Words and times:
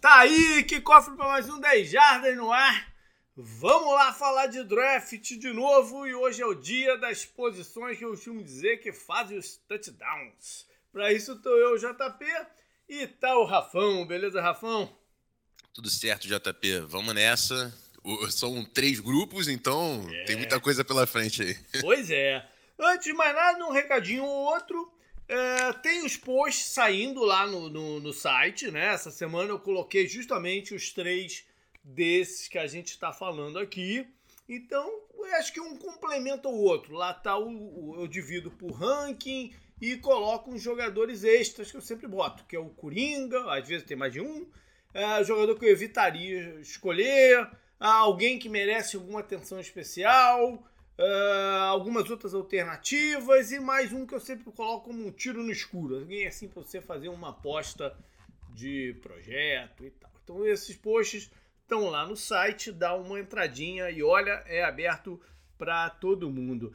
Tá 0.00 0.20
aí, 0.20 0.62
que 0.62 0.80
cofre 0.80 1.16
para 1.16 1.26
mais 1.26 1.48
um 1.48 1.58
10 1.58 1.90
Jardas 1.90 2.36
no 2.36 2.52
ar. 2.52 2.94
Vamos 3.36 3.92
lá 3.94 4.12
falar 4.12 4.46
de 4.46 4.62
draft 4.62 5.12
de 5.12 5.52
novo 5.52 6.06
e 6.06 6.14
hoje 6.14 6.40
é 6.40 6.46
o 6.46 6.54
dia 6.54 6.96
das 6.96 7.24
posições 7.24 7.98
que 7.98 8.04
eu 8.04 8.10
costumo 8.10 8.40
dizer 8.40 8.76
que 8.76 8.92
fazem 8.92 9.36
os 9.36 9.56
touchdowns. 9.66 10.68
Para 10.92 11.12
isso 11.12 11.34
tô 11.42 11.50
eu, 11.50 11.76
JP, 11.76 12.24
e 12.88 13.08
tá 13.08 13.36
o 13.36 13.44
Rafão, 13.44 14.06
beleza, 14.06 14.40
Rafão? 14.40 14.88
Tudo 15.74 15.90
certo, 15.90 16.28
JP. 16.28 16.80
Vamos 16.86 17.12
nessa. 17.12 17.74
São 18.30 18.64
três 18.64 19.00
grupos, 19.00 19.48
então 19.48 20.06
é. 20.12 20.24
tem 20.26 20.36
muita 20.36 20.60
coisa 20.60 20.84
pela 20.84 21.08
frente 21.08 21.42
aí. 21.42 21.56
Pois 21.80 22.08
é. 22.08 22.48
Antes 22.78 23.06
de 23.06 23.12
mais 23.14 23.34
nada, 23.34 23.66
um 23.66 23.72
recadinho 23.72 24.22
ou 24.22 24.52
outro. 24.52 24.92
É, 25.28 25.72
tem 25.74 26.06
os 26.06 26.16
posts 26.16 26.72
saindo 26.72 27.22
lá 27.22 27.46
no, 27.46 27.68
no, 27.68 28.00
no, 28.00 28.12
site, 28.14 28.70
né? 28.70 28.86
Essa 28.86 29.10
semana 29.10 29.50
eu 29.50 29.58
coloquei 29.58 30.08
justamente 30.08 30.74
os 30.74 30.90
três 30.90 31.44
desses 31.84 32.48
que 32.48 32.56
a 32.56 32.66
gente 32.66 32.88
está 32.88 33.12
falando 33.12 33.58
aqui. 33.58 34.06
Então, 34.48 35.02
acho 35.34 35.52
que 35.52 35.60
um 35.60 35.76
complementa 35.76 36.48
o 36.48 36.58
outro. 36.58 36.94
Lá 36.94 37.12
tá 37.12 37.36
o, 37.36 37.48
o, 37.48 38.00
eu 38.00 38.06
divido 38.06 38.50
por 38.50 38.70
ranking 38.72 39.52
e 39.80 39.96
coloco 39.96 40.50
uns 40.50 40.62
jogadores 40.62 41.22
extras 41.24 41.70
que 41.70 41.76
eu 41.76 41.82
sempre 41.82 42.06
boto, 42.06 42.44
que 42.46 42.56
é 42.56 42.58
o 42.58 42.70
Coringa, 42.70 43.52
às 43.52 43.68
vezes 43.68 43.86
tem 43.86 43.96
mais 43.96 44.12
de 44.12 44.20
um, 44.20 44.46
é, 44.92 45.22
jogador 45.22 45.56
que 45.56 45.64
eu 45.64 45.70
evitaria 45.70 46.58
escolher, 46.60 47.48
alguém 47.78 48.38
que 48.38 48.48
merece 48.48 48.96
alguma 48.96 49.20
atenção 49.20 49.60
especial, 49.60 50.66
Uh, 50.98 51.62
algumas 51.68 52.10
outras 52.10 52.34
alternativas 52.34 53.52
e 53.52 53.60
mais 53.60 53.92
um 53.92 54.04
que 54.04 54.14
eu 54.14 54.18
sempre 54.18 54.50
coloco 54.50 54.86
como 54.86 55.06
um 55.06 55.12
tiro 55.12 55.44
no 55.44 55.52
escuro. 55.52 56.00
Alguém 56.00 56.26
assim 56.26 56.48
para 56.48 56.60
você 56.60 56.80
fazer 56.80 57.08
uma 57.08 57.30
aposta 57.30 57.96
de 58.50 58.96
projeto 59.00 59.84
e 59.84 59.90
tal. 59.90 60.10
Então 60.24 60.44
esses 60.44 60.74
posts 60.74 61.30
estão 61.62 61.88
lá 61.88 62.04
no 62.04 62.16
site, 62.16 62.72
dá 62.72 62.96
uma 62.96 63.20
entradinha 63.20 63.88
e 63.90 64.02
olha, 64.02 64.42
é 64.46 64.64
aberto 64.64 65.20
para 65.56 65.88
todo 65.88 66.30
mundo. 66.30 66.72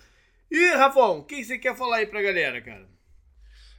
E 0.50 0.74
Rafão, 0.74 1.20
o 1.20 1.24
que 1.24 1.44
você 1.44 1.58
quer 1.58 1.76
falar 1.76 1.98
aí 1.98 2.06
pra 2.06 2.22
galera, 2.22 2.62
cara? 2.62 2.88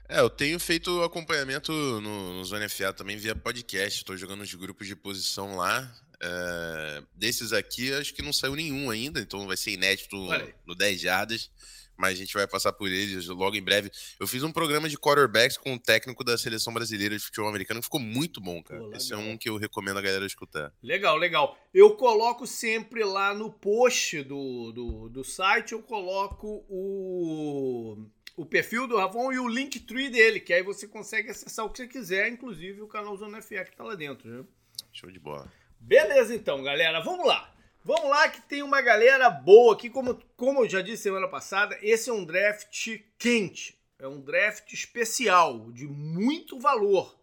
É, 0.06 0.20
eu 0.20 0.28
tenho 0.28 0.60
feito 0.60 1.02
acompanhamento 1.02 1.72
no, 1.72 2.42
no 2.42 2.68
FA 2.68 2.92
também 2.92 3.16
via 3.16 3.34
podcast. 3.34 4.00
Estou 4.00 4.16
jogando 4.16 4.42
os 4.42 4.52
grupos 4.54 4.86
de 4.86 4.94
posição 4.94 5.56
lá. 5.56 5.90
É, 6.26 7.02
desses 7.14 7.52
aqui, 7.52 7.92
acho 7.92 8.14
que 8.14 8.22
não 8.22 8.32
saiu 8.32 8.56
nenhum 8.56 8.88
ainda, 8.88 9.20
então 9.20 9.46
vai 9.46 9.58
ser 9.58 9.72
inédito 9.72 10.16
no 10.66 10.74
10 10.74 10.98
jardas, 10.98 11.50
mas 11.98 12.14
a 12.14 12.16
gente 12.16 12.32
vai 12.32 12.46
passar 12.48 12.72
por 12.72 12.90
eles 12.90 13.26
logo 13.26 13.54
em 13.54 13.62
breve. 13.62 13.90
Eu 14.18 14.26
fiz 14.26 14.42
um 14.42 14.50
programa 14.50 14.88
de 14.88 14.96
quarterbacks 14.96 15.58
com 15.58 15.74
o 15.74 15.78
técnico 15.78 16.24
da 16.24 16.38
seleção 16.38 16.72
brasileira 16.72 17.14
de 17.14 17.22
futebol 17.22 17.50
americano 17.50 17.80
que 17.80 17.84
ficou 17.84 18.00
muito 18.00 18.40
bom, 18.40 18.62
cara. 18.62 18.80
Pô, 18.80 18.92
Esse 18.94 19.12
é 19.12 19.16
um 19.18 19.36
que 19.36 19.50
eu 19.50 19.58
recomendo 19.58 19.98
a 19.98 20.02
galera 20.02 20.24
escutar. 20.24 20.72
Legal, 20.82 21.18
legal. 21.18 21.58
Eu 21.74 21.94
coloco 21.94 22.46
sempre 22.46 23.04
lá 23.04 23.34
no 23.34 23.52
post 23.52 24.22
do, 24.22 24.72
do, 24.72 25.08
do 25.10 25.24
site, 25.24 25.72
eu 25.72 25.82
coloco 25.82 26.64
o 26.70 27.98
o 28.36 28.44
perfil 28.44 28.88
do 28.88 28.96
Ravon 28.96 29.32
e 29.32 29.38
o 29.38 29.46
Linktree 29.46 30.10
dele, 30.10 30.40
que 30.40 30.52
aí 30.52 30.60
você 30.60 30.88
consegue 30.88 31.30
acessar 31.30 31.64
o 31.64 31.70
que 31.70 31.76
você 31.76 31.86
quiser, 31.86 32.28
inclusive 32.28 32.82
o 32.82 32.88
canal 32.88 33.16
Zona 33.16 33.40
FA 33.40 33.64
que 33.64 33.76
tá 33.76 33.84
lá 33.84 33.94
dentro, 33.94 34.28
né? 34.28 34.44
Show 34.92 35.08
de 35.08 35.20
bola. 35.20 35.52
Beleza, 35.86 36.34
então, 36.34 36.62
galera, 36.62 36.98
vamos 37.00 37.26
lá. 37.26 37.54
Vamos 37.84 38.08
lá 38.08 38.26
que 38.30 38.40
tem 38.40 38.62
uma 38.62 38.80
galera 38.80 39.28
boa 39.28 39.74
aqui, 39.74 39.90
como, 39.90 40.18
como 40.34 40.64
eu 40.64 40.68
já 40.68 40.80
disse 40.80 41.02
semana 41.02 41.28
passada, 41.28 41.78
esse 41.82 42.08
é 42.08 42.12
um 42.12 42.24
draft 42.24 43.02
quente, 43.18 43.78
é 43.98 44.08
um 44.08 44.18
draft 44.18 44.72
especial, 44.72 45.70
de 45.72 45.86
muito 45.86 46.58
valor. 46.58 47.14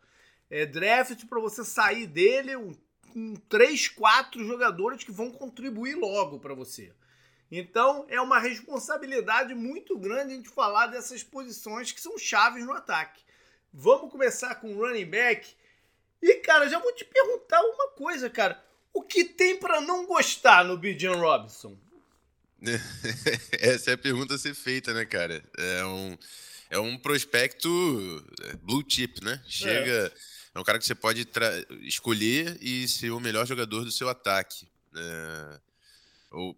É 0.47 0.63
draft 0.63 1.25
para 1.25 1.39
você 1.39 1.65
sair 1.65 2.05
dele 2.05 2.55
um, 2.55 2.71
um 3.15 3.35
3, 3.49 3.87
4 3.87 4.45
jogadores 4.45 5.03
que 5.03 5.11
vão 5.11 5.31
contribuir 5.31 5.95
logo 5.95 6.39
para 6.39 6.53
você. 6.53 6.93
Então 7.51 8.05
é 8.09 8.21
uma 8.21 8.37
responsabilidade 8.37 9.55
muito 9.55 9.97
grande 9.97 10.33
a 10.33 10.35
gente 10.35 10.49
falar 10.49 10.85
dessas 10.85 11.23
posições 11.23 11.91
que 11.91 11.99
são 11.99 12.15
chaves 12.15 12.63
no 12.63 12.73
ataque. 12.73 13.23
Vamos 13.73 14.11
começar 14.11 14.53
com 14.53 14.71
o 14.71 14.85
running 14.85 15.09
back 15.09 15.51
e, 16.21 16.35
cara, 16.35 16.69
já 16.69 16.79
vou 16.79 16.93
te 16.93 17.03
perguntar 17.03 17.61
uma 17.61 17.89
coisa, 17.89 18.29
cara. 18.29 18.61
O 18.93 19.01
que 19.01 19.23
tem 19.23 19.57
para 19.57 19.81
não 19.81 20.05
gostar 20.05 20.63
no 20.65 20.77
Bijan 20.77 21.15
Robinson? 21.15 21.77
Essa 23.59 23.91
é 23.91 23.93
a 23.93 23.97
pergunta 23.97 24.35
a 24.35 24.37
ser 24.37 24.53
feita, 24.53 24.93
né, 24.93 25.05
cara? 25.05 25.43
É 25.57 25.85
um, 25.85 26.17
é 26.69 26.79
um 26.79 26.97
prospecto 26.97 27.69
é, 28.43 28.55
blue 28.57 28.83
chip, 28.87 29.23
né? 29.23 29.41
Chega. 29.47 30.07
É, 30.07 30.11
é 30.53 30.59
um 30.59 30.63
cara 30.63 30.77
que 30.77 30.85
você 30.85 30.93
pode 30.93 31.27
escolher 31.81 32.57
e 32.61 32.87
ser 32.87 33.11
o 33.11 33.19
melhor 33.19 33.47
jogador 33.47 33.83
do 33.83 33.91
seu 33.91 34.09
ataque. 34.09 34.67
É, 34.95 35.59
ou, 36.31 36.57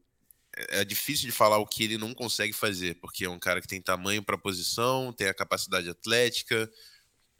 é 0.69 0.83
difícil 0.83 1.25
de 1.25 1.31
falar 1.31 1.57
o 1.57 1.65
que 1.65 1.83
ele 1.83 1.97
não 1.97 2.13
consegue 2.13 2.53
fazer, 2.53 2.95
porque 2.95 3.25
é 3.25 3.29
um 3.29 3.39
cara 3.39 3.61
que 3.61 3.67
tem 3.67 3.81
tamanho 3.81 4.21
para 4.21 4.37
posição, 4.37 5.13
tem 5.13 5.27
a 5.27 5.33
capacidade 5.33 5.89
atlética, 5.89 6.71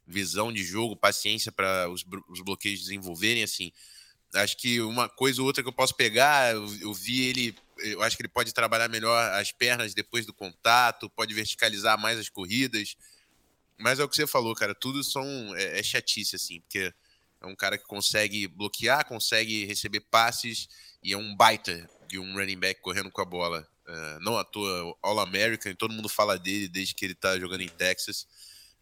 visão 0.06 0.52
de 0.52 0.64
jogo, 0.64 0.96
paciência 0.96 1.52
para 1.52 1.90
os, 1.90 2.06
os, 2.30 2.42
bloqueios 2.42 2.82
desenvolverem, 2.82 3.44
assim. 3.44 3.72
Acho 4.34 4.58
que 4.58 4.82
uma 4.82 5.08
coisa 5.08 5.42
ou 5.42 5.48
outra 5.48 5.62
que 5.62 5.70
eu 5.70 5.74
posso 5.74 5.96
pegar, 5.96 6.54
eu, 6.54 6.66
eu, 6.82 6.94
vi 6.94 7.28
ele, 7.28 7.56
eu 7.80 8.02
acho 8.02 8.18
que 8.18 8.24
ele 8.24 8.30
pode 8.30 8.54
trabalhar 8.54 8.88
melhor 8.90 9.32
as 9.34 9.52
pernas 9.52 9.94
depois 9.94 10.26
do 10.26 10.34
contato, 10.34 11.10
pode 11.10 11.34
verticalizar 11.34 12.00
mais 12.00 12.18
as 12.18 12.30
corridas. 12.30 12.96
Mas 13.78 14.00
é 14.00 14.04
o 14.04 14.10
que 14.10 14.16
você 14.16 14.28
falou, 14.28 14.56
cara, 14.56 14.74
tudo 14.74 15.04
são 15.04 15.26
é, 15.56 15.80
é 15.80 15.84
chatice 15.84 16.36
assim, 16.36 16.62
porque 16.62 16.92
é 17.42 17.46
um 17.46 17.56
cara 17.56 17.78
que 17.78 17.86
consegue 17.86 18.48
bloquear, 18.48 19.06
consegue 19.06 19.66
receber 19.66 20.00
passes 20.00 20.68
e 21.04 21.14
é 21.14 21.18
um 21.18 21.36
baita 21.36 21.90
de 22.08 22.18
um 22.18 22.34
running 22.34 22.58
back 22.58 22.82
correndo 22.82 23.12
com 23.12 23.22
a 23.22 23.26
bola. 23.26 23.68
Uh, 23.86 24.20
não 24.22 24.38
à 24.38 24.46
toa, 24.46 24.96
All-American, 25.02 25.76
todo 25.76 25.94
mundo 25.94 26.08
fala 26.08 26.40
dele 26.40 26.70
desde 26.70 26.96
que 26.96 27.04
ele 27.04 27.14
tá 27.14 27.38
jogando 27.38 27.62
em 27.62 27.70
Texas. 27.70 28.26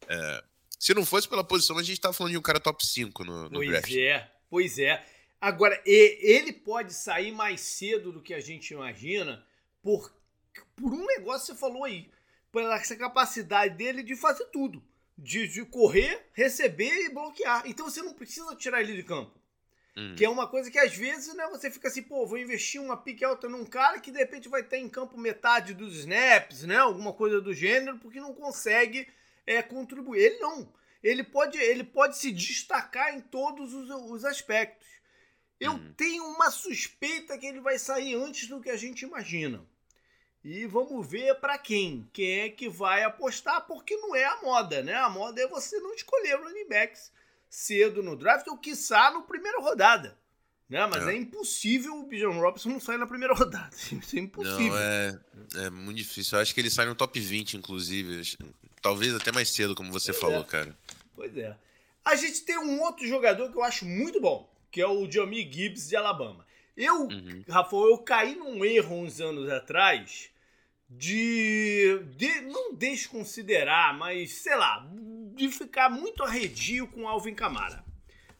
Uh, 0.03 0.50
se 0.81 0.95
não 0.95 1.05
fosse 1.05 1.29
pela 1.29 1.43
posição, 1.43 1.77
a 1.77 1.83
gente 1.83 2.01
tá 2.01 2.11
falando 2.11 2.31
de 2.31 2.39
um 2.39 2.41
cara 2.41 2.59
top 2.59 2.83
5 2.83 3.23
no, 3.23 3.43
no 3.43 3.51
pois 3.51 3.69
draft. 3.69 3.85
Pois 3.85 3.99
é, 3.99 4.31
pois 4.49 4.79
é. 4.79 5.05
Agora, 5.39 5.79
ele 5.85 6.51
pode 6.51 6.91
sair 6.91 7.31
mais 7.31 7.61
cedo 7.61 8.11
do 8.11 8.19
que 8.19 8.33
a 8.33 8.39
gente 8.39 8.73
imagina 8.73 9.45
por, 9.83 10.11
por 10.75 10.91
um 10.91 11.05
negócio 11.05 11.53
que 11.53 11.53
você 11.53 11.55
falou 11.55 11.83
aí. 11.83 12.09
Pela 12.51 12.77
essa 12.77 12.95
capacidade 12.95 13.75
dele 13.75 14.01
de 14.01 14.15
fazer 14.15 14.45
tudo. 14.45 14.83
De, 15.15 15.47
de 15.47 15.63
correr, 15.65 16.27
receber 16.33 17.05
e 17.05 17.13
bloquear. 17.13 17.61
Então 17.67 17.87
você 17.87 18.01
não 18.01 18.15
precisa 18.15 18.55
tirar 18.55 18.81
ele 18.81 18.95
de 18.95 19.03
campo. 19.03 19.39
Uhum. 19.95 20.15
Que 20.15 20.25
é 20.25 20.29
uma 20.29 20.47
coisa 20.47 20.71
que 20.71 20.79
às 20.79 20.95
vezes 20.95 21.31
né, 21.35 21.47
você 21.51 21.69
fica 21.69 21.89
assim, 21.89 22.01
pô, 22.01 22.25
vou 22.25 22.39
investir 22.39 22.81
uma 22.81 22.97
pique 22.97 23.23
alta 23.23 23.47
num 23.47 23.65
cara 23.65 23.99
que 23.99 24.09
de 24.09 24.17
repente 24.17 24.49
vai 24.49 24.63
ter 24.63 24.77
em 24.77 24.89
campo 24.89 25.15
metade 25.15 25.75
dos 25.75 25.95
snaps, 25.97 26.63
né? 26.63 26.77
Alguma 26.77 27.13
coisa 27.13 27.39
do 27.39 27.53
gênero, 27.53 27.99
porque 27.99 28.19
não 28.19 28.33
consegue 28.33 29.07
é, 29.45 29.61
contribuir. 29.61 30.19
Ele 30.19 30.39
não. 30.39 30.73
Ele 31.03 31.23
pode, 31.23 31.57
ele 31.57 31.83
pode 31.83 32.17
se 32.17 32.31
destacar 32.31 33.15
em 33.15 33.21
todos 33.21 33.73
os, 33.73 33.89
os 33.89 34.25
aspectos. 34.25 34.87
Eu 35.59 35.73
uhum. 35.73 35.93
tenho 35.93 36.23
uma 36.25 36.49
suspeita 36.49 37.37
que 37.37 37.45
ele 37.45 37.59
vai 37.59 37.77
sair 37.77 38.15
antes 38.15 38.47
do 38.47 38.61
que 38.61 38.69
a 38.69 38.77
gente 38.77 39.03
imagina. 39.03 39.65
E 40.43 40.65
vamos 40.65 41.07
ver 41.07 41.35
para 41.35 41.57
quem. 41.57 42.09
Quem 42.11 42.41
é 42.41 42.49
que 42.49 42.67
vai 42.67 43.03
apostar, 43.03 43.67
porque 43.67 43.95
não 43.97 44.15
é 44.15 44.25
a 44.25 44.41
moda, 44.41 44.81
né? 44.81 44.95
A 44.95 45.09
moda 45.09 45.39
é 45.39 45.47
você 45.47 45.79
não 45.79 45.93
escolher 45.93 46.35
running 46.35 46.67
backs 46.67 47.11
cedo 47.47 48.01
no 48.01 48.15
draft, 48.15 48.47
ou 48.47 48.57
quiçá 48.57 49.11
no 49.11 49.23
primeira 49.23 49.59
rodada. 49.59 50.17
Né? 50.67 50.87
Mas 50.87 51.05
é. 51.05 51.11
é 51.11 51.17
impossível 51.17 51.99
o 51.99 52.07
Bijan 52.07 52.29
Robinson 52.29 52.69
não 52.69 52.79
sair 52.79 52.97
na 52.97 53.05
primeira 53.05 53.33
rodada. 53.35 53.69
Isso 53.75 54.15
é 54.15 54.19
impossível. 54.19 54.69
Não, 54.69 54.77
é, 54.77 55.19
é 55.65 55.69
muito 55.69 55.97
difícil. 55.97 56.37
Eu 56.37 56.41
acho 56.41 56.55
que 56.55 56.61
ele 56.61 56.69
sai 56.69 56.85
no 56.85 56.95
top 56.95 57.19
20, 57.19 57.57
inclusive. 57.57 58.21
Talvez 58.81 59.13
até 59.13 59.31
mais 59.31 59.49
cedo, 59.49 59.75
como 59.75 59.91
você 59.91 60.11
pois 60.11 60.21
falou, 60.21 60.41
é. 60.41 60.45
cara. 60.45 60.77
Pois 61.15 61.37
é. 61.37 61.55
A 62.03 62.15
gente 62.15 62.41
tem 62.41 62.57
um 62.57 62.81
outro 62.81 63.07
jogador 63.07 63.51
que 63.51 63.57
eu 63.57 63.63
acho 63.63 63.85
muito 63.85 64.19
bom, 64.19 64.51
que 64.71 64.81
é 64.81 64.87
o 64.87 65.09
Jamie 65.09 65.49
Gibbs 65.51 65.89
de 65.89 65.95
Alabama. 65.95 66.45
Eu, 66.75 67.03
uhum. 67.03 67.43
Rafael, 67.47 67.89
eu 67.89 67.97
caí 67.99 68.35
num 68.35 68.65
erro 68.65 68.95
uns 68.95 69.21
anos 69.21 69.49
atrás 69.49 70.31
de, 70.89 72.01
de 72.17 72.41
não 72.41 72.73
desconsiderar, 72.73 73.97
mas 73.97 74.31
sei 74.31 74.55
lá, 74.55 74.85
de 75.35 75.49
ficar 75.49 75.89
muito 75.89 76.23
arredio 76.23 76.87
com 76.87 77.07
Alvin 77.07 77.35
Kamara 77.35 77.83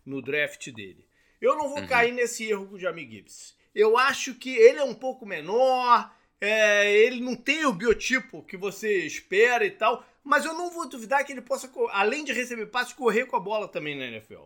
no 0.05 0.21
draft 0.21 0.69
dele. 0.71 1.05
Eu 1.39 1.55
não 1.55 1.69
vou 1.69 1.79
uhum. 1.79 1.87
cair 1.87 2.11
nesse 2.11 2.49
erro 2.49 2.67
com 2.67 2.75
o 2.75 2.79
Jamie 2.79 3.09
Gibbs. 3.09 3.55
Eu 3.73 3.97
acho 3.97 4.35
que 4.35 4.55
ele 4.55 4.79
é 4.79 4.83
um 4.83 4.93
pouco 4.93 5.25
menor, 5.25 6.13
é, 6.39 6.91
ele 6.91 7.21
não 7.21 7.35
tem 7.35 7.65
o 7.65 7.73
biotipo 7.73 8.43
que 8.43 8.57
você 8.57 9.05
espera 9.05 9.65
e 9.65 9.71
tal, 9.71 10.05
mas 10.23 10.45
eu 10.45 10.53
não 10.53 10.69
vou 10.69 10.87
duvidar 10.87 11.25
que 11.25 11.31
ele 11.31 11.41
possa, 11.41 11.69
além 11.91 12.23
de 12.23 12.33
receber 12.33 12.67
passes, 12.67 12.93
correr 12.93 13.25
com 13.25 13.35
a 13.35 13.39
bola 13.39 13.67
também 13.67 13.97
na 13.97 14.05
NFL. 14.05 14.45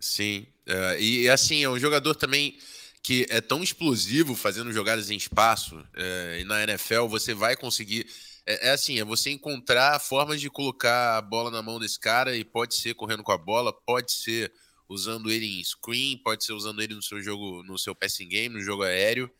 Sim, 0.00 0.46
uh, 0.68 0.98
e 0.98 1.28
assim, 1.28 1.62
é 1.62 1.68
um 1.68 1.78
jogador 1.78 2.14
também 2.14 2.58
que 3.02 3.26
é 3.30 3.40
tão 3.40 3.62
explosivo 3.62 4.34
fazendo 4.34 4.72
jogadas 4.72 5.10
em 5.10 5.16
espaço, 5.16 5.76
uh, 5.76 6.40
e 6.40 6.44
na 6.44 6.62
NFL 6.62 7.06
você 7.06 7.34
vai 7.34 7.56
conseguir. 7.56 8.06
É, 8.44 8.68
é, 8.68 8.70
assim, 8.72 8.98
é 8.98 9.04
você 9.04 9.30
encontrar 9.30 10.00
formas 10.00 10.40
de 10.40 10.50
colocar 10.50 11.16
a 11.16 11.22
bola 11.22 11.50
na 11.50 11.62
mão 11.62 11.78
desse 11.78 11.98
cara, 11.98 12.36
e 12.36 12.44
pode 12.44 12.74
ser 12.74 12.94
correndo 12.94 13.22
com 13.22 13.32
a 13.32 13.38
bola, 13.38 13.72
pode 13.72 14.12
ser 14.12 14.52
usando 14.88 15.30
ele 15.30 15.46
em 15.46 15.64
screen, 15.64 16.18
pode 16.18 16.44
ser 16.44 16.52
usando 16.52 16.82
ele 16.82 16.94
no 16.94 17.02
seu 17.02 17.20
jogo, 17.20 17.62
no 17.62 17.78
seu 17.78 17.94
passing 17.94 18.28
game, 18.28 18.54
no 18.54 18.60
jogo 18.60 18.82
aéreo. 18.82 19.30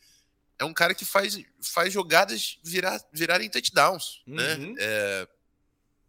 É 0.63 0.65
um 0.65 0.73
cara 0.73 0.95
que 0.95 1.05
faz, 1.05 1.37
faz 1.61 1.93
jogadas 1.93 2.61
virar, 2.63 3.05
virarem 3.13 3.51
touchdowns, 3.51 4.23
né? 4.25 4.55
uhum. 4.55 4.73
né? 4.75 4.75
É, 4.79 5.29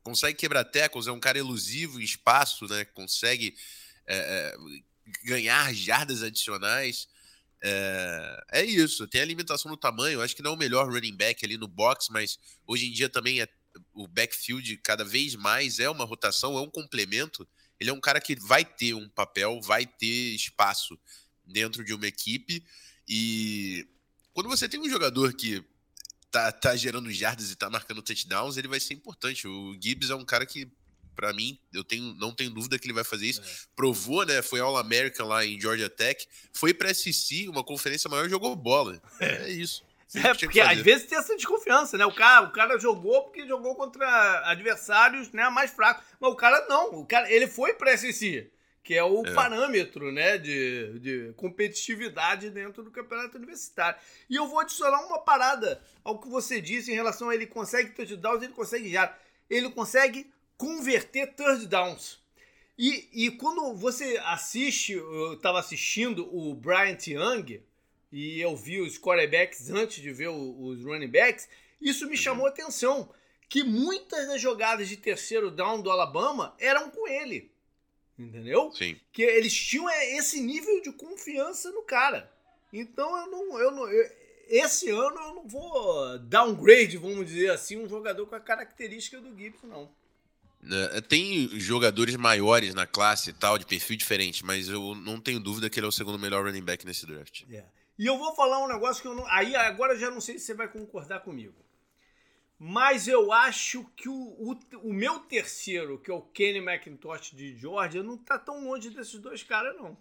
consegue 0.04 0.38
quebrar 0.38 0.64
tackles, 0.64 1.08
é 1.08 1.12
um 1.12 1.20
cara 1.20 1.40
elusivo 1.40 2.00
em 2.00 2.04
espaço, 2.04 2.68
né? 2.68 2.86
Consegue 2.86 3.56
é, 4.06 4.16
é, 4.16 4.56
ganhar 5.24 5.74
jardas 5.74 6.22
adicionais. 6.22 7.08
É, 7.64 8.44
é, 8.52 8.64
isso, 8.64 9.08
tem 9.08 9.22
a 9.22 9.26
limitação 9.26 9.72
no 9.72 9.78
tamanho. 9.78 10.22
Acho 10.22 10.36
que 10.36 10.44
não 10.44 10.52
é 10.52 10.54
o 10.54 10.58
melhor 10.58 10.88
running 10.88 11.16
back 11.16 11.44
ali 11.44 11.58
no 11.58 11.68
box, 11.68 12.10
mas 12.12 12.38
hoje 12.68 12.86
em 12.86 12.92
dia 12.92 13.10
também 13.10 13.42
é, 13.42 13.48
o 13.92 14.08
backfield 14.08 14.78
cada 14.84 15.04
vez 15.04 15.34
mais 15.34 15.80
é 15.80 15.90
uma 15.90 16.06
rotação, 16.06 16.56
é 16.60 16.62
um 16.62 16.70
complemento. 16.70 17.48
Ele 17.80 17.90
é 17.90 17.94
um 17.94 18.00
cara 18.00 18.22
que 18.22 18.36
vai 18.36 18.64
ter 18.64 18.94
um 18.94 19.10
papel, 19.10 19.60
vai 19.64 19.88
ter 19.88 20.36
espaço 20.36 20.96
dentro 21.44 21.84
de 21.84 21.92
uma 21.92 22.06
equipe. 22.06 22.64
E 23.08 23.88
quando 24.34 24.50
você 24.50 24.68
tem 24.68 24.80
um 24.80 24.90
jogador 24.90 25.34
que 25.34 25.64
tá, 26.32 26.52
tá 26.52 26.76
gerando 26.76 27.12
jardas 27.12 27.52
e 27.52 27.56
tá 27.56 27.70
marcando 27.70 28.02
touchdowns, 28.02 28.58
ele 28.58 28.68
vai 28.68 28.80
ser 28.80 28.96
importante. 28.96 29.48
O 29.48 29.78
Gibbs 29.80 30.10
é 30.10 30.16
um 30.16 30.26
cara 30.26 30.46
que, 30.46 30.68
para 31.16 31.32
mim, 31.32 31.60
eu 31.72 31.84
tenho, 31.84 32.14
não 32.16 32.34
tenho 32.34 32.50
dúvida 32.50 32.80
que 32.80 32.86
ele 32.88 32.94
vai 32.94 33.04
fazer 33.04 33.28
isso. 33.28 33.42
É. 33.42 33.46
Provou, 33.76 34.26
né? 34.26 34.42
Foi 34.42 34.60
All-American 34.60 35.28
lá 35.28 35.46
em 35.46 35.62
Georgia 35.62 35.90
Tech. 35.90 36.28
Foi 36.52 36.74
pra 36.74 36.94
SEC, 36.94 37.48
uma 37.48 37.64
conferência 37.64 38.10
maior, 38.10 38.28
jogou 38.28 38.56
bola. 38.56 39.00
É, 39.20 39.46
é 39.46 39.50
isso. 39.52 39.84
É, 40.16 40.34
porque 40.34 40.60
às 40.62 40.80
vezes 40.80 41.08
tem 41.08 41.18
essa 41.18 41.36
desconfiança, 41.36 41.98
né? 41.98 42.06
O 42.06 42.14
cara, 42.14 42.46
o 42.46 42.52
cara 42.52 42.78
jogou 42.80 43.24
porque 43.24 43.48
jogou 43.48 43.76
contra 43.76 44.48
adversários 44.48 45.32
né, 45.32 45.50
mais 45.50 45.72
fracos. 45.72 46.04
Mas 46.20 46.32
o 46.32 46.36
cara 46.36 46.68
não. 46.68 47.00
O 47.00 47.06
cara, 47.06 47.32
ele 47.32 47.48
foi 47.48 47.74
pra 47.74 47.98
SEC 47.98 48.52
que 48.84 48.94
é 48.94 49.04
o 49.04 49.26
é. 49.26 49.34
parâmetro 49.34 50.12
né, 50.12 50.38
de, 50.38 51.00
de 51.00 51.34
competitividade 51.38 52.50
dentro 52.50 52.84
do 52.84 52.92
campeonato 52.92 53.38
universitário. 53.38 54.00
E 54.30 54.36
eu 54.36 54.48
vou 54.48 54.60
adicionar 54.60 55.06
uma 55.06 55.20
parada 55.20 55.82
ao 56.04 56.20
que 56.20 56.28
você 56.28 56.60
disse 56.60 56.92
em 56.92 56.96
relação 56.96 57.30
a 57.30 57.36
ele 57.36 57.48
consegue 57.48 57.92
touchdowns, 57.92 58.44
ele 58.44 58.54
consegue 58.54 58.92
já. 58.92 59.18
Ele 59.50 59.70
consegue 59.70 60.32
converter 60.58 61.34
third 61.34 61.66
downs. 61.68 62.22
E, 62.78 63.08
e 63.14 63.32
quando 63.32 63.74
você 63.76 64.20
assiste, 64.26 64.94
eu 64.94 65.34
estava 65.34 65.60
assistindo 65.60 66.28
o 66.36 66.54
Bryant 66.56 67.08
Young, 67.08 67.62
e 68.12 68.42
eu 68.42 68.56
vi 68.56 68.82
os 68.82 68.98
quarterbacks 68.98 69.70
antes 69.70 70.02
de 70.02 70.12
ver 70.12 70.30
os 70.30 70.84
running 70.84 71.08
backs, 71.08 71.48
isso 71.82 72.08
me 72.08 72.18
chamou 72.18 72.46
a 72.46 72.50
atenção. 72.50 73.10
Que 73.48 73.64
muitas 73.64 74.28
das 74.28 74.42
jogadas 74.42 74.90
de 74.90 74.98
terceiro 74.98 75.52
down 75.52 75.82
do 75.82 75.92
Alabama 75.92 76.56
eram 76.60 76.90
com 76.90 77.08
ele. 77.08 77.53
Entendeu? 78.18 78.72
Sim. 78.74 79.00
Que 79.12 79.24
eles 79.24 79.54
tinham 79.54 79.90
é, 79.90 80.18
esse 80.18 80.40
nível 80.40 80.82
de 80.82 80.92
confiança 80.92 81.72
no 81.72 81.82
cara. 81.82 82.32
Então 82.72 83.18
eu 83.18 83.28
não. 83.32 83.60
Eu 83.60 83.72
não 83.72 83.88
eu, 83.88 84.24
esse 84.48 84.90
ano 84.90 85.20
eu 85.20 85.36
não 85.36 85.48
vou 85.48 86.20
downgrade, 86.20 86.98
vamos 86.98 87.26
dizer 87.26 87.50
assim, 87.50 87.78
um 87.78 87.88
jogador 87.88 88.28
com 88.28 88.36
a 88.36 88.40
característica 88.40 89.20
do 89.20 89.36
Gibson, 89.36 89.68
não. 89.68 89.90
É, 90.72 91.02
tem 91.02 91.48
jogadores 91.60 92.16
maiores 92.16 92.74
na 92.74 92.86
classe 92.86 93.32
e 93.32 93.34
tal, 93.34 93.58
de 93.58 93.66
perfil 93.66 93.98
diferente, 93.98 94.46
mas 94.46 94.70
eu 94.70 94.96
não 94.96 95.20
tenho 95.20 95.40
dúvida 95.40 95.70
que 95.70 95.80
ele 95.80 95.86
é 95.86 95.90
o 95.90 95.94
segundo 95.94 96.20
melhor 96.20 96.46
running 96.46 96.64
back 96.64 96.86
nesse 96.86 97.06
draft. 97.06 97.42
Yeah. 97.50 97.68
É. 97.68 97.84
E 97.98 98.06
eu 98.06 98.18
vou 98.18 98.34
falar 98.36 98.64
um 98.64 98.68
negócio 98.68 99.02
que 99.02 99.08
eu 99.08 99.14
não. 99.14 99.26
Aí 99.28 99.56
agora 99.56 99.98
já 99.98 100.10
não 100.10 100.22
sei 100.22 100.40
se 100.40 100.46
você 100.46 100.54
vai 100.54 100.68
concordar 100.68 101.20
comigo. 101.20 101.54
Mas 102.58 103.08
eu 103.08 103.32
acho 103.32 103.86
que 103.96 104.08
o, 104.08 104.14
o, 104.14 104.60
o, 104.84 104.94
meu 104.94 105.20
terceiro, 105.20 106.00
que 106.00 106.10
é 106.10 106.14
o 106.14 106.22
Kenny 106.22 106.60
McIntosh 106.60 107.32
de 107.32 107.58
Georgia, 107.58 108.02
não 108.02 108.18
tá 108.18 108.38
tão 108.40 108.66
longe 108.66 108.90
desses 108.90 109.20
dois 109.20 109.44
caras, 109.44 109.76
não. 109.76 109.98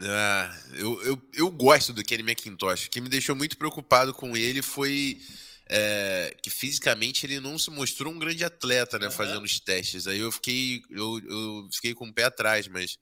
Ah, 0.00 0.58
eu, 0.74 1.02
eu, 1.02 1.22
eu 1.34 1.50
gosto 1.50 1.92
do 1.92 2.02
Kenny 2.02 2.22
McIntosh. 2.22 2.86
O 2.86 2.90
que 2.90 3.00
me 3.00 3.08
deixou 3.08 3.36
muito 3.36 3.56
preocupado 3.56 4.12
com 4.12 4.36
ele 4.36 4.62
foi 4.62 5.20
é, 5.68 6.34
que 6.42 6.50
fisicamente 6.50 7.26
ele 7.26 7.40
não 7.40 7.58
se 7.58 7.70
mostrou 7.70 8.12
um 8.12 8.18
grande 8.18 8.44
atleta, 8.44 8.98
né? 8.98 9.06
Uhum. 9.06 9.12
Fazendo 9.12 9.44
os 9.44 9.60
testes. 9.60 10.06
Aí 10.06 10.18
eu 10.18 10.32
fiquei, 10.32 10.82
eu, 10.90 11.20
eu 11.28 11.68
fiquei 11.72 11.94
com 11.94 12.08
o 12.08 12.12
pé 12.12 12.24
atrás, 12.24 12.66
mas 12.66 12.98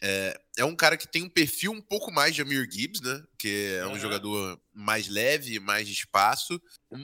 é, 0.00 0.40
é, 0.58 0.64
um 0.64 0.76
cara 0.76 0.96
que 0.96 1.08
tem 1.08 1.22
um 1.22 1.28
perfil 1.28 1.72
um 1.72 1.80
pouco 1.80 2.12
mais 2.12 2.34
de 2.34 2.42
Amir 2.42 2.68
Gibbs, 2.70 3.00
né? 3.00 3.22
Que 3.36 3.76
é 3.78 3.86
um 3.86 3.90
uhum. 3.90 3.98
jogador 3.98 4.60
mais 4.72 5.08
leve, 5.08 5.58
mais 5.58 5.86
de 5.86 5.92
espaço. 5.92 6.60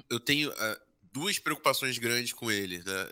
Eu 0.08 0.20
tenho 0.20 0.50
uh, 0.50 0.76
duas 1.12 1.38
preocupações 1.38 1.98
grandes 1.98 2.32
com 2.32 2.50
ele, 2.50 2.82
né? 2.84 3.08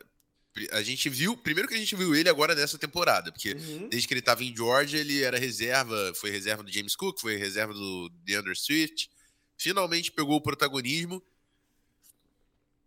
A 0.72 0.82
gente 0.82 1.08
viu, 1.08 1.34
primeiro 1.36 1.66
que 1.66 1.74
a 1.74 1.78
gente 1.78 1.96
viu 1.96 2.14
ele 2.14 2.28
agora 2.28 2.54
nessa 2.54 2.78
temporada, 2.78 3.32
porque 3.32 3.52
uhum. 3.52 3.88
desde 3.88 4.06
que 4.06 4.12
ele 4.12 4.20
estava 4.20 4.44
em 4.44 4.54
Georgia, 4.54 5.00
ele 5.00 5.22
era 5.22 5.38
reserva, 5.38 6.12
foi 6.14 6.30
reserva 6.30 6.62
do 6.62 6.70
James 6.70 6.94
Cook, 6.94 7.20
foi 7.20 7.36
reserva 7.36 7.72
do 7.72 8.10
DeAndre 8.22 8.54
Swift. 8.54 9.10
Finalmente 9.56 10.12
pegou 10.12 10.36
o 10.36 10.42
protagonismo 10.42 11.22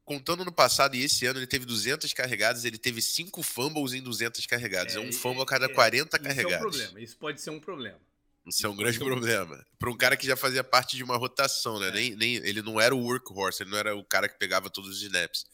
contando 0.06 0.46
no 0.46 0.52
passado 0.52 0.96
e 0.96 1.04
esse 1.04 1.26
ano, 1.26 1.40
ele 1.40 1.48
teve 1.48 1.66
200 1.66 2.14
carregadas, 2.14 2.64
ele 2.64 2.78
teve 2.78 3.02
5 3.02 3.42
fumbles 3.42 3.94
em 3.94 4.02
200 4.02 4.46
carregadas. 4.46 4.96
É, 4.96 5.00
é 5.00 5.02
um 5.02 5.12
fumble 5.12 5.42
a 5.42 5.46
cada 5.46 5.66
é, 5.66 5.70
40 5.70 6.20
carregadas. 6.20 6.46
Isso 6.46 6.54
é 6.54 6.58
um 6.58 6.60
problema, 6.60 7.02
isso 7.02 7.18
pode 7.18 7.42
ser 7.42 7.50
um 7.50 7.60
problema. 7.60 8.00
Isso 8.46 8.66
é 8.66 8.70
um 8.70 8.76
grande 8.76 9.00
problema. 9.00 9.66
Para 9.80 9.90
um 9.90 9.98
cara 9.98 10.16
que 10.16 10.28
já 10.28 10.38
fazia 10.38 10.64
parte 10.64 10.96
de 10.96 11.04
uma 11.04 11.18
rotação, 11.18 11.80
né? 11.80 11.88
É. 11.88 11.92
Nem, 11.92 12.16
nem, 12.16 12.36
ele 12.36 12.62
não 12.62 12.80
era 12.80 12.96
o 12.96 13.00
workhorse, 13.00 13.64
ele 13.64 13.72
não 13.72 13.78
era 13.78 13.96
o 13.96 14.04
cara 14.04 14.30
que 14.30 14.38
pegava 14.38 14.70
todos 14.70 14.92
os 14.92 15.02
snaps. 15.02 15.48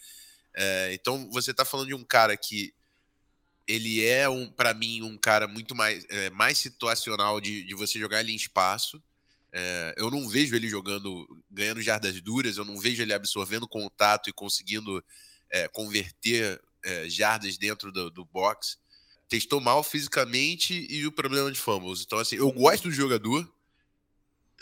É, 0.54 0.94
então 0.94 1.30
você 1.32 1.52
está 1.52 1.64
falando 1.64 1.88
de 1.88 1.94
um 1.94 2.04
cara 2.04 2.36
que 2.36 2.74
ele 3.66 4.06
é, 4.06 4.28
um, 4.28 4.50
para 4.50 4.74
mim, 4.74 5.02
um 5.02 5.18
cara 5.18 5.48
muito 5.48 5.74
mais, 5.74 6.06
é, 6.10 6.30
mais 6.32 6.58
situacional 6.58 7.40
de, 7.40 7.64
de 7.64 7.74
você 7.74 7.98
jogar 7.98 8.20
ele 8.20 8.34
em 8.34 8.36
espaço. 8.36 9.02
É, 9.54 9.94
eu 9.98 10.10
não 10.10 10.28
vejo 10.30 10.56
ele 10.56 10.70
jogando, 10.70 11.28
ganhando 11.50 11.82
jardas 11.82 12.20
duras, 12.22 12.58
eu 12.58 12.64
não 12.64 12.80
vejo 12.80 13.02
ele 13.02 13.14
absorvendo 13.14 13.68
contato 13.68 14.30
e 14.30 14.34
conseguindo 14.34 15.04
é, 15.50 15.68
converter 15.68 16.62
é, 16.84 17.10
jardas 17.10 17.58
dentro 17.58 17.92
do, 17.92 18.10
do 18.10 18.24
box. 18.24 18.78
Testou 19.28 19.60
mal 19.60 19.84
fisicamente 19.84 20.86
e 20.90 21.06
o 21.06 21.12
problema 21.12 21.52
de 21.52 21.60
fumbles. 21.60 22.02
Então, 22.02 22.20
assim, 22.20 22.38
eu 22.38 22.52
gosto 22.52 22.84
do 22.84 22.92
jogador. 22.92 23.50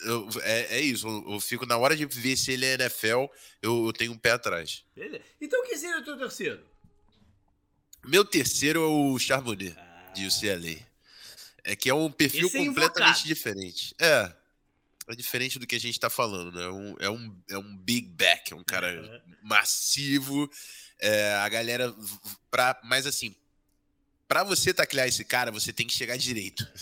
Eu, 0.03 0.30
é, 0.41 0.77
é, 0.77 0.81
isso, 0.81 1.07
eu, 1.07 1.33
eu, 1.33 1.39
fico 1.39 1.65
na 1.65 1.77
hora 1.77 1.95
de 1.95 2.06
ver 2.06 2.38
se 2.38 2.51
ele 2.51 2.65
é 2.65 2.75
NFL, 2.75 3.25
eu, 3.62 3.86
eu 3.86 3.94
tenho 3.94 4.13
um 4.13 4.18
pé 4.18 4.31
atrás. 4.31 4.83
Beleza. 4.95 5.24
Então, 5.41 5.63
quem 5.65 5.77
seria 5.77 6.00
o 6.00 6.03
teu 6.03 6.18
terceiro? 6.18 6.63
Meu 8.06 8.24
terceiro 8.24 8.81
é 8.81 8.88
o 8.88 9.19
Charbonnet, 9.19 9.75
ah. 9.77 10.12
de 10.15 10.25
UCLA. 10.25 10.88
É 11.63 11.75
que 11.75 11.89
é 11.89 11.94
um 11.94 12.09
perfil 12.09 12.47
é 12.47 12.65
completamente 12.65 13.25
diferente. 13.25 13.94
É, 14.00 14.34
é 15.10 15.16
diferente 15.16 15.58
do 15.58 15.66
que 15.66 15.75
a 15.75 15.80
gente 15.80 15.96
está 15.96 16.10
falando, 16.10 16.51
né? 16.51 16.63
É 16.63 16.70
um, 16.70 16.96
é, 17.00 17.10
um, 17.10 17.36
é 17.50 17.58
um 17.58 17.78
big 17.78 18.08
back, 18.10 18.54
é 18.54 18.56
um 18.56 18.63
cara 18.63 19.01
uhum. 19.01 19.36
massivo. 19.44 20.50
É, 21.00 21.34
a 21.36 21.50
galera. 21.50 21.94
Pra, 22.51 22.80
mas 22.84 23.08
assim, 23.08 23.36
para 24.28 24.44
você 24.44 24.72
taclear 24.72 25.08
esse 25.08 25.25
cara, 25.25 25.51
você 25.51 25.74
tem 25.74 25.88
que 25.88 25.94
chegar 25.94 26.16
direito. 26.18 26.66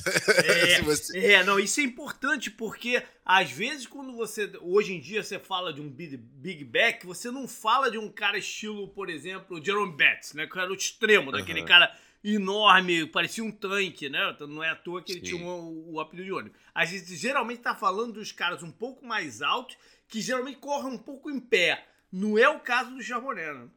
É, 0.47 0.81
você... 0.81 1.17
é, 1.17 1.43
não, 1.43 1.59
isso 1.59 1.79
é 1.79 1.83
importante 1.83 2.51
porque 2.51 3.01
às 3.25 3.49
vezes 3.49 3.87
quando 3.87 4.13
você 4.13 4.51
hoje 4.61 4.93
em 4.93 4.99
dia 4.99 5.23
você 5.23 5.39
fala 5.39 5.73
de 5.73 5.81
um 5.81 5.89
big, 5.89 6.17
big 6.17 6.63
back, 6.63 7.05
você 7.05 7.31
não 7.31 7.47
fala 7.47 7.89
de 7.89 7.97
um 7.97 8.09
cara 8.09 8.37
estilo, 8.37 8.87
por 8.89 9.09
exemplo, 9.09 9.63
Jerome 9.63 9.95
Betts, 9.95 10.33
né, 10.33 10.45
que 10.45 10.59
era 10.59 10.69
o 10.69 10.75
extremo, 10.75 11.31
daquele 11.31 11.63
cara 11.63 11.95
enorme, 12.35 13.05
parecia 13.07 13.43
um 13.43 13.51
tanque, 13.51 14.09
né? 14.09 14.31
Então, 14.33 14.47
não 14.47 14.63
é 14.63 14.69
à 14.69 14.75
toa 14.75 15.01
que 15.01 15.13
ele 15.13 15.21
Sim. 15.21 15.37
tinha 15.37 15.47
o, 15.47 15.93
o 15.93 15.99
apelido 15.99 16.25
de 16.25 16.33
ônibus. 16.33 16.59
A 16.73 16.85
gente 16.85 17.15
geralmente 17.15 17.61
tá 17.61 17.73
falando 17.73 18.13
dos 18.13 18.31
caras 18.31 18.63
um 18.63 18.71
pouco 18.71 19.05
mais 19.05 19.41
altos, 19.41 19.77
que 20.07 20.21
geralmente 20.21 20.57
correm 20.57 20.93
um 20.93 20.97
pouco 20.97 21.29
em 21.31 21.39
pé. 21.39 21.87
Não 22.11 22.37
é 22.37 22.49
o 22.49 22.59
caso 22.59 22.91
do 22.91 23.01
Charbonnet, 23.01 23.53
né? 23.53 23.67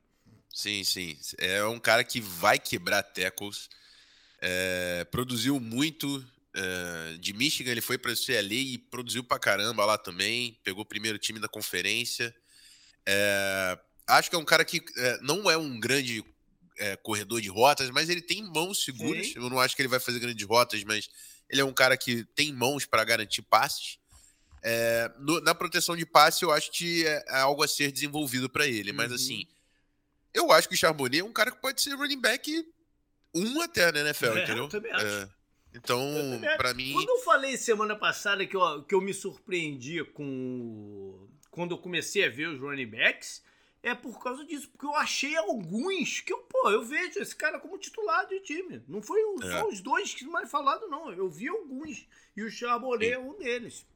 Sim, 0.52 0.82
sim. 0.82 1.16
É 1.38 1.64
um 1.64 1.78
cara 1.78 2.02
que 2.02 2.20
vai 2.20 2.58
quebrar 2.58 3.02
tackles. 3.02 3.68
É, 4.40 5.06
produziu 5.10 5.60
muito. 5.60 6.24
É, 6.52 7.16
de 7.18 7.32
Michigan 7.32 7.70
ele 7.70 7.80
foi 7.80 7.96
para 7.96 8.10
o 8.10 8.16
CLA 8.16 8.52
e 8.52 8.78
produziu 8.78 9.22
pra 9.22 9.38
caramba 9.38 9.84
lá 9.84 9.96
também. 9.96 10.58
Pegou 10.64 10.82
o 10.82 10.86
primeiro 10.86 11.18
time 11.18 11.38
da 11.38 11.48
conferência. 11.48 12.34
É, 13.06 13.78
acho 14.08 14.28
que 14.28 14.34
é 14.34 14.38
um 14.38 14.44
cara 14.44 14.64
que 14.64 14.82
é, 14.96 15.18
não 15.22 15.48
é 15.48 15.56
um 15.56 15.78
grande 15.78 16.24
é, 16.80 16.96
corredor 16.96 17.40
de 17.40 17.48
rotas, 17.48 17.90
mas 17.90 18.08
ele 18.08 18.22
tem 18.22 18.42
mãos 18.42 18.82
seguras. 18.82 19.28
Sim. 19.28 19.34
Eu 19.36 19.50
não 19.50 19.60
acho 19.60 19.76
que 19.76 19.82
ele 19.82 19.88
vai 19.88 20.00
fazer 20.00 20.18
grandes 20.18 20.46
rotas, 20.46 20.82
mas 20.82 21.08
ele 21.48 21.60
é 21.60 21.64
um 21.64 21.72
cara 21.72 21.96
que 21.96 22.24
tem 22.34 22.52
mãos 22.52 22.86
para 22.86 23.04
garantir 23.04 23.42
passes. 23.42 23.98
É, 24.62 25.10
no, 25.18 25.40
na 25.40 25.54
proteção 25.54 25.96
de 25.96 26.04
passe, 26.06 26.42
eu 26.42 26.50
acho 26.50 26.72
que 26.72 27.06
é, 27.06 27.24
é 27.28 27.40
algo 27.40 27.62
a 27.62 27.68
ser 27.68 27.92
desenvolvido 27.92 28.48
para 28.48 28.66
ele. 28.66 28.92
Mas, 28.92 29.10
uhum. 29.10 29.16
assim, 29.16 29.46
eu 30.32 30.50
acho 30.50 30.68
que 30.68 30.74
o 30.74 30.78
Charbonnet 30.78 31.20
é 31.20 31.24
um 31.24 31.32
cara 31.32 31.50
que 31.50 31.60
pode 31.60 31.80
ser 31.80 31.94
running 31.94 32.20
back 32.20 32.66
um 33.34 33.60
até 33.60 33.92
na 33.92 34.00
NFL, 34.00 34.38
é, 34.38 34.42
entendeu? 34.42 34.64
Eu 34.64 34.68
também 34.68 34.92
acho. 34.92 35.04
É, 35.04 35.28
então, 35.74 36.00
para 36.56 36.74
mim. 36.74 36.92
Quando 36.92 37.10
eu 37.10 37.18
falei 37.20 37.56
semana 37.56 37.94
passada 37.94 38.44
que 38.46 38.56
eu, 38.56 38.82
que 38.82 38.94
eu 38.94 39.00
me 39.00 39.14
surpreendi 39.14 40.02
com. 40.04 41.28
Quando 41.50 41.72
eu 41.72 41.78
comecei 41.78 42.24
a 42.24 42.28
ver 42.28 42.48
os 42.48 42.60
running 42.60 42.86
backs, 42.86 43.42
é 43.82 43.94
por 43.94 44.22
causa 44.22 44.44
disso, 44.44 44.68
porque 44.68 44.86
eu 44.86 44.94
achei 44.94 45.36
alguns 45.36 46.20
que 46.20 46.32
eu, 46.32 46.38
pô, 46.38 46.70
eu 46.70 46.84
vejo 46.84 47.18
esse 47.18 47.34
cara 47.34 47.58
como 47.58 47.78
titular 47.78 48.26
de 48.26 48.40
time. 48.40 48.82
Não 48.86 49.02
foi 49.02 49.22
o, 49.22 49.42
é. 49.42 49.50
só 49.50 49.68
os 49.68 49.80
dois 49.80 50.12
que 50.14 50.24
mais 50.24 50.50
falado, 50.50 50.86
não. 50.88 51.10
Eu 51.12 51.30
vi 51.30 51.48
alguns. 51.48 52.06
E 52.36 52.42
o 52.42 52.50
Charbonnet 52.50 53.12
é 53.12 53.18
um 53.18 53.38
deles. 53.38 53.86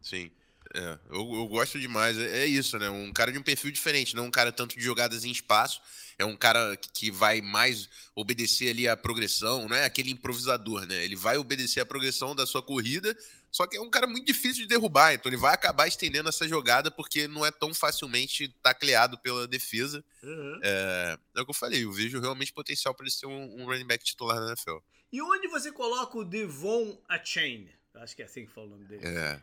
Sim. 0.00 0.30
É, 0.74 0.98
eu, 1.10 1.34
eu, 1.34 1.46
gosto 1.48 1.78
demais. 1.78 2.18
É, 2.18 2.40
é, 2.40 2.46
isso, 2.46 2.78
né? 2.78 2.90
Um 2.90 3.12
cara 3.12 3.32
de 3.32 3.38
um 3.38 3.42
perfil 3.42 3.70
diferente, 3.70 4.14
não 4.14 4.26
um 4.26 4.30
cara 4.30 4.52
tanto 4.52 4.76
de 4.76 4.82
jogadas 4.82 5.24
em 5.24 5.30
espaço. 5.30 5.80
É 6.18 6.24
um 6.24 6.36
cara 6.36 6.76
que 6.76 7.10
vai 7.10 7.40
mais 7.40 7.88
obedecer 8.14 8.70
ali 8.70 8.86
a 8.86 8.96
progressão, 8.96 9.66
não 9.68 9.76
é 9.76 9.84
aquele 9.86 10.10
improvisador, 10.10 10.86
né? 10.86 11.02
Ele 11.02 11.16
vai 11.16 11.38
obedecer 11.38 11.80
a 11.80 11.86
progressão 11.86 12.36
da 12.36 12.46
sua 12.46 12.62
corrida, 12.62 13.16
só 13.50 13.66
que 13.66 13.76
é 13.76 13.80
um 13.80 13.90
cara 13.90 14.06
muito 14.06 14.26
difícil 14.26 14.62
de 14.62 14.68
derrubar, 14.68 15.12
então 15.12 15.28
ele 15.28 15.36
vai 15.36 15.52
acabar 15.52 15.88
estendendo 15.88 16.28
essa 16.28 16.46
jogada 16.46 16.90
porque 16.90 17.26
não 17.26 17.44
é 17.44 17.50
tão 17.50 17.74
facilmente 17.74 18.48
tacleado 18.62 19.18
pela 19.18 19.46
defesa. 19.48 20.04
Uhum. 20.22 20.60
É, 20.62 21.18
é, 21.36 21.40
o 21.40 21.44
que 21.44 21.50
eu 21.50 21.54
falei, 21.54 21.84
eu 21.84 21.92
vejo 21.92 22.20
realmente 22.20 22.52
potencial 22.52 22.94
para 22.94 23.04
ele 23.04 23.10
ser 23.10 23.26
um, 23.26 23.60
um 23.60 23.64
running 23.64 23.86
back 23.86 24.04
titular 24.04 24.38
na 24.38 24.48
NFL. 24.48 24.78
E 25.12 25.20
onde 25.20 25.48
você 25.48 25.72
coloca 25.72 26.16
o 26.16 26.24
Devon 26.24 26.96
Achain? 27.08 27.68
Acho 27.94 28.14
que 28.14 28.22
é 28.22 28.24
assim 28.24 28.46
que 28.46 28.52
fala 28.52 28.68
o 28.68 28.70
nome 28.70 28.84
dele. 28.84 29.04
É. 29.04 29.40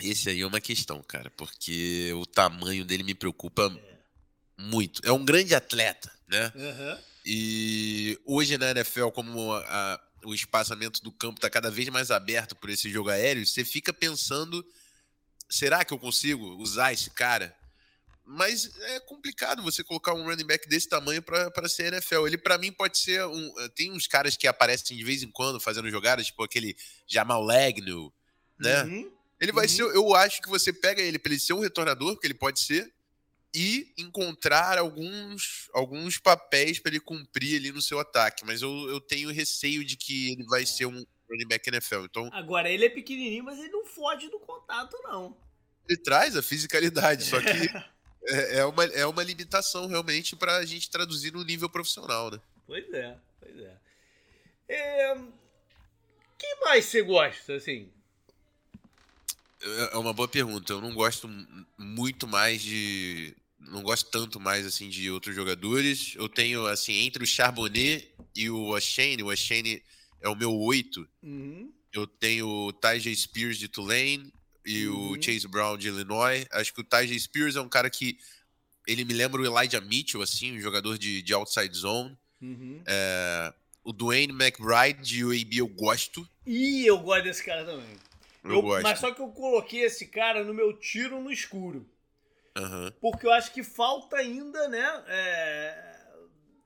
Esse 0.00 0.28
aí 0.28 0.40
é 0.42 0.46
uma 0.46 0.60
questão, 0.60 1.02
cara, 1.02 1.30
porque 1.30 2.12
o 2.14 2.26
tamanho 2.26 2.84
dele 2.84 3.02
me 3.02 3.14
preocupa 3.14 3.72
é. 3.74 3.98
muito. 4.58 5.00
É 5.04 5.10
um 5.10 5.24
grande 5.24 5.54
atleta, 5.54 6.12
né? 6.28 6.52
Uhum. 6.54 6.98
E 7.24 8.20
hoje 8.24 8.58
na 8.58 8.70
NFL, 8.70 9.08
como 9.08 9.52
a, 9.52 9.64
a, 9.66 10.00
o 10.24 10.34
espaçamento 10.34 11.02
do 11.02 11.12
campo 11.12 11.38
está 11.38 11.48
cada 11.50 11.70
vez 11.70 11.88
mais 11.88 12.10
aberto 12.10 12.56
por 12.56 12.70
esse 12.70 12.90
jogo 12.90 13.10
aéreo, 13.10 13.46
você 13.46 13.64
fica 13.64 13.92
pensando: 13.92 14.64
será 15.48 15.84
que 15.84 15.92
eu 15.92 15.98
consigo 15.98 16.44
usar 16.56 16.92
esse 16.92 17.10
cara? 17.10 17.56
Mas 18.28 18.68
é 18.80 18.98
complicado 19.00 19.62
você 19.62 19.84
colocar 19.84 20.12
um 20.12 20.24
running 20.24 20.46
back 20.46 20.68
desse 20.68 20.88
tamanho 20.88 21.22
para 21.22 21.68
ser 21.68 21.92
NFL. 21.92 22.26
Ele, 22.26 22.36
para 22.36 22.58
mim, 22.58 22.72
pode 22.72 22.98
ser 22.98 23.24
um. 23.24 23.54
Tem 23.76 23.92
uns 23.92 24.08
caras 24.08 24.36
que 24.36 24.48
aparecem 24.48 24.96
de 24.96 25.04
vez 25.04 25.22
em 25.22 25.30
quando 25.30 25.60
fazendo 25.60 25.88
jogadas, 25.88 26.26
tipo 26.26 26.42
aquele 26.42 26.76
Jamal 27.06 27.40
Lagnew, 27.40 28.12
né? 28.58 28.82
Uhum. 28.82 29.12
Ele 29.40 29.52
vai 29.52 29.66
uhum. 29.66 29.72
ser. 29.72 29.82
Eu 29.82 30.14
acho 30.16 30.42
que 30.42 30.48
você 30.48 30.72
pega 30.72 31.00
ele 31.00 31.20
para 31.20 31.30
ele 31.30 31.40
ser 31.40 31.52
um 31.52 31.60
retornador, 31.60 32.14
porque 32.14 32.26
ele 32.26 32.34
pode 32.34 32.58
ser, 32.58 32.92
e 33.54 33.92
encontrar 33.98 34.78
alguns, 34.78 35.68
alguns 35.72 36.18
papéis 36.18 36.78
para 36.78 36.90
ele 36.90 37.00
cumprir 37.00 37.58
ali 37.58 37.72
no 37.72 37.80
seu 37.80 37.98
ataque. 37.98 38.44
Mas 38.44 38.62
eu, 38.62 38.70
eu 38.88 39.00
tenho 39.00 39.32
receio 39.32 39.84
de 39.84 39.96
que 39.96 40.32
ele 40.32 40.44
vai 40.44 40.66
ser 40.66 40.86
um 40.86 41.04
running 41.30 41.48
back 41.48 41.68
NFL. 41.68 42.04
Então, 42.04 42.28
Agora, 42.32 42.68
ele 42.68 42.84
é 42.84 42.90
pequenininho, 42.90 43.44
mas 43.44 43.58
ele 43.58 43.70
não 43.70 43.84
foge 43.86 44.28
do 44.28 44.38
contato, 44.40 44.96
não. 45.04 45.36
Ele 45.88 45.98
traz 45.98 46.36
a 46.36 46.42
fisicalidade, 46.42 47.24
só 47.24 47.40
que 47.40 47.46
é, 48.28 48.58
é, 48.58 48.64
uma, 48.64 48.84
é 48.84 49.06
uma 49.06 49.22
limitação 49.22 49.86
realmente 49.86 50.36
para 50.36 50.56
a 50.56 50.64
gente 50.64 50.90
traduzir 50.90 51.32
no 51.32 51.44
nível 51.44 51.68
profissional, 51.68 52.30
né? 52.30 52.40
Pois 52.66 52.92
é, 52.92 53.16
pois 53.40 53.58
é. 53.58 53.76
é... 54.68 55.16
Quem 56.38 56.60
mais 56.60 56.84
você 56.84 57.02
gosta, 57.02 57.54
assim? 57.54 57.90
É, 59.66 59.94
é 59.94 59.98
uma 59.98 60.12
boa 60.12 60.28
pergunta. 60.28 60.72
Eu 60.72 60.80
não 60.80 60.94
gosto 60.94 61.28
muito 61.76 62.26
mais 62.26 62.62
de. 62.62 63.34
Não 63.58 63.82
gosto 63.82 64.08
tanto 64.10 64.38
mais 64.38 64.64
assim 64.64 64.88
de 64.88 65.10
outros 65.10 65.34
jogadores. 65.34 66.14
Eu 66.16 66.28
tenho, 66.28 66.66
assim, 66.66 67.04
entre 67.04 67.24
o 67.24 67.26
Charbonnet 67.26 68.08
e 68.34 68.48
o 68.48 68.74
Ashane, 68.76 69.22
o 69.22 69.30
Ashane 69.30 69.82
é 70.20 70.28
o 70.28 70.36
meu 70.36 70.52
oito. 70.52 71.06
Uhum. 71.22 71.72
Eu 71.92 72.06
tenho 72.06 72.46
o 72.46 72.72
Tyja 72.72 73.12
Spears 73.14 73.58
de 73.58 73.66
Tulane 73.66 74.32
e 74.64 74.86
uhum. 74.86 75.12
o 75.12 75.22
Chase 75.22 75.48
Brown 75.48 75.76
de 75.76 75.88
Illinois. 75.88 76.46
Acho 76.52 76.72
que 76.72 76.80
o 76.80 76.84
Tyja 76.84 77.18
Spears 77.18 77.56
é 77.56 77.60
um 77.60 77.68
cara 77.68 77.90
que. 77.90 78.18
Ele 78.86 79.04
me 79.04 79.14
lembra 79.14 79.42
o 79.42 79.44
Elijah 79.44 79.80
Mitchell, 79.80 80.22
assim, 80.22 80.56
um 80.56 80.60
jogador 80.60 80.96
de, 80.96 81.20
de 81.20 81.34
outside 81.34 81.76
zone. 81.76 82.16
Uhum. 82.40 82.80
É, 82.86 83.52
o 83.82 83.92
Dwayne 83.92 84.32
McBride 84.32 85.02
de 85.02 85.24
UAB 85.24 85.56
eu 85.56 85.66
gosto. 85.66 86.28
E 86.46 86.86
eu 86.86 86.98
gosto 86.98 87.24
desse 87.24 87.44
cara 87.44 87.64
também. 87.64 87.96
Eu, 88.52 88.76
eu 88.76 88.82
mas 88.82 88.98
só 88.98 89.12
que 89.12 89.20
eu 89.20 89.28
coloquei 89.28 89.82
esse 89.82 90.06
cara 90.06 90.44
no 90.44 90.54
meu 90.54 90.72
tiro 90.78 91.20
no 91.20 91.30
escuro. 91.30 91.88
Uhum. 92.56 92.90
Porque 93.00 93.26
eu 93.26 93.32
acho 93.32 93.52
que 93.52 93.62
falta 93.62 94.16
ainda, 94.16 94.68
né? 94.68 95.04
É, 95.08 95.96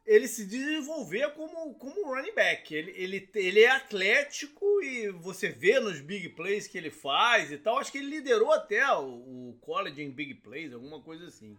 ele 0.07 0.27
se 0.29 0.47
desenvolver 0.47 1.33
como, 1.35 1.75
como 1.75 2.15
running 2.15 2.35
back. 2.35 2.75
Ele, 2.75 2.93
ele, 2.97 3.31
ele 3.35 3.61
é 3.61 3.71
atlético 3.71 4.65
e 4.83 5.09
você 5.11 5.49
vê 5.49 5.79
nos 5.79 6.01
big 6.01 6.31
plays 6.31 6.67
que 6.67 6.79
ele 6.79 6.91
faz 6.91 7.51
e 7.51 7.59
tal. 7.59 7.79
Acho 7.79 7.93
que 7.93 7.99
ele 7.99 8.17
liderou 8.17 8.53
até 8.53 8.85
o, 8.93 9.51
o 9.51 9.59
college 9.61 10.03
em 10.03 10.11
big 10.11 10.35
plays, 10.35 10.73
alguma 10.73 11.01
coisa 11.01 11.27
assim. 11.27 11.57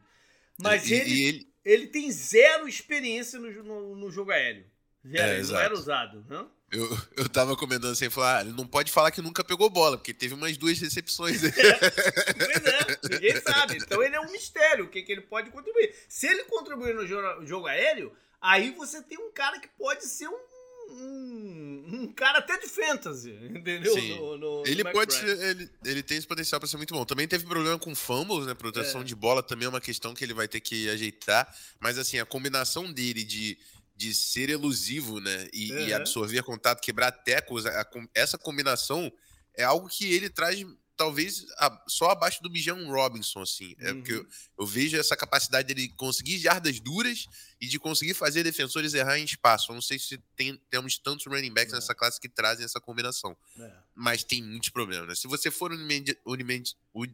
Mas 0.58 0.90
e, 0.90 0.94
ele, 0.94 1.10
e 1.10 1.28
ele... 1.28 1.54
ele 1.66 1.88
tem 1.88 2.12
zero 2.12 2.68
experiência 2.68 3.40
no, 3.40 3.64
no, 3.64 3.96
no 3.96 4.12
jogo 4.12 4.32
aéreo. 4.32 4.66
Zero, 5.06 5.58
é, 5.58 5.64
era 5.64 5.74
usado, 5.74 6.26
não? 6.30 6.52
Eu, 6.72 6.98
eu 7.18 7.28
tava 7.28 7.56
comentando 7.58 7.92
assim, 7.92 8.10
falar, 8.10 8.38
ah, 8.38 8.42
ele 8.42 8.54
não 8.54 8.66
pode 8.66 8.92
falar 8.94 9.12
que 9.12 9.22
nunca 9.22 9.44
pegou 9.44 9.70
bola, 9.70 9.98
porque 9.98 10.14
teve 10.14 10.34
umas 10.34 10.56
duas 10.56 10.80
recepções. 10.80 11.44
É, 11.44 11.52
pois 11.52 12.66
é, 12.66 13.00
ninguém 13.12 13.42
sabe. 13.42 13.76
Então 13.76 14.02
ele 14.02 14.16
é 14.16 14.22
um 14.22 14.32
mistério, 14.32 14.86
o 14.86 14.88
que, 14.88 15.02
que 15.02 15.12
ele 15.12 15.22
pode 15.22 15.50
contribuir. 15.50 15.94
Se 16.08 16.28
ele 16.28 16.46
contribuir 16.46 16.96
no 16.96 17.06
jogo, 17.06 17.46
jogo 17.46 17.68
aéreo, 17.68 18.14
aí 18.40 18.72
você 18.72 19.02
tem 19.02 19.18
um 19.18 19.34
cara 19.34 19.60
que 19.60 19.68
pode 19.78 20.06
ser 20.06 20.30
um, 20.30 20.40
um, 20.92 21.86
um 21.94 22.14
cara 22.14 22.40
até 22.40 22.58
de 22.58 22.68
fantasy, 22.68 23.32
entendeu? 23.32 23.94
Sim. 23.94 24.18
No, 24.18 24.38
no, 24.38 24.64
ele 24.66 24.82
no 24.82 24.92
pode 24.94 25.14
ser, 25.14 25.40
ele, 25.42 25.70
ele 25.84 26.02
tem 26.02 26.18
esse 26.18 26.28
potencial 26.28 26.58
para 26.58 26.70
ser 26.70 26.78
muito 26.78 26.94
bom. 26.94 27.04
Também 27.04 27.28
teve 27.28 27.46
problema 27.46 27.78
com 27.78 27.94
fumbles, 27.94 28.46
né? 28.46 28.54
Proteção 28.54 29.02
é. 29.02 29.04
de 29.04 29.14
bola 29.14 29.44
também 29.44 29.66
é 29.66 29.70
uma 29.70 29.82
questão 29.82 30.14
que 30.14 30.24
ele 30.24 30.34
vai 30.34 30.48
ter 30.48 30.62
que 30.62 30.90
ajeitar. 30.90 31.54
Mas 31.82 31.98
assim, 31.98 32.18
a 32.18 32.26
combinação 32.26 32.90
dele 32.90 33.26
de 33.26 33.58
de 33.96 34.14
ser 34.14 34.50
elusivo, 34.50 35.20
né? 35.20 35.48
E, 35.54 35.72
uhum. 35.72 35.80
e 35.88 35.94
absorver 35.94 36.44
contato, 36.44 36.82
quebrar 36.82 37.12
tecos, 37.12 37.66
a, 37.66 37.82
a, 37.82 37.88
essa 38.16 38.38
combinação 38.38 39.12
é 39.56 39.64
algo 39.64 39.88
que 39.88 40.12
ele 40.12 40.30
traz 40.30 40.66
talvez 41.02 41.48
a, 41.58 41.84
só 41.88 42.12
abaixo 42.12 42.44
do 42.44 42.50
Bijan 42.50 42.88
Robinson, 42.88 43.42
assim. 43.42 43.76
É 43.80 43.92
porque 43.92 44.14
eu, 44.14 44.20
uhum. 44.20 44.28
eu, 44.60 44.66
vejo 44.68 44.98
essa 44.98 45.18
capacidade 45.18 45.68
dele 45.68 45.90
conseguir 45.98 46.38
jardas 46.38 46.80
duras 46.80 47.26
e 47.60 47.68
de 47.68 47.80
conseguir 47.80 48.14
fazer 48.14 48.44
defensores 48.44 48.94
errar 48.94 49.18
em 49.18 49.24
espaço. 49.24 49.72
Eu 49.72 49.76
não 49.76 49.82
sei 49.82 49.98
se 49.98 50.20
tem, 50.36 50.62
temos 50.70 51.00
tantos 51.00 51.26
running 51.26 51.52
backs 51.52 51.74
é. 51.74 51.78
nessa 51.78 51.96
classe 51.96 52.20
que 52.20 52.30
trazem 52.30 52.66
essa 52.66 52.80
combinação. 52.80 53.36
É. 53.58 53.72
Mas 53.96 54.24
tem 54.24 54.44
muitos 54.44 54.70
problemas, 54.70 55.08
né? 55.08 55.16
Se 55.16 55.28
você 55.28 55.50
for 55.50 55.72
unimed, 55.72 56.16
unimed, 56.24 56.76
ui, 56.94 57.12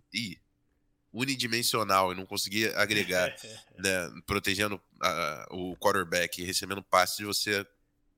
unidimensional 1.14 2.12
e 2.12 2.16
não 2.16 2.26
conseguir 2.26 2.74
agregar, 2.76 3.36
né, 3.78 4.12
protegendo 4.26 4.80
a, 5.02 5.48
o 5.52 5.76
quarterback 5.78 6.42
e 6.42 6.46
recebendo 6.46 6.84
passes, 6.84 7.26
você 7.26 7.66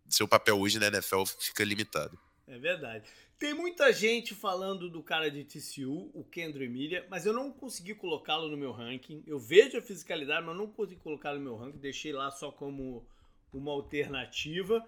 seu 0.10 0.28
papel 0.28 0.60
hoje 0.60 0.80
na 0.80 0.88
NFL 0.88 1.24
fica 1.26 1.64
limitado. 1.64 2.20
É 2.48 2.58
verdade. 2.58 3.08
Tem 3.38 3.54
muita 3.54 3.94
gente 3.94 4.36
falando 4.36 4.90
do 4.90 5.02
cara 5.02 5.32
de 5.32 5.46
TCU, 5.46 6.12
o 6.14 6.26
Kendro 6.26 6.64
Emília, 6.64 7.06
mas 7.10 7.26
eu 7.26 7.32
não 7.32 7.52
consegui 7.52 7.96
colocá-lo 7.96 8.50
no 8.50 8.58
meu 8.58 8.72
ranking. 8.72 9.24
Eu 9.26 9.40
vejo 9.40 9.78
a 9.78 9.82
fisicalidade, 9.82 10.46
mas 10.46 10.58
não 10.58 10.68
consegui 10.68 11.00
colocá-lo 11.00 11.38
no 11.38 11.44
meu 11.44 11.56
ranking. 11.56 11.78
Deixei 11.78 12.12
lá 12.12 12.32
só 12.32 12.52
como 12.52 13.08
uma 13.54 13.72
alternativa. 13.72 14.86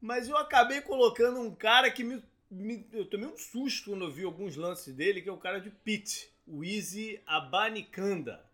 Mas 0.00 0.28
eu 0.28 0.36
acabei 0.36 0.80
colocando 0.80 1.40
um 1.40 1.54
cara 1.54 1.90
que 1.90 2.02
me, 2.02 2.22
me 2.50 2.88
eu 2.92 3.04
tomei 3.04 3.26
um 3.26 3.36
susto 3.36 3.90
quando 3.90 4.04
eu 4.04 4.10
vi 4.10 4.24
alguns 4.24 4.56
lances 4.56 4.94
dele, 4.94 5.20
que 5.20 5.28
é 5.28 5.32
o 5.32 5.36
cara 5.36 5.60
de 5.60 5.68
Pitt 5.68 6.30
o 6.50 6.64
Easy 6.64 7.22
Abanikanda. 7.26 8.44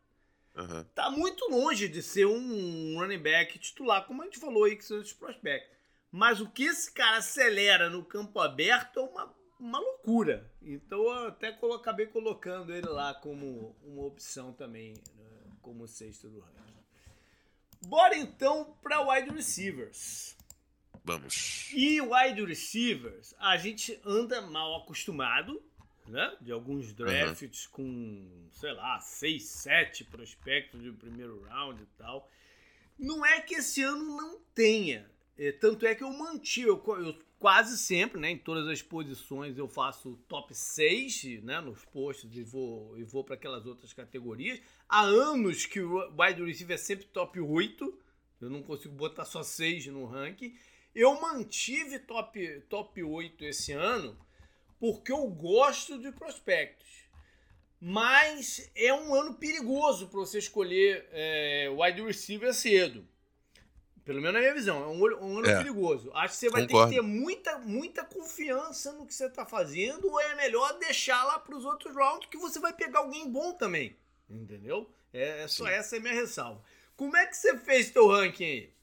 Uhum. 0.54 0.84
Tá 0.94 1.10
muito 1.10 1.48
longe 1.50 1.88
de 1.88 2.02
ser 2.02 2.26
um 2.26 2.98
running 2.98 3.18
back 3.18 3.58
titular, 3.58 4.06
como 4.06 4.22
a 4.22 4.24
gente 4.26 4.38
falou 4.38 4.64
aí 4.64 4.76
que 4.76 4.84
são 4.84 5.00
esses 5.00 5.12
prospectos. 5.12 5.74
Mas 6.10 6.40
o 6.40 6.48
que 6.48 6.64
esse 6.64 6.92
cara 6.92 7.18
acelera 7.18 7.90
no 7.90 8.04
campo 8.04 8.38
aberto 8.38 9.00
é 9.00 9.02
uma, 9.02 9.34
uma 9.58 9.78
loucura. 9.78 10.50
Então 10.62 10.98
eu 10.98 11.28
até 11.28 11.48
acabei 11.48 12.06
colocando 12.06 12.72
ele 12.72 12.88
lá 12.88 13.14
como 13.14 13.76
uma 13.82 14.04
opção 14.04 14.52
também, 14.52 14.94
né, 15.14 15.30
como 15.60 15.86
sexto 15.88 16.28
do 16.28 16.40
ranking. 16.40 16.56
Bora 17.86 18.16
então 18.16 18.76
para 18.82 19.00
wide 19.00 19.30
receivers. 19.30 20.36
Vamos. 21.04 21.70
E 21.72 22.00
wide 22.00 22.44
receivers, 22.44 23.34
a 23.38 23.56
gente 23.56 24.00
anda 24.04 24.40
mal 24.42 24.82
acostumado 24.82 25.62
né? 26.08 26.36
De 26.40 26.52
alguns 26.52 26.92
drafts 26.92 27.66
uhum. 27.66 27.70
com, 27.72 28.48
sei 28.52 28.72
lá, 28.72 29.00
6, 29.00 29.42
7 29.42 30.04
prospectos 30.04 30.82
de 30.82 30.90
primeiro 30.92 31.42
round 31.42 31.82
e 31.82 31.86
tal. 31.98 32.30
Não 32.98 33.24
é 33.24 33.40
que 33.40 33.56
esse 33.56 33.82
ano 33.82 34.16
não 34.16 34.40
tenha. 34.54 35.10
É, 35.38 35.52
tanto 35.52 35.86
é 35.86 35.94
que 35.94 36.02
eu 36.02 36.10
mantive, 36.10 36.68
eu, 36.68 36.82
eu, 36.86 37.14
quase 37.38 37.76
sempre, 37.76 38.18
né, 38.18 38.30
em 38.30 38.38
todas 38.38 38.66
as 38.68 38.80
posições 38.80 39.58
eu 39.58 39.68
faço 39.68 40.18
top 40.26 40.54
6, 40.54 41.42
né, 41.42 41.60
nos 41.60 41.84
posts 41.84 42.34
e 42.34 42.42
vou, 42.42 42.98
e 42.98 43.04
vou 43.04 43.22
para 43.22 43.34
aquelas 43.34 43.66
outras 43.66 43.92
categorias. 43.92 44.60
Há 44.88 45.02
anos 45.02 45.66
que 45.66 45.80
o 45.80 46.10
wide 46.18 46.42
receiver 46.42 46.74
é 46.74 46.78
sempre 46.78 47.04
top 47.06 47.38
8, 47.38 47.98
eu 48.40 48.50
não 48.50 48.62
consigo 48.62 48.94
botar 48.94 49.24
só 49.24 49.42
6 49.42 49.88
no 49.88 50.06
ranking. 50.06 50.54
Eu 50.94 51.20
mantive 51.20 51.98
top, 51.98 52.60
top 52.70 53.02
8 53.02 53.44
esse 53.44 53.72
ano 53.72 54.16
porque 54.78 55.12
eu 55.12 55.26
gosto 55.28 55.98
de 55.98 56.12
prospectos. 56.12 56.86
Mas 57.80 58.70
é 58.74 58.92
um 58.92 59.14
ano 59.14 59.34
perigoso 59.34 60.08
para 60.08 60.20
você 60.20 60.38
escolher 60.38 61.06
é, 61.12 61.68
wide 61.70 62.02
receiver 62.02 62.52
cedo. 62.54 63.06
Pelo 64.04 64.20
menos 64.20 64.34
na 64.34 64.40
minha 64.40 64.54
visão, 64.54 64.82
é 64.84 64.86
um, 64.86 65.24
um 65.24 65.38
ano 65.38 65.48
é, 65.48 65.56
perigoso. 65.56 66.12
Acho 66.14 66.34
que 66.34 66.40
você 66.40 66.48
vai 66.48 66.62
concordo. 66.62 66.90
ter 66.90 66.96
que 66.96 67.02
ter 67.02 67.06
muita, 67.06 67.58
muita 67.58 68.04
confiança 68.04 68.92
no 68.92 69.04
que 69.04 69.12
você 69.12 69.26
está 69.26 69.44
fazendo, 69.44 70.08
ou 70.08 70.20
é 70.20 70.34
melhor 70.36 70.78
deixar 70.78 71.24
lá 71.24 71.40
para 71.40 71.56
os 71.56 71.64
outros 71.64 71.94
rounds 71.94 72.28
que 72.30 72.38
você 72.38 72.60
vai 72.60 72.72
pegar 72.72 73.00
alguém 73.00 73.28
bom 73.30 73.52
também. 73.52 73.96
Entendeu? 74.30 74.88
É, 75.12 75.42
é 75.42 75.48
só 75.48 75.64
Sim. 75.64 75.72
essa 75.72 75.96
é 75.96 75.98
a 75.98 76.02
minha 76.02 76.14
ressalva. 76.14 76.62
Como 76.96 77.16
é 77.16 77.26
que 77.26 77.36
você 77.36 77.58
fez 77.58 77.90
teu 77.90 78.06
ranking 78.06 78.44
aí? 78.44 78.75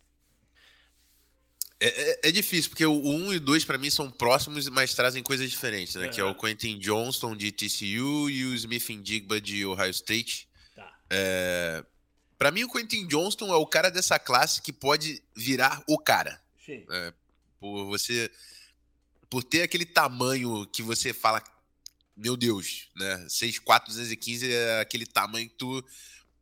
É, 1.84 1.88
é, 1.88 2.20
é, 2.30 2.32
difícil, 2.32 2.70
porque 2.70 2.86
o 2.86 2.94
1 2.94 3.34
e 3.34 3.36
o 3.36 3.40
2 3.42 3.66
para 3.66 3.78
mim 3.78 3.90
são 3.90 4.10
próximos, 4.10 4.70
mas 4.70 4.96
trazem 4.96 5.22
coisas 5.22 5.52
diferentes, 5.52 5.96
né? 5.96 6.08
Que 6.08 6.22
é 6.22 6.24
o 6.24 6.34
Quentin 6.34 6.80
Johnston 6.80 7.36
de 7.36 7.52
TCU 7.52 8.30
e 8.30 8.46
o 8.46 8.56
Smith 8.56 8.90
Indigba 8.90 9.42
de 9.42 9.66
Ohio 9.66 9.90
State. 9.90 10.48
Tá. 10.74 10.98
É, 11.10 11.84
para 12.38 12.52
mim, 12.52 12.64
o 12.64 12.72
Quentin 12.72 13.06
Johnston 13.06 13.50
é 13.52 13.58
o 13.58 13.68
cara 13.68 13.92
dessa 13.92 14.18
classe 14.18 14.62
que 14.62 14.72
pode 14.72 15.22
virar 15.36 15.84
o 15.86 16.00
cara. 16.00 16.42
Sim. 16.66 16.86
É, 16.90 17.14
por 17.60 17.86
você. 17.88 18.32
Por 19.30 19.44
ter 19.44 19.64
aquele 19.64 19.86
tamanho 19.86 20.66
que 20.68 20.82
você 20.82 21.14
fala, 21.14 21.44
meu 22.16 22.38
Deus, 22.38 22.88
né? 22.96 23.26
6'4, 23.28 23.88
215 23.88 24.50
é 24.50 24.80
aquele 24.80 25.06
tamanho 25.06 25.50
que 25.50 25.56
tu 25.56 25.84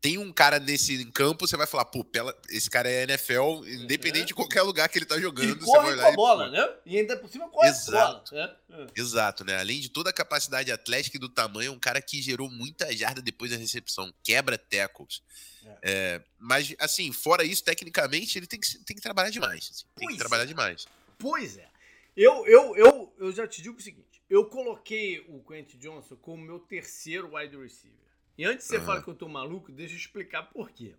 tem 0.02 0.18
um 0.18 0.34
cara 0.34 0.60
nesse 0.60 1.06
campo, 1.12 1.48
você 1.48 1.56
vai 1.56 1.68
falar, 1.68 1.86
pô, 1.86 2.04
pela, 2.04 2.36
esse 2.50 2.68
cara 2.68 2.90
é 2.90 3.04
NFL, 3.04 3.64
independente 3.68 4.24
é. 4.24 4.26
de 4.26 4.34
qualquer 4.34 4.64
lugar 4.64 4.90
que 4.90 4.98
ele 4.98 5.06
tá 5.06 5.20
jogando. 5.20 5.62
E 5.62 5.66
corre 5.66 5.96
com 5.96 6.06
a 6.08 6.12
bola, 6.14 6.48
e, 6.48 6.52
né? 6.52 6.70
E 6.88 6.98
ainda 6.98 7.16
por 7.16 7.30
cima 7.30 7.48
corre 7.50 7.70
Exato. 7.70 8.32
com 8.32 8.36
a 8.36 8.48
bola. 8.48 8.60
Né? 8.70 8.88
Exato, 8.98 9.46
né? 9.46 9.60
Além 9.60 9.80
de 9.80 9.90
toda 9.90 10.10
a 10.10 10.14
capacidade 10.14 10.72
atlética 10.72 11.18
e 11.18 11.20
do 11.20 11.30
tamanho, 11.30 11.70
é 11.70 11.72
um 11.72 11.80
cara 11.80 12.02
que 12.02 12.20
gerou 12.20 12.50
muita 12.50 12.92
jarda 12.96 13.22
depois 13.22 13.52
da 13.52 13.58
recepção, 13.58 14.12
quebra 14.24 14.58
tackles. 14.58 15.22
É. 15.64 15.78
É, 15.84 16.22
mas, 16.40 16.76
assim, 16.80 17.12
fora 17.12 17.44
isso, 17.44 17.64
tecnicamente, 17.64 18.40
ele 18.40 18.48
tem 18.48 18.60
que, 18.60 18.80
tem 18.80 18.96
que 18.96 19.02
trabalhar 19.04 19.30
demais. 19.30 19.70
Assim, 19.72 19.86
tem 19.96 20.08
que 20.08 20.18
trabalhar 20.18 20.44
é. 20.44 20.48
demais. 20.48 20.88
Pois 21.20 21.58
é. 21.58 21.70
Eu, 22.18 22.46
eu, 22.48 22.76
eu, 22.76 23.14
eu 23.20 23.32
já 23.32 23.48
te 23.48 23.62
digo 23.62 23.78
o 23.78 23.82
seguinte: 23.82 24.22
eu 24.28 24.46
coloquei 24.46 25.20
o 25.30 25.44
Quentin 25.44 25.78
Johnson 25.78 26.16
como 26.16 26.44
meu 26.44 26.60
terceiro 26.60 27.36
wide 27.36 27.56
receiver. 27.56 28.00
E 28.38 28.46
antes 28.46 28.66
de 28.66 28.72
você 28.72 28.78
uhum. 28.78 28.86
falar 28.86 29.04
que 29.04 29.10
eu 29.10 29.16
tô 29.16 29.28
maluco, 29.28 29.72
deixa 29.72 29.94
eu 29.94 29.98
explicar 29.98 30.44
por 30.44 30.72
quê. 30.72 30.96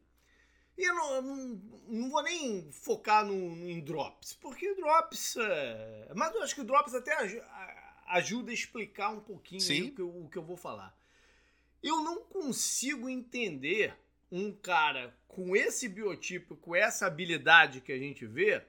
E 0.76 0.88
eu 0.88 0.94
não, 0.94 1.22
não, 1.88 2.10
vou 2.10 2.22
nem 2.22 2.70
focar 2.72 3.24
no, 3.24 3.34
em 3.68 3.80
drops, 3.80 4.34
porque 4.34 4.74
drops. 4.74 5.36
É... 5.36 6.12
Mas 6.14 6.34
eu 6.34 6.42
acho 6.42 6.54
que 6.54 6.60
o 6.60 6.64
drops 6.64 6.94
até 6.94 7.14
ajuda 8.06 8.50
a 8.50 8.54
explicar 8.54 9.10
um 9.10 9.20
pouquinho 9.20 9.60
o 9.60 9.94
que, 9.94 10.00
eu, 10.00 10.22
o 10.24 10.28
que 10.28 10.38
eu 10.38 10.42
vou 10.42 10.56
falar. 10.56 10.96
Eu 11.82 12.00
não 12.02 12.22
consigo 12.24 13.08
entender 13.08 13.94
um 14.30 14.52
cara 14.52 15.14
com 15.28 15.54
esse 15.54 15.88
biotipo, 15.88 16.56
com 16.56 16.74
essa 16.74 17.06
habilidade 17.06 17.80
que 17.80 17.92
a 17.92 17.98
gente 17.98 18.24
vê, 18.26 18.64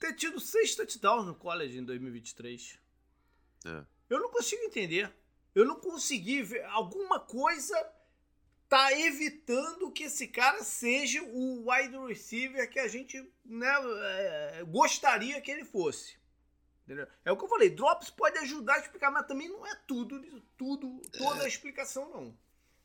ter 0.00 0.14
tido 0.14 0.40
seis 0.40 0.74
touchdowns 0.74 1.26
no 1.26 1.34
college 1.34 1.78
em 1.78 1.84
2023. 1.84 2.78
É. 3.66 3.84
Eu 4.08 4.20
não 4.20 4.30
consigo 4.30 4.62
entender. 4.62 5.12
Eu 5.54 5.64
não 5.64 5.76
consegui 5.76 6.42
ver. 6.42 6.64
Alguma 6.64 7.20
coisa 7.20 7.74
tá 8.68 8.90
evitando 8.98 9.90
que 9.90 10.04
esse 10.04 10.28
cara 10.28 10.64
seja 10.64 11.22
o 11.22 11.70
wide 11.70 11.94
receiver 12.08 12.70
que 12.70 12.78
a 12.78 12.88
gente 12.88 13.22
né, 13.44 13.68
é, 13.68 14.64
gostaria 14.66 15.40
que 15.42 15.50
ele 15.50 15.64
fosse. 15.64 16.16
Entendeu? 16.84 17.06
É 17.24 17.30
o 17.30 17.36
que 17.36 17.44
eu 17.44 17.48
falei, 17.48 17.68
drops 17.68 18.10
pode 18.10 18.38
ajudar 18.38 18.74
a 18.74 18.78
explicar, 18.78 19.10
mas 19.10 19.26
também 19.26 19.48
não 19.48 19.66
é 19.66 19.74
tudo, 19.86 20.20
tudo, 20.56 21.00
toda 21.16 21.44
a 21.44 21.48
explicação, 21.48 22.08
não. 22.10 22.34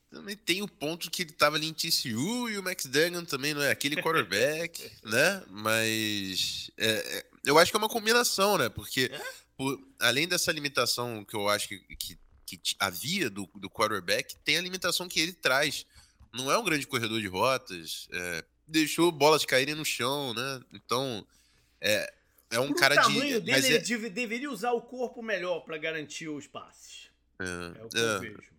Também 0.10 0.38
tem 0.38 0.62
o 0.62 0.68
ponto 0.68 1.12
que 1.12 1.24
ele 1.24 1.32
tava 1.32 1.58
ali 1.58 1.68
em 1.68 1.74
TCU 1.74 2.50
e 2.50 2.58
o 2.58 2.64
Max 2.64 2.86
Duggan 2.86 3.26
também 3.26 3.54
não 3.54 3.62
é 3.62 3.72
aquele 3.72 4.02
quarterback, 4.02 4.92
né? 5.04 5.44
Mas 5.48 6.72
é, 6.78 7.18
é, 7.18 7.26
eu 7.46 7.58
acho 7.58 7.72
que 7.72 7.78
é 7.78 7.80
uma 7.80 7.90
combinação, 7.90 8.58
né? 8.58 8.70
Porque 8.70 9.10
é? 9.12 9.22
por, 9.58 9.78
além 10.00 10.28
dessa 10.28 10.52
limitação 10.52 11.26
que 11.26 11.36
eu 11.36 11.50
acho 11.50 11.68
que, 11.68 11.80
que 11.96 12.18
que 12.48 12.60
havia 12.80 13.30
do, 13.30 13.46
do 13.56 13.70
quarterback 13.70 14.36
tem 14.38 14.58
a 14.58 14.62
limitação 14.62 15.10
que 15.10 15.20
ele 15.20 15.34
traz. 15.34 15.86
Não 16.34 16.50
é 16.52 16.58
um 16.58 16.64
grande 16.64 16.88
corredor 16.88 17.20
de 17.20 17.28
rotas, 17.28 18.08
é, 18.12 18.46
deixou 18.68 19.12
bolas 19.12 19.44
caírem 19.44 19.76
no 19.76 19.84
chão, 19.84 20.34
né? 20.34 20.62
Então, 20.72 21.26
é, 21.82 22.14
é 22.52 22.60
um 22.60 22.68
Pro 22.68 22.76
cara 22.76 22.96
tamanho 22.96 23.40
de. 23.40 23.40
dele, 23.42 23.58
ele 23.58 23.76
é... 23.76 23.80
deve, 23.80 24.10
deveria 24.10 24.50
usar 24.50 24.72
o 24.72 24.82
corpo 24.82 25.22
melhor 25.22 25.62
para 25.62 25.78
garantir 25.78 26.30
os 26.30 26.48
passes. 26.48 27.10
É, 27.40 27.80
é 27.80 27.84
o 27.84 27.90
que 27.90 27.98
eu 27.98 28.10
é, 28.10 28.20
vejo. 28.20 28.58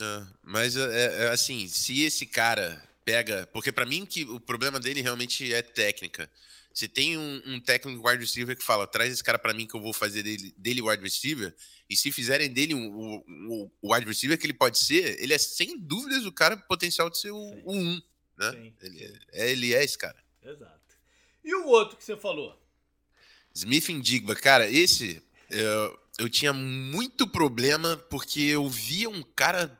É, 0.00 0.26
mas 0.42 0.76
é, 0.76 1.24
é, 1.24 1.28
assim, 1.30 1.66
se 1.68 2.02
esse 2.02 2.26
cara 2.26 2.82
pega. 3.04 3.48
Porque 3.52 3.72
para 3.72 3.86
mim 3.86 4.04
que 4.04 4.24
o 4.24 4.40
problema 4.40 4.78
dele 4.78 5.00
realmente 5.00 5.52
é 5.52 5.62
técnica. 5.62 6.30
Se 6.78 6.86
tem 6.86 7.18
um, 7.18 7.42
um 7.44 7.60
técnico 7.60 8.08
wide 8.08 8.22
receiver 8.22 8.56
que 8.56 8.62
fala, 8.62 8.86
traz 8.86 9.12
esse 9.12 9.24
cara 9.24 9.36
para 9.36 9.52
mim 9.52 9.66
que 9.66 9.74
eu 9.74 9.80
vou 9.80 9.92
fazer 9.92 10.22
dele, 10.22 10.54
dele 10.56 10.80
wide 10.80 11.02
receiver, 11.02 11.52
e 11.90 11.96
se 11.96 12.12
fizerem 12.12 12.48
dele 12.48 12.72
o, 12.72 12.78
um, 12.78 13.68
um, 13.82 13.92
wide 13.92 14.06
receiver 14.06 14.38
que 14.38 14.46
ele 14.46 14.52
pode 14.52 14.78
ser, 14.78 15.20
ele 15.20 15.34
é 15.34 15.38
sem 15.38 15.76
dúvidas 15.76 16.24
o 16.24 16.30
cara 16.30 16.56
potencial 16.56 17.10
de 17.10 17.18
ser 17.18 17.32
o, 17.32 17.36
o 17.64 17.72
1, 17.74 18.02
né? 18.38 18.52
Sim, 18.52 18.74
ele, 18.80 19.20
É, 19.32 19.50
ele 19.50 19.74
é 19.74 19.82
esse 19.82 19.98
cara. 19.98 20.22
Exato. 20.40 20.94
E 21.42 21.52
o 21.52 21.66
outro 21.66 21.96
que 21.96 22.04
você 22.04 22.16
falou? 22.16 22.56
Smith 23.52 23.88
Indigba, 23.88 24.36
cara, 24.36 24.70
esse 24.70 25.20
eu, 25.50 25.98
eu 26.16 26.28
tinha 26.28 26.52
muito 26.52 27.26
problema 27.26 27.96
porque 28.08 28.40
eu 28.40 28.68
via 28.68 29.10
um 29.10 29.24
cara 29.34 29.76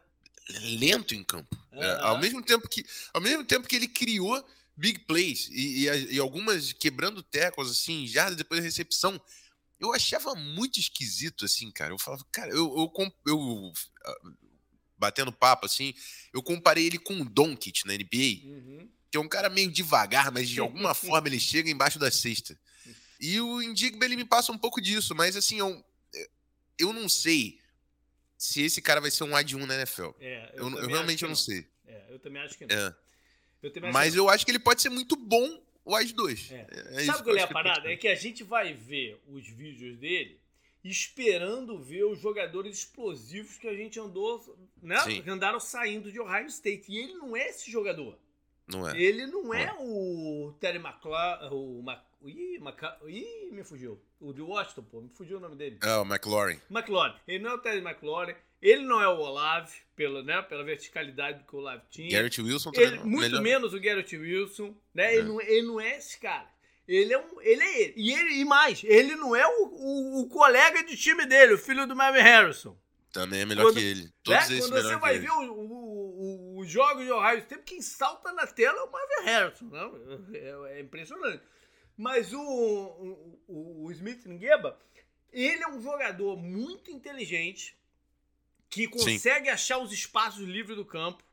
lento 0.63 1.15
em 1.15 1.23
campo. 1.23 1.57
Uhum. 1.71 1.81
É, 1.81 2.01
ao 2.01 2.19
mesmo 2.19 2.43
tempo 2.43 2.69
que 2.69 2.85
ao 3.15 3.21
mesmo 3.21 3.45
tempo 3.45 3.69
que 3.69 3.77
ele 3.77 3.87
criou 3.87 4.45
big 4.79 5.01
plays 5.01 5.49
e, 5.51 5.87
e, 5.89 6.15
e 6.15 6.19
algumas 6.19 6.73
quebrando 6.73 7.23
tecos, 7.23 7.71
assim, 7.71 8.07
já 8.07 8.31
depois 8.31 8.61
da 8.61 8.65
recepção. 8.65 9.21
Eu 9.79 9.93
achava 9.93 10.35
muito 10.35 10.79
esquisito, 10.79 11.45
assim, 11.45 11.71
cara. 11.71 11.93
Eu 11.93 11.99
falava, 11.99 12.25
cara, 12.33 12.51
eu, 12.51 12.91
eu, 12.97 13.13
eu 13.27 13.73
ah, 14.05 14.21
batendo 14.97 15.33
papo, 15.33 15.67
assim, 15.67 15.95
eu 16.33 16.43
comparei 16.43 16.87
ele 16.87 16.99
com 16.99 17.21
o 17.21 17.25
Doncic 17.25 17.85
na 17.85 17.95
NBA, 17.95 18.45
uhum. 18.45 18.89
que 19.11 19.17
é 19.17 19.21
um 19.21 19.29
cara 19.29 19.49
meio 19.49 19.71
devagar, 19.71 20.33
mas 20.33 20.49
de 20.49 20.61
alguma 20.61 20.95
forma 20.95 21.29
ele 21.29 21.41
chega 21.41 21.71
embaixo 21.71 21.99
da 21.99 22.11
cesta. 22.11 22.59
E 23.21 23.41
o 23.41 23.61
Indigba, 23.61 24.05
ele 24.05 24.17
me 24.17 24.25
passa 24.25 24.53
um 24.53 24.59
pouco 24.59 24.81
disso, 24.81 25.13
mas 25.15 25.37
assim, 25.37 25.59
eu, 25.59 25.85
eu 26.79 26.93
não 26.93 27.09
sei 27.09 27.61
se 28.37 28.63
esse 28.63 28.81
cara 28.81 29.01
vai 29.01 29.11
ser 29.11 29.25
um 29.25 29.35
ad 29.35 29.57
1 29.57 29.67
na 29.67 29.75
NFL. 29.75 30.11
É, 30.21 30.53
eu, 30.55 30.71
eu, 30.71 30.79
eu 30.79 30.89
realmente 30.89 31.25
eu 31.25 31.29
não 31.29 31.37
sei. 31.37 31.69
É, 31.85 32.07
eu 32.11 32.21
também 32.21 32.41
acho 32.43 32.57
que 32.57 32.65
não. 32.65 32.77
É. 32.77 32.97
Eu 33.63 33.73
Mas 33.93 34.15
eu 34.15 34.29
acho 34.29 34.45
que 34.45 34.51
ele 34.51 34.59
pode 34.59 34.81
ser 34.81 34.89
muito 34.89 35.17
bom 35.17 35.61
o 35.85 35.97
As 35.97 36.13
2. 36.13 36.53
É. 36.53 36.67
É 36.71 37.05
Sabe 37.05 37.25
qual 37.25 37.37
é 37.37 37.43
a 37.43 37.49
parada? 37.49 37.91
É 37.91 37.97
que 37.97 38.09
a 38.09 38.15
gente 38.15 38.45
vai 38.45 38.73
ver 38.73 39.21
os 39.27 39.47
vídeos 39.49 39.97
dele 39.97 40.39
esperando 40.85 41.79
ver 41.79 42.05
os 42.05 42.21
jogadores 42.21 42.79
explosivos 42.79 43.59
que 43.59 43.69
a 43.69 43.75
gente 43.75 43.99
andou, 43.99 44.57
né? 44.81 44.97
Que 45.23 45.29
andaram 45.29 45.59
saindo 45.59 46.11
de 46.11 46.21
Ohio 46.21 46.47
State. 46.47 46.91
E 46.91 46.97
ele 46.97 47.15
não 47.15 47.37
é 47.37 47.49
esse 47.49 47.71
jogador. 47.71 48.19
Não 48.67 48.89
é. 48.89 49.01
Ele 49.01 49.27
não 49.27 49.53
é, 49.53 49.65
é 49.65 49.75
o 49.79 50.55
Terry 50.61 50.79
McLaurin. 50.79 51.49
O 51.55 51.83
Mac... 51.83 52.05
Ih, 52.23 52.59
Maca... 52.59 52.99
Ih, 53.07 53.51
me 53.51 53.65
fugiu. 53.65 54.01
O 54.21 54.33
de 54.33 54.43
Washington, 54.43 54.83
pô, 54.83 55.01
me 55.01 55.09
fugiu 55.11 55.39
o 55.39 55.41
nome 55.41 55.55
dele. 55.57 55.79
É, 55.83 55.97
o 55.97 56.03
McLaurin. 56.03 56.61
McLaurin. 56.71 57.15
Ele 57.27 57.43
não 57.45 57.51
é 57.51 57.55
o 57.55 57.59
Terry 57.59 57.79
McLaurin. 57.79 58.35
Ele 58.61 58.83
não 58.83 59.01
é 59.01 59.09
o 59.09 59.19
Olave, 59.19 59.73
pela, 59.95 60.23
né, 60.23 60.43
pela 60.43 60.65
verticalidade 60.65 61.45
que 61.45 61.55
o 61.55 61.59
Olave 61.61 61.83
tinha. 61.89 62.11
Garrett 62.11 62.43
Wilson 62.43 62.73
também. 62.73 62.89
Ele, 62.89 62.99
muito 63.05 63.21
melhor. 63.21 63.43
menos 63.43 63.75
o 63.75 63.81
Garrett 63.81 64.17
Wilson. 64.17 64.75
Né? 64.93 65.15
É. 65.15 65.17
Ele, 65.19 65.29
não, 65.29 65.41
ele 65.41 65.67
não 65.67 65.81
é 65.81 65.97
esse 65.97 66.19
cara. 66.19 66.49
Ele 66.89 67.13
é, 67.13 67.19
um, 67.19 67.41
ele 67.43 67.63
é 67.63 67.83
ele. 67.83 67.95
E, 67.97 68.13
ele. 68.13 68.41
e 68.41 68.45
mais, 68.45 68.83
ele 68.83 69.15
não 69.15 69.37
é 69.37 69.47
o, 69.47 69.67
o, 69.67 70.21
o 70.23 70.29
colega 70.29 70.83
de 70.83 70.97
time 70.97 71.27
dele, 71.27 71.55
o 71.55 71.59
filho 71.59 71.87
do 71.87 71.95
Marvin 71.95 72.21
Harrison. 72.21 72.77
Também 73.13 73.41
é 73.41 73.47
melhor 73.47 73.65
quando, 73.65 73.75
que 73.75 73.85
ele. 73.85 74.13
Todos 74.23 74.49
né? 74.49 74.59
Quando 74.59 74.83
você 74.83 74.97
vai 74.97 75.19
ver 75.19 75.31
os 75.31 76.69
jogos 76.69 77.05
de 77.05 77.13
Ohio 77.13 77.39
State, 77.39 77.63
quem 77.65 77.81
salta 77.81 78.33
na 78.33 78.47
tela 78.47 78.79
é 78.79 78.83
o 78.83 78.91
Marvin 78.91 79.25
Harrison. 79.25 79.65
Não? 79.67 80.35
É, 80.35 80.79
é 80.79 80.81
impressionante. 80.81 81.43
Mas 81.99 82.33
o, 82.33 82.41
o, 83.49 83.85
o 83.85 83.91
Smith 83.91 84.25
Ngeba, 84.25 84.79
ele 85.33 85.65
é 85.65 85.69
um 85.69 85.83
jogador 85.83 86.37
muito 86.37 86.93
inteligente, 86.93 87.77
que 88.71 88.87
consegue 88.87 89.47
Sim. 89.47 89.51
achar 89.51 89.79
os 89.79 89.93
espaços 89.93 90.47
livres 90.47 90.77
do 90.77 90.85
campo. 90.85 91.25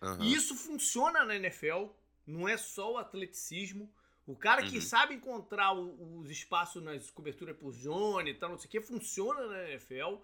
Uhum. 0.00 0.22
E 0.22 0.32
isso 0.32 0.54
funciona 0.54 1.24
na 1.24 1.34
NFL, 1.34 1.86
não 2.24 2.48
é 2.48 2.56
só 2.56 2.92
o 2.92 2.98
atleticismo. 2.98 3.92
O 4.24 4.36
cara 4.36 4.62
que 4.62 4.76
uhum. 4.76 4.82
sabe 4.82 5.14
encontrar 5.14 5.72
os 5.72 6.30
espaços 6.30 6.80
nas 6.82 7.10
coberturas 7.10 7.56
por 7.56 7.72
zone 7.72 8.30
e 8.30 8.34
tal, 8.34 8.50
não 8.50 8.58
sei 8.58 8.68
o 8.68 8.70
que, 8.70 8.80
funciona 8.80 9.44
na 9.46 9.70
NFL. 9.70 10.18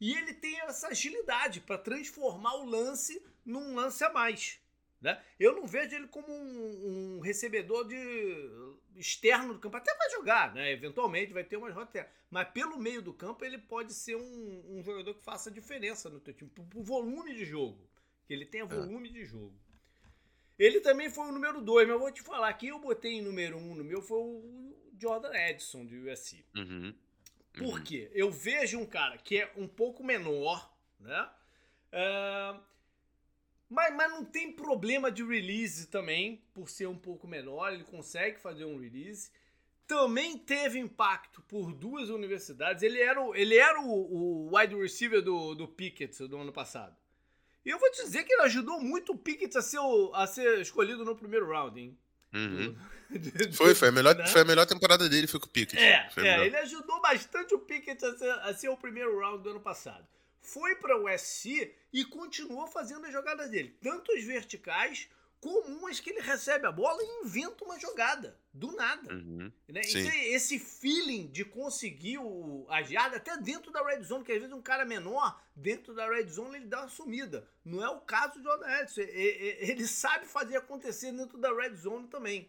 E 0.00 0.14
ele 0.14 0.32
tem 0.32 0.60
essa 0.60 0.88
agilidade 0.88 1.60
para 1.60 1.76
transformar 1.76 2.54
o 2.54 2.64
lance 2.64 3.22
num 3.44 3.74
lance 3.74 4.02
a 4.02 4.10
mais. 4.10 4.58
Né? 5.00 5.22
Eu 5.38 5.54
não 5.54 5.66
vejo 5.66 5.94
ele 5.94 6.08
como 6.08 6.26
um, 6.32 7.16
um, 7.16 7.20
recebedor 7.20 7.86
de 7.86 8.50
externo 8.96 9.54
do 9.54 9.60
campo. 9.60 9.76
Até 9.76 9.94
vai 9.94 10.10
jogar, 10.10 10.54
né? 10.54 10.72
eventualmente 10.72 11.32
vai 11.32 11.44
ter 11.44 11.56
umas 11.56 11.74
rotas. 11.74 12.06
Mas 12.30 12.48
pelo 12.48 12.78
meio 12.78 13.02
do 13.02 13.12
campo 13.12 13.44
ele 13.44 13.58
pode 13.58 13.92
ser 13.92 14.16
um, 14.16 14.78
um 14.78 14.82
jogador 14.82 15.14
que 15.14 15.22
faça 15.22 15.50
diferença 15.50 16.08
no 16.08 16.18
teu 16.18 16.34
time, 16.34 16.50
por, 16.50 16.64
por 16.64 16.82
volume 16.82 17.34
de 17.34 17.44
jogo. 17.44 17.88
Que 18.26 18.32
ele 18.32 18.46
tenha 18.46 18.64
é. 18.64 18.66
volume 18.66 19.08
é. 19.10 19.12
de 19.12 19.24
jogo. 19.24 19.54
Ele 20.58 20.80
também 20.80 21.10
foi 21.10 21.28
o 21.28 21.32
número 21.32 21.60
2, 21.60 21.86
mas 21.86 21.94
eu 21.94 22.00
vou 22.00 22.10
te 22.10 22.22
falar, 22.22 22.52
quem 22.54 22.70
eu 22.70 22.78
botei 22.78 23.12
em 23.12 23.22
número 23.22 23.58
1 23.58 23.60
um 23.60 23.74
no 23.74 23.84
meu 23.84 24.00
foi 24.00 24.18
o 24.18 24.74
Jordan 24.98 25.34
Edson, 25.34 25.84
do 25.84 26.10
USC. 26.10 26.44
Uhum. 26.56 26.94
Por 27.52 27.74
uhum. 27.74 27.84
quê? 27.84 28.10
Eu 28.14 28.30
vejo 28.30 28.78
um 28.78 28.86
cara 28.86 29.18
que 29.18 29.38
é 29.38 29.52
um 29.56 29.68
pouco 29.68 30.02
menor, 30.02 30.74
né? 30.98 31.30
Uh, 31.92 32.60
mas, 33.68 33.94
mas 33.94 34.10
não 34.10 34.24
tem 34.24 34.52
problema 34.52 35.10
de 35.10 35.24
release 35.24 35.88
também, 35.88 36.42
por 36.54 36.68
ser 36.68 36.86
um 36.86 36.96
pouco 36.96 37.26
menor, 37.26 37.72
ele 37.72 37.84
consegue 37.84 38.38
fazer 38.40 38.64
um 38.64 38.78
release. 38.78 39.30
Também 39.86 40.38
teve 40.38 40.78
impacto 40.78 41.42
por 41.42 41.72
duas 41.72 42.08
universidades. 42.08 42.82
Ele 42.82 43.00
era 43.00 43.20
o, 43.20 43.34
ele 43.34 43.56
era 43.56 43.80
o, 43.80 44.48
o 44.50 44.56
wide 44.56 44.74
receiver 44.74 45.22
do, 45.22 45.54
do 45.54 45.68
Pickett 45.68 46.26
do 46.26 46.38
ano 46.38 46.52
passado. 46.52 46.96
E 47.64 47.70
eu 47.70 47.78
vou 47.78 47.90
te 47.90 48.04
dizer 48.04 48.22
que 48.24 48.32
ele 48.32 48.42
ajudou 48.42 48.80
muito 48.80 49.12
o 49.12 49.18
Pickett 49.18 49.58
a 49.58 49.62
ser, 49.62 49.80
a 50.14 50.26
ser 50.26 50.60
escolhido 50.60 51.04
no 51.04 51.16
primeiro 51.16 51.48
round, 51.48 51.80
hein? 51.80 51.98
Uhum. 52.32 52.76
foi, 53.52 53.74
foi 53.74 53.88
a, 53.88 53.92
melhor, 53.92 54.14
né? 54.14 54.26
foi 54.26 54.42
a 54.42 54.44
melhor 54.44 54.66
temporada 54.66 55.08
dele, 55.08 55.26
foi 55.26 55.40
com 55.40 55.46
o 55.46 55.50
Pickett. 55.50 55.82
É, 55.82 56.08
é 56.18 56.46
ele 56.46 56.56
ajudou 56.58 57.00
bastante 57.00 57.54
o 57.54 57.58
Pickett 57.58 58.04
a 58.04 58.16
ser, 58.16 58.30
a 58.30 58.54
ser 58.54 58.68
o 58.68 58.76
primeiro 58.76 59.18
round 59.18 59.42
do 59.42 59.50
ano 59.50 59.60
passado. 59.60 60.06
Foi 60.46 60.76
para 60.76 60.96
o 60.96 61.12
USC 61.12 61.74
e 61.92 62.04
continuou 62.04 62.68
fazendo 62.68 63.04
as 63.04 63.12
jogadas 63.12 63.50
dele, 63.50 63.76
tanto 63.82 64.12
as 64.12 64.22
verticais 64.22 65.08
comuns 65.40 65.98
que 65.98 66.10
ele 66.10 66.20
recebe 66.20 66.66
a 66.66 66.72
bola 66.72 67.02
e 67.02 67.24
inventa 67.24 67.64
uma 67.64 67.78
jogada, 67.80 68.38
do 68.52 68.70
nada. 68.72 69.12
Uhum, 69.12 69.52
né? 69.68 69.80
esse 69.80 70.58
feeling 70.58 71.26
de 71.26 71.44
conseguir 71.44 72.18
o, 72.18 72.64
a 72.68 72.80
jada 72.82 73.16
até 73.16 73.36
dentro 73.36 73.72
da 73.72 73.84
red 73.84 74.02
zone, 74.02 74.24
que 74.24 74.32
às 74.32 74.38
vezes 74.38 74.54
um 74.54 74.62
cara 74.62 74.84
menor, 74.84 75.40
dentro 75.54 75.92
da 75.92 76.08
red 76.08 76.28
zone, 76.28 76.56
ele 76.56 76.66
dá 76.66 76.82
uma 76.82 76.88
sumida. 76.88 77.48
Não 77.64 77.82
é 77.82 77.88
o 77.90 78.00
caso 78.00 78.34
do 78.34 78.44
Jordan 78.44 78.68
Edson. 78.80 79.00
Ele 79.00 79.86
sabe 79.88 80.26
fazer 80.26 80.56
acontecer 80.58 81.10
dentro 81.10 81.38
da 81.38 81.52
red 81.52 81.74
zone 81.74 82.06
também. 82.06 82.48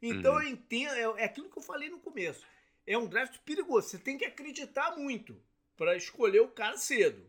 Então 0.00 0.34
uhum. 0.34 0.42
eu 0.42 0.48
entendo, 0.48 0.94
é, 0.94 1.22
é 1.22 1.24
aquilo 1.24 1.50
que 1.50 1.58
eu 1.58 1.62
falei 1.62 1.88
no 1.88 1.98
começo. 1.98 2.46
É 2.86 2.96
um 2.96 3.06
draft 3.06 3.38
perigoso. 3.40 3.88
Você 3.88 3.98
tem 3.98 4.16
que 4.16 4.24
acreditar 4.24 4.96
muito 4.96 5.36
para 5.76 5.96
escolher 5.96 6.40
o 6.40 6.48
cara 6.48 6.76
cedo. 6.76 7.22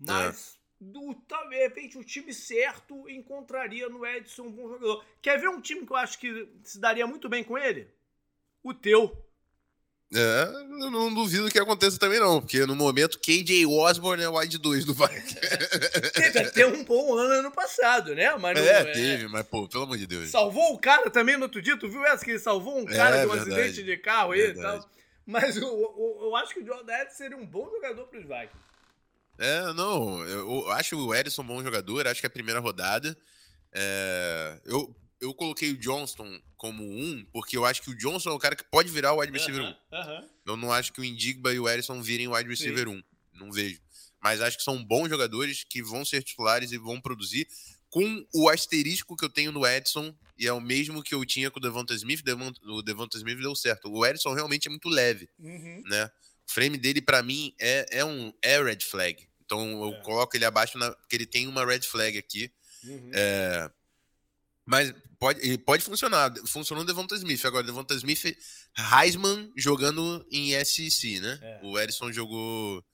É. 0.00 0.06
Mas 0.06 0.58
do, 0.80 1.14
de 1.48 1.56
repente, 1.56 1.98
o 1.98 2.04
time 2.04 2.32
certo 2.32 3.08
encontraria 3.08 3.88
no 3.88 4.04
Edson 4.04 4.44
um 4.44 4.52
bom 4.52 4.68
jogador. 4.68 5.04
Quer 5.22 5.40
ver 5.40 5.48
um 5.48 5.60
time 5.60 5.86
que 5.86 5.92
eu 5.92 5.96
acho 5.96 6.18
que 6.18 6.48
se 6.62 6.78
daria 6.78 7.06
muito 7.06 7.28
bem 7.28 7.42
com 7.42 7.56
ele? 7.56 7.88
O 8.62 8.74
teu. 8.74 9.24
É, 10.14 10.52
eu 10.84 10.90
não 10.90 11.12
duvido 11.12 11.50
que 11.50 11.58
aconteça 11.58 11.98
também 11.98 12.20
não, 12.20 12.40
porque 12.40 12.64
no 12.66 12.76
momento 12.76 13.18
KJ 13.18 13.66
Osborne 13.66 14.22
é 14.22 14.28
o 14.28 14.38
wide 14.38 14.58
2 14.58 14.84
do 14.84 14.94
Vikings. 14.94 15.34
teve 16.14 16.38
até 16.38 16.66
um 16.66 16.84
bom 16.84 17.14
ano 17.14 17.32
ano 17.32 17.50
passado, 17.50 18.14
né? 18.14 18.32
Mas 18.36 18.56
não, 18.56 18.64
é, 18.64 18.80
é, 18.80 18.84
teve, 18.92 19.28
mas 19.28 19.44
pô, 19.46 19.66
pelo 19.66 19.84
amor 19.84 19.98
de 19.98 20.06
Deus. 20.06 20.30
Salvou 20.30 20.74
o 20.74 20.78
cara 20.78 21.10
também 21.10 21.36
no 21.36 21.44
outro 21.44 21.60
dia, 21.60 21.76
tu 21.76 21.88
viu 21.88 22.04
essa? 22.04 22.24
Que 22.24 22.32
ele 22.32 22.38
salvou 22.38 22.78
um 22.78 22.84
cara 22.84 23.16
é, 23.16 23.20
de 23.20 23.26
um 23.26 23.30
verdade, 23.30 23.60
acidente 23.60 23.82
de 23.82 23.96
carro 23.96 24.32
aí 24.32 24.50
e 24.50 24.54
tal. 24.54 24.88
Mas 25.26 25.56
eu, 25.56 25.62
eu, 25.62 26.18
eu, 26.22 26.36
acho 26.36 26.52
que 26.52 26.60
o 26.60 26.66
Jordan 26.66 26.92
Edson 27.00 27.16
seria 27.16 27.36
um 27.36 27.46
bom 27.46 27.68
jogador 27.70 28.06
para 28.06 28.18
os 28.18 28.24
Vikings. 28.24 28.64
É, 29.38 29.72
não, 29.72 30.22
eu 30.24 30.70
acho 30.72 30.96
o 30.96 31.14
Edson 31.14 31.42
um 31.42 31.46
bom 31.46 31.62
jogador, 31.62 32.06
acho 32.06 32.20
que 32.20 32.26
é 32.26 32.28
a 32.28 32.30
primeira 32.30 32.60
rodada. 32.60 33.16
É, 33.72 34.60
eu, 34.64 34.94
eu 35.20 35.34
coloquei 35.34 35.72
o 35.72 35.76
Johnston 35.78 36.40
como 36.56 36.84
um, 36.84 37.26
porque 37.32 37.56
eu 37.56 37.64
acho 37.64 37.82
que 37.82 37.90
o 37.90 37.96
Johnston 37.96 38.30
é 38.30 38.34
o 38.34 38.38
cara 38.38 38.54
que 38.54 38.64
pode 38.64 38.90
virar 38.90 39.12
o 39.12 39.20
wide 39.20 39.32
receiver 39.32 39.62
1. 39.62 39.64
Uh 39.64 39.68
-huh, 39.68 39.74
uh 39.74 40.08
-huh. 40.08 40.28
Eu 40.46 40.56
não 40.56 40.72
acho 40.72 40.92
que 40.92 41.00
o 41.00 41.04
Indigba 41.04 41.52
e 41.52 41.58
o 41.58 41.68
Edson 41.68 42.00
virem 42.02 42.28
o 42.28 42.34
wide 42.34 42.48
receiver 42.48 42.86
Sim. 42.86 43.02
1. 43.34 43.38
Não 43.40 43.50
vejo. 43.50 43.80
Mas 44.22 44.40
acho 44.40 44.56
que 44.56 44.62
são 44.62 44.82
bons 44.82 45.08
jogadores 45.08 45.64
que 45.64 45.82
vão 45.82 46.04
ser 46.04 46.22
titulares 46.22 46.72
e 46.72 46.78
vão 46.78 47.00
produzir. 47.00 47.48
Com 47.90 48.26
o 48.32 48.48
asterisco 48.48 49.16
que 49.16 49.24
eu 49.24 49.28
tenho 49.28 49.52
no 49.52 49.66
Edson, 49.66 50.14
e 50.36 50.46
é 50.46 50.52
o 50.52 50.60
mesmo 50.60 51.02
que 51.02 51.14
eu 51.14 51.24
tinha 51.24 51.50
com 51.50 51.58
o 51.58 51.62
Devonta 51.62 51.94
Smith, 51.94 52.22
o 52.62 52.82
Devonta 52.82 53.16
Smith 53.16 53.38
deu 53.38 53.54
certo. 53.54 53.90
O 53.90 54.04
Edson 54.04 54.34
realmente 54.34 54.66
é 54.66 54.70
muito 54.70 54.88
leve, 54.88 55.28
uhum. 55.38 55.82
né? 55.86 56.10
O 56.48 56.52
frame 56.52 56.76
dele, 56.76 57.00
para 57.00 57.22
mim, 57.22 57.54
é, 57.60 57.86
é 57.90 58.04
um 58.04 58.32
é 58.42 58.62
red 58.62 58.80
flag. 58.80 59.26
Então 59.44 59.84
eu 59.84 59.94
é. 59.94 60.00
coloco 60.02 60.36
ele 60.36 60.44
abaixo 60.44 60.76
na, 60.78 60.90
porque 60.90 61.16
ele 61.16 61.26
tem 61.26 61.46
uma 61.46 61.64
red 61.64 61.82
flag 61.82 62.18
aqui. 62.18 62.50
Uhum. 62.84 63.10
É, 63.14 63.70
mas 64.66 64.94
pode, 65.18 65.58
pode 65.58 65.84
funcionar. 65.84 66.32
Funcionou 66.46 66.84
o 66.84 66.86
Devonta 66.86 67.14
Smith. 67.16 67.44
Agora, 67.44 67.64
Devonta 67.64 67.94
Smith, 67.94 68.36
Heisman 68.76 69.52
jogando 69.56 70.26
em 70.30 70.52
SEC, 70.64 71.20
né? 71.20 71.38
É. 71.42 71.60
O 71.62 71.78
Edson 71.78 72.12
jogou 72.12 72.84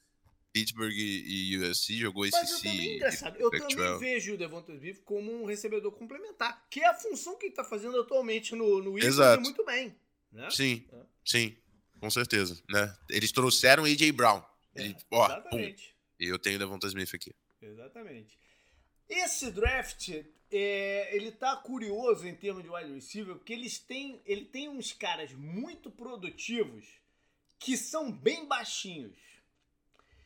Pittsburgh 0.53 0.93
e 0.93 1.59
USC, 1.59 1.97
jogou 1.97 2.25
SEC. 2.25 2.33
Mas 2.33 2.51
eu 2.51 2.59
também, 2.59 2.97
engraçado, 2.97 3.37
eu 3.39 3.51
também 3.51 3.99
vejo 3.99 4.35
o 4.35 4.37
Devonta 4.37 4.73
Smith 4.73 5.03
como 5.05 5.33
um 5.33 5.45
recebedor 5.45 5.93
complementar, 5.93 6.67
que 6.69 6.81
é 6.81 6.89
a 6.89 6.95
função 6.95 7.37
que 7.37 7.47
ele 7.47 7.53
está 7.53 7.65
fazendo 7.65 8.01
atualmente 8.01 8.55
no, 8.55 8.83
no 8.83 8.99
Eagles 8.99 9.41
muito 9.41 9.65
bem. 9.65 9.95
Né? 10.33 10.51
Sim, 10.51 10.87
é. 10.93 11.03
sim. 11.25 11.57
Com 12.01 12.11
certeza, 12.11 12.61
né? 12.69 12.97
Eles 13.11 13.31
trouxeram 13.31 13.85
AJ 13.85 14.11
Brown. 14.13 14.43
Ele, 14.75 14.95
é, 14.95 14.97
ó, 15.11 15.27
exatamente. 15.27 15.95
E 16.19 16.25
eu 16.25 16.39
tenho 16.39 16.59
Devonta 16.59 16.87
Smith 16.87 17.15
aqui. 17.15 17.35
Exatamente. 17.61 18.39
Esse 19.07 19.51
draft, 19.51 20.09
é, 20.51 21.17
ele 21.17 21.31
tá 21.33 21.57
curioso 21.57 22.27
em 22.27 22.35
termos 22.35 22.63
de 22.63 22.71
wide 22.71 22.95
receiver, 22.95 23.35
porque 23.35 23.53
eles 23.53 23.79
têm, 23.79 24.21
ele 24.25 24.47
tem 24.47 24.69
uns 24.69 24.93
caras 24.93 25.33
muito 25.33 25.91
produtivos 25.91 26.87
que 27.59 27.77
são 27.77 28.11
bem 28.11 28.47
baixinhos. 28.47 29.19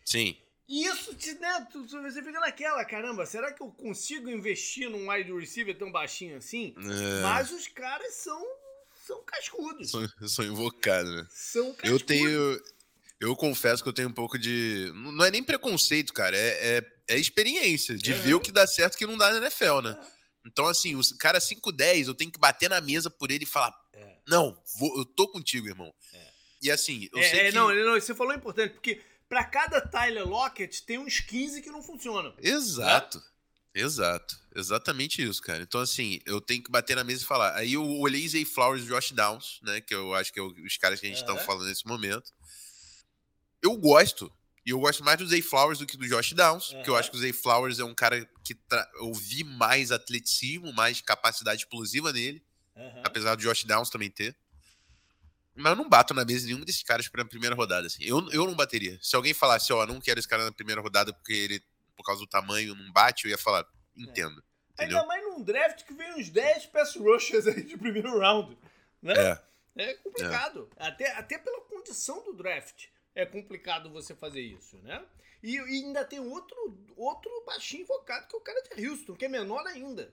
Sim. 0.04 0.36
E 0.66 0.86
isso 0.86 1.14
te, 1.14 1.34
né, 1.34 1.66
tu, 1.70 1.86
você 1.86 2.22
fica 2.22 2.40
naquela, 2.40 2.84
caramba, 2.84 3.26
será 3.26 3.52
que 3.52 3.62
eu 3.62 3.70
consigo 3.70 4.30
investir 4.30 4.88
num 4.88 5.10
wide 5.10 5.32
receiver 5.32 5.76
tão 5.76 5.92
baixinho 5.92 6.36
assim? 6.36 6.74
É. 6.78 7.22
Mas 7.22 7.50
os 7.50 7.68
caras 7.68 8.14
são 8.14 8.42
são 9.06 9.22
cascudos. 9.22 9.90
São, 9.90 10.08
são 10.26 10.44
invocados, 10.44 11.14
né? 11.14 11.26
São 11.30 11.74
cascudos. 11.74 11.90
Eu 11.90 12.00
tenho. 12.00 12.62
Eu 13.20 13.36
confesso 13.36 13.82
que 13.82 13.88
eu 13.88 13.92
tenho 13.92 14.08
um 14.08 14.12
pouco 14.12 14.38
de. 14.38 14.90
Não 14.94 15.24
é 15.24 15.30
nem 15.30 15.42
preconceito, 15.42 16.12
cara. 16.12 16.36
É, 16.36 16.78
é, 16.78 16.92
é 17.08 17.18
experiência 17.18 17.96
de 17.96 18.12
ver 18.14 18.34
o 18.34 18.40
que 18.40 18.50
dá 18.50 18.66
certo 18.66 18.94
e 18.94 18.96
o 18.96 18.98
que 18.98 19.06
não 19.06 19.18
dá 19.18 19.30
na 19.30 19.38
NFL, 19.38 19.80
né? 19.82 19.98
É. 20.00 20.14
Então, 20.46 20.66
assim, 20.66 20.94
o 20.94 21.00
cara 21.18 21.38
5-10, 21.38 22.06
eu 22.06 22.14
tenho 22.14 22.30
que 22.30 22.38
bater 22.38 22.68
na 22.68 22.80
mesa 22.80 23.10
por 23.10 23.30
ele 23.30 23.44
e 23.44 23.46
falar: 23.46 23.74
é. 23.92 24.18
Não, 24.26 24.58
vou, 24.78 24.98
eu 24.98 25.04
tô 25.04 25.28
contigo, 25.28 25.68
irmão. 25.68 25.92
É. 26.12 26.28
E 26.62 26.70
assim, 26.70 27.08
eu 27.12 27.22
sei 27.22 27.50
que. 27.50 27.52
Não, 27.52 27.74
não, 27.74 28.00
você 28.00 28.14
falou 28.14 28.34
importante, 28.34 28.72
porque 28.72 29.00
para 29.34 29.42
cada 29.42 29.80
Tyler 29.80 30.24
Lockett 30.24 30.84
tem 30.84 30.96
uns 30.96 31.18
15 31.18 31.60
que 31.60 31.68
não 31.68 31.82
funcionam. 31.82 32.32
Exato. 32.38 33.18
Né? 33.18 33.24
Exato, 33.82 34.38
exatamente 34.54 35.20
isso, 35.20 35.42
cara. 35.42 35.60
Então, 35.60 35.80
assim, 35.80 36.20
eu 36.24 36.40
tenho 36.40 36.62
que 36.62 36.70
bater 36.70 36.94
na 36.94 37.02
mesa 37.02 37.24
e 37.24 37.26
falar. 37.26 37.56
Aí 37.56 37.72
eu 37.72 37.84
olhei 37.98 38.28
Zay 38.28 38.44
Flowers 38.44 38.84
e 38.84 38.86
Josh 38.86 39.10
Downs, 39.10 39.58
né? 39.64 39.80
Que 39.80 39.92
eu 39.92 40.14
acho 40.14 40.32
que 40.32 40.38
é 40.38 40.42
os 40.44 40.76
caras 40.76 41.00
que 41.00 41.06
a 41.06 41.08
gente 41.08 41.20
está 41.20 41.36
falando 41.38 41.66
nesse 41.66 41.84
momento. 41.84 42.32
Eu 43.60 43.76
gosto, 43.76 44.32
e 44.64 44.70
eu 44.70 44.78
gosto 44.78 45.02
mais 45.02 45.18
do 45.18 45.26
Zay 45.26 45.42
Flowers 45.42 45.80
do 45.80 45.86
que 45.86 45.96
do 45.96 46.06
Josh 46.06 46.32
Downs, 46.34 46.66
porque 46.68 46.88
eu 46.88 46.94
acho 46.94 47.10
que 47.10 47.16
o 47.16 47.20
Zay 47.20 47.32
Flowers 47.32 47.80
é 47.80 47.84
um 47.84 47.94
cara 47.94 48.24
que 48.44 48.56
eu 49.00 49.12
vi 49.14 49.42
mais 49.42 49.90
atleticismo, 49.90 50.72
mais 50.72 51.00
capacidade 51.00 51.62
explosiva 51.62 52.12
nele, 52.12 52.40
apesar 53.02 53.34
do 53.34 53.42
Josh 53.42 53.64
Downs 53.64 53.90
também 53.90 54.12
ter. 54.12 54.36
Mas 55.56 55.70
eu 55.70 55.76
não 55.76 55.88
bato 55.88 56.12
na 56.14 56.24
mesa 56.24 56.46
nenhum 56.46 56.60
desses 56.60 56.82
caras 56.82 57.08
pra 57.08 57.24
primeira 57.24 57.54
rodada, 57.54 57.86
assim. 57.86 58.02
Eu, 58.04 58.28
eu 58.30 58.46
não 58.46 58.54
bateria. 58.54 58.98
Se 59.00 59.14
alguém 59.14 59.32
falasse, 59.32 59.72
ó, 59.72 59.82
oh, 59.82 59.86
não 59.86 60.00
quero 60.00 60.18
esse 60.18 60.28
cara 60.28 60.44
na 60.44 60.52
primeira 60.52 60.80
rodada 60.80 61.12
porque 61.12 61.32
ele 61.32 61.62
por 61.96 62.04
causa 62.04 62.20
do 62.20 62.26
tamanho, 62.26 62.74
não 62.74 62.92
bate, 62.92 63.24
eu 63.24 63.30
ia 63.30 63.38
falar, 63.38 63.66
entendo. 63.96 64.42
É. 64.78 64.84
Ainda 64.84 65.04
mais 65.06 65.22
num 65.22 65.42
draft 65.42 65.84
que 65.84 65.94
vem 65.94 66.14
uns 66.14 66.28
10 66.28 66.66
pass 66.66 66.96
rushers 66.96 67.46
aí 67.46 67.62
de 67.62 67.76
primeiro 67.76 68.18
round. 68.18 68.56
Né? 69.00 69.14
É. 69.16 69.40
É 69.76 69.94
complicado. 69.94 70.68
É. 70.76 70.86
Até, 70.86 71.16
até 71.16 71.38
pela 71.38 71.60
condição 71.62 72.22
do 72.24 72.32
draft 72.32 72.86
é 73.14 73.26
complicado 73.26 73.90
você 73.90 74.14
fazer 74.14 74.40
isso, 74.40 74.76
né? 74.78 75.04
E, 75.42 75.56
e, 75.56 75.84
ainda 75.84 76.04
tem 76.04 76.20
outro, 76.20 76.56
outro 76.96 77.30
baixinho 77.44 77.82
invocado, 77.82 78.26
que 78.26 78.34
é 78.34 78.38
o 78.38 78.42
cara 78.42 78.62
de 78.62 78.88
Houston, 78.88 79.14
que 79.14 79.24
é 79.24 79.28
menor 79.28 79.66
ainda. 79.66 80.12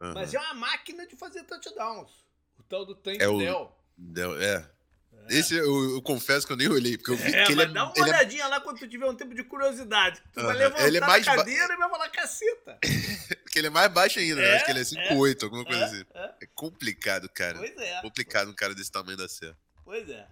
Uhum. 0.00 0.14
Mas 0.14 0.32
é 0.32 0.38
uma 0.38 0.54
máquina 0.54 1.06
de 1.06 1.16
fazer 1.16 1.44
touchdowns. 1.44 2.10
O 2.58 2.62
tal 2.62 2.84
do 2.84 2.94
Tank 2.94 3.20
é 3.20 3.26
Dell. 3.26 3.76
Dell. 3.96 4.40
É, 4.40 4.66
é. 5.28 5.38
Esse 5.38 5.54
eu, 5.54 5.94
eu, 5.94 6.02
confesso 6.02 6.46
que 6.46 6.52
eu 6.52 6.56
nem 6.56 6.68
olhei, 6.68 6.98
porque 6.98 7.12
eu 7.12 7.16
vi 7.16 7.34
é, 7.34 7.44
que 7.44 7.52
ele 7.52 7.62
é. 7.62 7.66
Dá 7.66 7.84
uma 7.84 7.94
é 7.96 8.02
olhadinha 8.02 8.44
é... 8.44 8.48
lá 8.48 8.60
quando 8.60 8.78
tu 8.78 8.88
tiver 8.88 9.06
um 9.06 9.14
tempo 9.14 9.34
de 9.34 9.42
curiosidade. 9.44 10.22
Tu 10.32 10.42
vai 10.42 10.56
levantar 10.56 10.86
ele 10.86 10.98
é 10.98 11.00
mais 11.00 11.26
a 11.26 11.36
cadeira 11.36 11.68
ba... 11.68 11.74
e 11.74 11.76
vai 11.76 11.90
falar 11.90 12.08
caceta. 12.10 12.78
porque 13.42 13.58
ele 13.58 13.68
é 13.68 13.70
mais 13.70 13.92
baixo 13.92 14.18
ainda, 14.18 14.42
né? 14.42 14.56
Acho 14.56 14.64
que 14.64 14.70
ele 14.70 14.80
é 14.80 14.82
5'8, 14.82 15.42
é, 15.42 15.44
alguma 15.44 15.64
coisa 15.64 15.84
assim. 15.84 16.04
É. 16.14 16.46
complicado, 16.54 17.28
cara. 17.28 17.58
Pois 17.58 17.76
é. 17.76 18.00
Complicado 18.02 18.50
um 18.50 18.54
cara 18.54 18.74
desse 18.74 18.90
tamanho 18.90 19.16
da 19.16 19.28
certo. 19.28 19.56
Pois 19.84 20.08
é. 20.08 20.26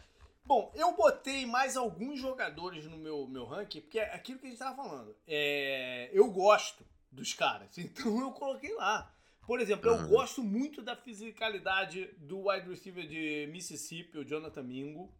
Bom, 0.44 0.72
eu 0.74 0.92
botei 0.92 1.46
mais 1.46 1.76
alguns 1.76 2.20
jogadores 2.20 2.84
no 2.84 2.98
meu, 2.98 3.26
meu 3.28 3.44
ranking, 3.44 3.80
porque 3.80 3.98
é 3.98 4.14
aquilo 4.14 4.38
que 4.38 4.46
a 4.46 4.50
gente 4.50 4.58
tava 4.58 4.76
falando. 4.76 5.16
É, 5.26 6.10
eu 6.12 6.28
gosto 6.30 6.84
dos 7.10 7.32
caras, 7.32 7.68
então 7.78 8.20
eu 8.20 8.32
coloquei 8.32 8.74
lá. 8.74 9.10
Por 9.46 9.60
exemplo, 9.60 9.90
uhum. 9.90 10.02
eu 10.02 10.08
gosto 10.08 10.42
muito 10.42 10.82
da 10.82 10.96
fisicalidade 10.96 12.10
do 12.18 12.48
wide 12.48 12.68
receiver 12.68 13.06
de 13.06 13.48
Mississippi, 13.50 14.18
o 14.18 14.24
Jonathan 14.24 14.62
Mingo. 14.62 15.12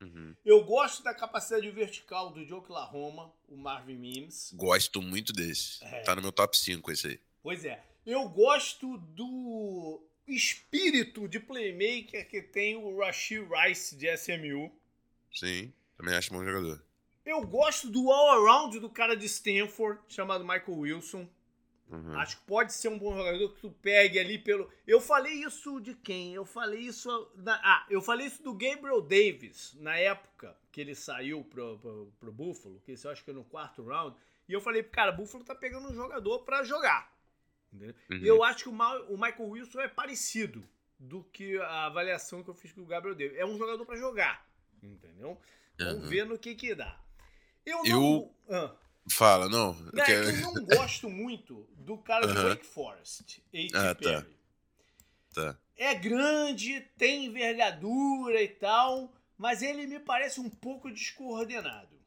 Uhum. 0.00 0.34
Eu 0.44 0.64
gosto 0.64 1.02
da 1.02 1.12
capacidade 1.12 1.68
vertical 1.70 2.30
do 2.30 2.44
Joe 2.44 2.58
Oklahoma, 2.58 3.32
o 3.48 3.56
Marvin 3.56 3.96
Mims. 3.96 4.52
Gosto 4.54 5.02
muito 5.02 5.32
desse. 5.32 5.82
É. 5.84 6.02
Tá 6.02 6.14
no 6.14 6.22
meu 6.22 6.30
top 6.30 6.56
5 6.56 6.90
esse 6.92 7.06
aí. 7.08 7.20
Pois 7.42 7.64
é. 7.64 7.82
Eu 8.06 8.28
gosto 8.28 8.96
do 8.98 10.06
espírito 10.26 11.26
de 11.26 11.40
playmaker 11.40 12.28
que 12.28 12.42
tem 12.42 12.76
o 12.76 12.98
Rashid 12.98 13.46
Rice 13.48 13.96
de 13.96 14.06
SMU. 14.16 14.70
Sim, 15.32 15.72
também 15.96 16.14
acho 16.14 16.32
bom 16.32 16.44
jogador. 16.44 16.82
Eu 17.24 17.46
gosto 17.46 17.90
do 17.90 18.10
all-around 18.10 18.78
do 18.78 18.88
cara 18.88 19.14
de 19.16 19.26
Stanford, 19.26 20.00
chamado 20.08 20.44
Michael 20.44 20.78
Wilson. 20.78 21.28
Uhum. 21.90 22.18
Acho 22.18 22.36
que 22.36 22.42
pode 22.42 22.72
ser 22.72 22.88
um 22.88 22.98
bom 22.98 23.16
jogador 23.16 23.48
que 23.54 23.60
tu 23.60 23.70
pegue 23.70 24.18
ali 24.18 24.38
pelo. 24.38 24.70
Eu 24.86 25.00
falei 25.00 25.32
isso 25.42 25.80
de 25.80 25.94
quem? 25.94 26.34
Eu 26.34 26.44
falei 26.44 26.80
isso. 26.80 27.08
Na... 27.36 27.58
Ah, 27.64 27.86
eu 27.88 28.02
falei 28.02 28.26
isso 28.26 28.42
do 28.42 28.52
Gabriel 28.52 29.00
Davis, 29.00 29.74
na 29.80 29.96
época 29.96 30.54
que 30.70 30.80
ele 30.80 30.94
saiu 30.94 31.42
pro, 31.44 31.78
pro, 31.78 32.12
pro 32.20 32.32
Buffalo, 32.32 32.80
que 32.84 32.92
eu 32.92 33.10
acho 33.10 33.24
que 33.24 33.30
é 33.30 33.34
no 33.34 33.44
quarto 33.44 33.82
round. 33.82 34.14
E 34.46 34.52
eu 34.52 34.60
falei, 34.60 34.82
cara, 34.82 35.12
Buffalo 35.12 35.44
tá 35.44 35.54
pegando 35.54 35.88
um 35.88 35.94
jogador 35.94 36.40
para 36.40 36.62
jogar. 36.62 37.10
Uhum. 37.72 37.92
Eu 38.22 38.42
acho 38.42 38.64
que 38.64 38.68
o, 38.68 38.72
Ma 38.72 38.98
o 39.02 39.16
Michael 39.16 39.48
Wilson 39.48 39.80
é 39.80 39.88
parecido 39.88 40.62
do 40.98 41.22
que 41.24 41.58
a 41.58 41.86
avaliação 41.86 42.42
que 42.42 42.50
eu 42.50 42.54
fiz 42.54 42.72
com 42.72 42.82
o 42.82 42.86
Gabriel 42.86 43.16
Davis. 43.16 43.38
É 43.38 43.46
um 43.46 43.56
jogador 43.56 43.84
para 43.86 43.96
jogar. 43.96 44.46
Entendeu? 44.82 45.38
Vamos 45.78 46.04
uhum. 46.04 46.08
ver 46.08 46.24
no 46.26 46.38
que 46.38 46.54
que 46.54 46.74
dá. 46.74 46.98
Eu 47.64 47.82
não. 47.84 47.86
Eu... 47.86 48.34
Ah. 48.50 48.74
Fala, 49.10 49.48
não. 49.48 49.76
Eu, 49.92 50.04
quero... 50.04 50.30
eu 50.30 50.36
não 50.42 50.64
gosto 50.66 51.08
muito 51.08 51.66
do 51.76 51.96
cara 51.98 52.26
do 52.26 52.48
Wake 52.48 52.66
Forest. 52.66 53.42
Ah, 53.74 53.94
tá. 53.94 54.26
tá. 55.34 55.58
É 55.76 55.94
grande, 55.94 56.80
tem 56.96 57.26
envergadura 57.26 58.42
e 58.42 58.48
tal, 58.48 59.12
mas 59.36 59.62
ele 59.62 59.86
me 59.86 60.00
parece 60.00 60.40
um 60.40 60.50
pouco 60.50 60.90
descoordenado. 60.90 61.98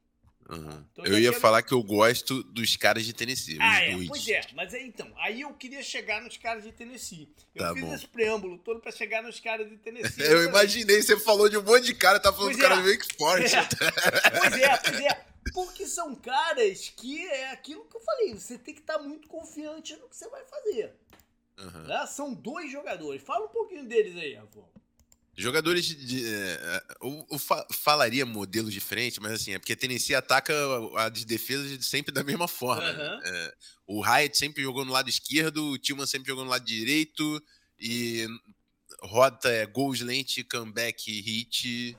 Então, 0.54 1.06
eu 1.06 1.18
ia 1.18 1.32
falar 1.32 1.62
que 1.62 1.74
eu 1.74 1.82
gosto 1.82 2.44
dos 2.44 2.76
caras 2.76 3.06
de 3.06 3.14
Tennessee. 3.14 3.58
Ah, 3.62 3.82
é, 3.82 3.96
pois 4.06 4.28
é. 4.28 4.42
Mas 4.54 4.74
é, 4.74 4.82
então, 4.82 5.10
aí 5.18 5.42
eu 5.42 5.54
queria 5.54 5.82
chegar 5.82 6.22
nos 6.22 6.36
caras 6.36 6.64
de 6.64 6.74
Tennessee. 6.74 7.30
Eu 7.56 7.64
tá 7.64 7.74
fiz 7.74 7.84
bom. 7.84 7.96
esse 7.96 8.08
preâmbulo 8.08 8.58
todo 8.58 8.82
pra 8.82 8.92
chegar 8.92 9.24
nos 9.24 9.40
caras 9.40 9.70
de 9.70 9.78
Tennessee. 9.78 10.20
eu 10.24 10.44
imaginei, 10.44 11.02
você 11.02 11.18
falou 11.18 11.48
de 11.48 11.58
um 11.58 11.64
monte 11.64 11.86
de 11.86 11.96
cara, 11.96 12.20
tá 12.20 12.34
falando 12.34 12.48
pois 12.48 12.58
dos 12.58 12.66
é. 12.66 12.68
caras 12.68 12.84
do 12.84 12.92
Wake 12.92 13.18
Forest. 13.18 13.56
É. 13.56 13.62
pois 14.40 14.54
é, 14.54 14.78
pois 14.78 15.00
é. 15.00 15.26
Porque 15.54 15.88
são 15.88 16.16
caras 16.16 16.90
que 16.96 17.26
é 17.26 17.52
aquilo 17.52 17.86
que 17.86 17.98
eu 17.98 18.02
falei, 18.02 18.34
você 18.34 18.58
tem 18.58 18.74
que 18.74 18.82
estar 18.82 18.98
tá 18.98 19.04
muito 19.04 19.28
confiante 19.28 19.96
no 19.96 20.08
que 20.08 20.16
você 20.16 20.30
vai 20.30 20.46
fazer. 20.46 20.94
Uhum. 21.58 21.84
Né? 21.84 22.06
São 22.08 22.34
dois 22.34 22.72
jogadores. 22.72 23.22
Fala 23.22 23.46
um 23.46 23.50
pouquinho 23.50 23.86
deles 23.86 24.16
aí, 24.16 24.36
Rafa. 24.36 24.62
Jogadores 25.36 25.86
de. 25.86 25.96
de 25.96 26.26
é, 26.28 26.84
eu, 27.02 27.28
eu 27.32 27.40
fa 27.40 27.66
falaria 27.72 28.26
modelos 28.26 28.74
diferentes, 28.74 29.18
mas 29.20 29.32
assim, 29.32 29.54
é 29.54 29.60
porque 29.60 29.74
a 29.74 29.78
Tennessee 29.78 30.14
ataca 30.14 30.54
as 30.98 31.24
defesas 31.26 31.86
sempre 31.86 32.14
da 32.14 32.24
mesma 32.24 32.48
forma. 32.48 32.88
Uhum. 32.88 33.22
É, 33.24 33.56
o 33.88 34.04
Hyatt 34.04 34.38
sempre 34.38 34.62
jogou 34.62 34.86
no 34.86 34.92
lado 34.92 35.10
esquerdo, 35.10 35.72
o 35.72 35.78
Tillman 35.78 36.06
sempre 36.06 36.28
jogou 36.28 36.44
no 36.44 36.52
lado 36.52 36.66
direito, 36.66 37.42
e 37.80 38.28
rota 39.02 39.50
é 39.50 39.66
gols 39.66 40.02
lente, 40.02 40.44
comeback, 40.44 41.10
hit. 41.22 41.98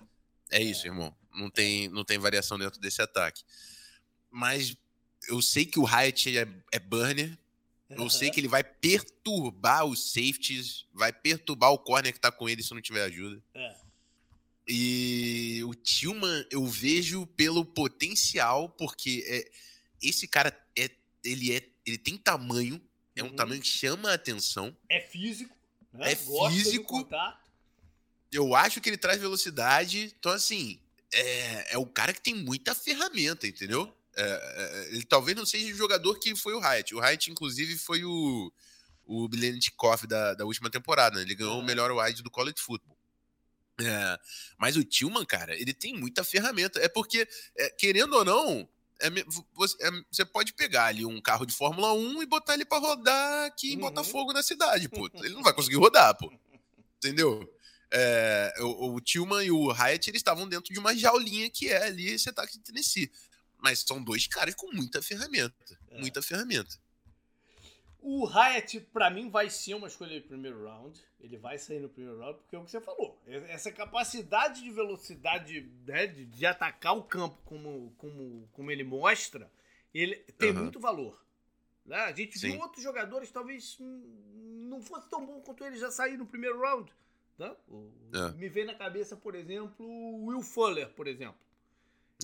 É 0.50 0.62
isso, 0.62 0.86
irmão 0.86 1.14
não 1.34 1.50
tem, 1.50 1.88
não 1.88 2.04
tem 2.04 2.18
variação 2.18 2.58
dentro 2.58 2.80
desse 2.80 3.00
ataque. 3.02 3.42
Mas 4.30 4.76
eu 5.28 5.40
sei 5.40 5.64
que 5.64 5.78
o 5.78 5.84
Hyatt 5.84 6.38
é, 6.38 6.48
é 6.72 6.78
burner. 6.78 7.38
Eu 7.90 8.08
sei 8.08 8.30
que 8.30 8.40
ele 8.40 8.48
vai 8.48 8.64
perturbar 8.64 9.84
os 9.84 10.12
safeties, 10.12 10.86
vai 10.94 11.12
perturbar 11.12 11.72
o 11.72 11.78
corner 11.78 12.10
que 12.10 12.18
tá 12.18 12.32
com 12.32 12.48
ele 12.48 12.62
se 12.62 12.72
não 12.72 12.80
tiver 12.80 13.02
ajuda. 13.02 13.42
É. 13.54 13.76
E 14.66 15.60
o 15.64 15.74
Tillman 15.74 16.46
eu 16.50 16.64
vejo 16.64 17.26
pelo 17.26 17.64
potencial, 17.64 18.68
porque 18.70 19.24
é, 19.26 19.50
esse 20.00 20.26
cara 20.26 20.56
é, 20.78 20.90
ele 21.24 21.54
é, 21.54 21.68
ele 21.84 21.98
tem 21.98 22.16
tamanho, 22.16 22.80
é 23.14 23.22
um 23.22 23.26
uhum. 23.26 23.36
tamanho 23.36 23.60
que 23.60 23.68
chama 23.68 24.10
a 24.10 24.14
atenção. 24.14 24.74
É 24.88 25.00
físico, 25.00 25.54
né? 25.92 26.12
É 26.12 26.14
Gosta 26.14 26.50
físico. 26.50 27.08
Eu 28.30 28.54
acho 28.54 28.80
que 28.80 28.88
ele 28.88 28.96
traz 28.96 29.20
velocidade. 29.20 30.14
Então, 30.18 30.32
assim, 30.32 30.80
é, 31.12 31.74
é 31.74 31.78
o 31.78 31.86
cara 31.86 32.12
que 32.12 32.22
tem 32.22 32.34
muita 32.34 32.74
ferramenta, 32.74 33.46
entendeu? 33.46 33.92
É, 34.14 34.22
é, 34.22 34.88
ele 34.94 35.04
talvez 35.04 35.36
não 35.36 35.46
seja 35.46 35.72
o 35.72 35.76
jogador 35.76 36.18
que 36.18 36.34
foi 36.36 36.54
o 36.54 36.60
Hyatt. 36.60 36.94
O 36.94 37.00
Hyatt, 37.00 37.30
inclusive, 37.30 37.76
foi 37.78 38.04
o, 38.04 38.52
o 39.04 39.28
Bilenikov 39.28 40.06
da, 40.06 40.34
da 40.34 40.44
última 40.44 40.70
temporada. 40.70 41.16
Né? 41.16 41.22
Ele 41.22 41.34
ganhou 41.34 41.58
o 41.58 41.64
melhor 41.64 41.90
wide 41.92 42.22
do 42.22 42.30
college 42.30 42.60
football. 42.60 42.96
É, 43.80 44.18
mas 44.58 44.76
o 44.76 44.84
Tillman, 44.84 45.24
cara, 45.24 45.54
ele 45.54 45.72
tem 45.72 45.94
muita 45.94 46.22
ferramenta. 46.22 46.78
É 46.80 46.88
porque, 46.88 47.26
é, 47.56 47.70
querendo 47.70 48.14
ou 48.14 48.24
não, 48.24 48.68
é, 49.00 49.08
você, 49.54 49.76
é, 49.80 49.90
você, 50.10 50.24
pode 50.24 50.52
pegar 50.52 50.86
ali 50.86 51.04
um 51.04 51.20
carro 51.20 51.46
de 51.46 51.54
Fórmula 51.54 51.92
1 51.92 52.22
e 52.22 52.26
botar 52.26 52.54
ele 52.54 52.64
para 52.64 52.78
rodar 52.78 53.46
aqui 53.46 53.72
em 53.72 53.76
uhum. 53.76 53.82
Botafogo 53.82 54.32
na 54.32 54.42
cidade, 54.42 54.88
pô. 54.88 55.10
Ele 55.14 55.34
não 55.34 55.42
vai 55.42 55.52
conseguir 55.54 55.76
rodar, 55.76 56.16
pô. 56.16 56.32
Entendeu? 56.98 57.48
É, 57.94 58.54
o, 58.60 58.94
o 58.94 59.00
Tillman 59.00 59.44
e 59.44 59.50
o 59.50 59.70
Hyatt 59.70 60.08
eles 60.08 60.20
estavam 60.20 60.48
dentro 60.48 60.72
de 60.72 60.80
uma 60.80 60.96
jaulinha 60.96 61.50
que 61.50 61.68
é 61.68 61.84
ali 61.84 62.08
esse 62.08 62.28
ataque 62.28 62.58
de 62.58 62.64
Tennessee. 62.64 63.12
Mas 63.58 63.80
são 63.80 64.02
dois 64.02 64.26
caras 64.26 64.54
com 64.54 64.72
muita 64.72 65.02
ferramenta. 65.02 65.78
É. 65.90 66.00
Muita 66.00 66.22
ferramenta. 66.22 66.74
O 68.00 68.26
Hyatt, 68.26 68.80
para 68.92 69.08
mim, 69.10 69.30
vai 69.30 69.48
ser 69.48 69.74
uma 69.74 69.86
escolha 69.86 70.20
de 70.20 70.26
primeiro 70.26 70.64
round. 70.64 71.00
Ele 71.20 71.36
vai 71.36 71.56
sair 71.56 71.78
no 71.78 71.88
primeiro 71.88 72.18
round, 72.18 72.38
porque 72.40 72.56
é 72.56 72.58
o 72.58 72.64
que 72.64 72.70
você 72.72 72.80
falou. 72.80 73.16
Essa 73.48 73.70
capacidade 73.70 74.60
de 74.60 74.70
velocidade 74.72 75.70
né, 75.86 76.08
de, 76.08 76.24
de, 76.24 76.44
atacar 76.44 76.96
o 76.96 77.04
campo 77.04 77.38
como, 77.44 77.94
como, 77.96 78.48
como 78.50 78.70
ele 78.72 78.82
mostra, 78.82 79.48
ele 79.94 80.16
tem 80.36 80.50
uhum. 80.50 80.64
muito 80.64 80.80
valor. 80.80 81.24
Né? 81.86 81.96
A 81.96 82.12
gente 82.12 82.38
Sim. 82.40 82.52
viu 82.52 82.60
outros 82.60 82.82
jogadores, 82.82 83.30
talvez 83.30 83.76
não 83.78 84.82
fosse 84.82 85.08
tão 85.08 85.24
bom 85.24 85.40
quanto 85.40 85.64
ele 85.64 85.76
já 85.76 85.90
sair 85.92 86.16
no 86.16 86.26
primeiro 86.26 86.60
round. 86.60 86.92
Tá? 87.42 87.56
O, 87.66 87.90
é. 88.14 88.30
Me 88.38 88.48
vem 88.48 88.64
na 88.64 88.74
cabeça, 88.74 89.16
por 89.16 89.34
exemplo, 89.34 89.84
o 89.84 90.26
Will 90.26 90.42
Fuller, 90.42 90.88
por 90.90 91.08
exemplo. 91.08 91.40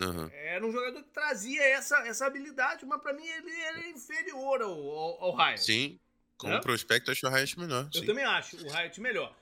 Uhum. 0.00 0.31
Era 0.33 0.64
um 0.64 0.70
jogador 0.70 1.02
que 1.02 1.11
trazia 1.11 1.61
essa, 1.61 1.98
essa 2.07 2.24
habilidade, 2.24 2.87
mas 2.87 3.02
para 3.02 3.12
mim 3.12 3.26
ele 3.26 3.61
era 3.62 3.88
inferior 3.88 4.62
ao, 4.62 4.70
ao, 4.70 5.24
ao 5.24 5.37
Hyatt. 5.37 5.64
Sim, 5.64 5.98
como 6.37 6.52
né? 6.52 6.61
prospecto, 6.61 7.11
acho 7.11 7.26
o 7.26 7.31
Hyatt 7.31 7.59
melhor. 7.59 7.90
Eu 7.92 8.00
sim. 8.00 8.07
também 8.07 8.24
acho 8.24 8.64
o 8.64 8.70
Hyatt 8.70 9.00
melhor. 9.00 9.37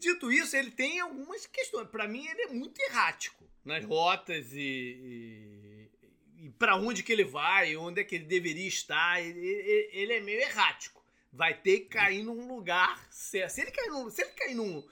Dito 0.00 0.32
isso, 0.32 0.56
ele 0.56 0.72
tem 0.72 0.98
algumas 0.98 1.46
questões. 1.46 1.88
Para 1.88 2.08
mim, 2.08 2.26
ele 2.26 2.42
é 2.42 2.48
muito 2.48 2.76
errático 2.80 3.48
nas 3.64 3.84
rotas 3.84 4.52
e, 4.52 4.58
e, 6.40 6.46
e 6.46 6.50
para 6.58 6.74
onde 6.74 7.04
que 7.04 7.12
ele 7.12 7.24
vai, 7.24 7.76
onde 7.76 8.00
é 8.00 8.04
que 8.04 8.16
ele 8.16 8.24
deveria 8.24 8.66
estar. 8.66 9.22
Ele, 9.22 9.38
ele, 9.92 10.12
é 10.12 10.20
meio 10.20 10.40
errático. 10.40 11.04
Vai 11.32 11.54
ter 11.54 11.80
que 11.80 11.86
cair 11.86 12.24
num 12.24 12.48
lugar 12.48 13.00
certo. 13.10 13.50
Se 13.50 13.60
ele 13.60 13.70
cair 13.70 13.90
num, 13.90 14.10
se 14.10 14.22
ele 14.22 14.30
cair 14.32 14.54
num, 14.56 14.84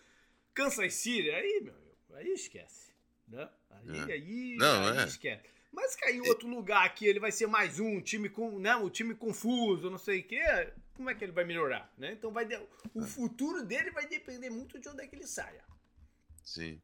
Kansas 0.55 0.95
City, 0.95 1.31
aí, 1.31 1.61
meu 1.63 1.83
aí 2.15 2.33
esquece. 2.33 2.93
Né? 3.29 3.49
Aí, 3.71 3.99
é. 3.99 4.13
aí, 4.13 4.57
Não, 4.57 4.89
aí 4.89 4.99
é. 4.99 5.05
esquece. 5.05 5.43
Mas 5.73 5.97
cair 5.97 6.17
em 6.17 6.29
outro 6.29 6.47
lugar 6.49 6.85
aqui, 6.85 7.07
ele 7.07 7.19
vai 7.19 7.33
ser 7.33 7.47
mais 7.47 7.81
um 7.81 8.01
time 8.01 8.29
com, 8.29 8.59
né, 8.59 8.77
um 8.77 8.91
time 8.91 9.15
confuso, 9.15 9.91
não 9.91 9.99
sei 9.99 10.21
o 10.21 10.25
quê. 10.25 10.43
Como 10.95 11.09
é 11.09 11.15
que 11.15 11.25
ele 11.25 11.33
vai 11.33 11.45
melhorar, 11.45 11.91
né? 11.97 12.13
Então 12.13 12.31
vai 12.31 12.45
de... 12.45 12.57
o 12.95 13.03
é. 13.03 13.07
futuro 13.07 13.65
dele 13.65 13.91
vai 13.91 14.07
depender 14.07 14.51
muito 14.51 14.79
de 14.79 14.89
onde 14.89 15.03
é 15.03 15.07
que 15.07 15.17
ele 15.17 15.27
saia. 15.27 15.65
Sim. 16.45 16.81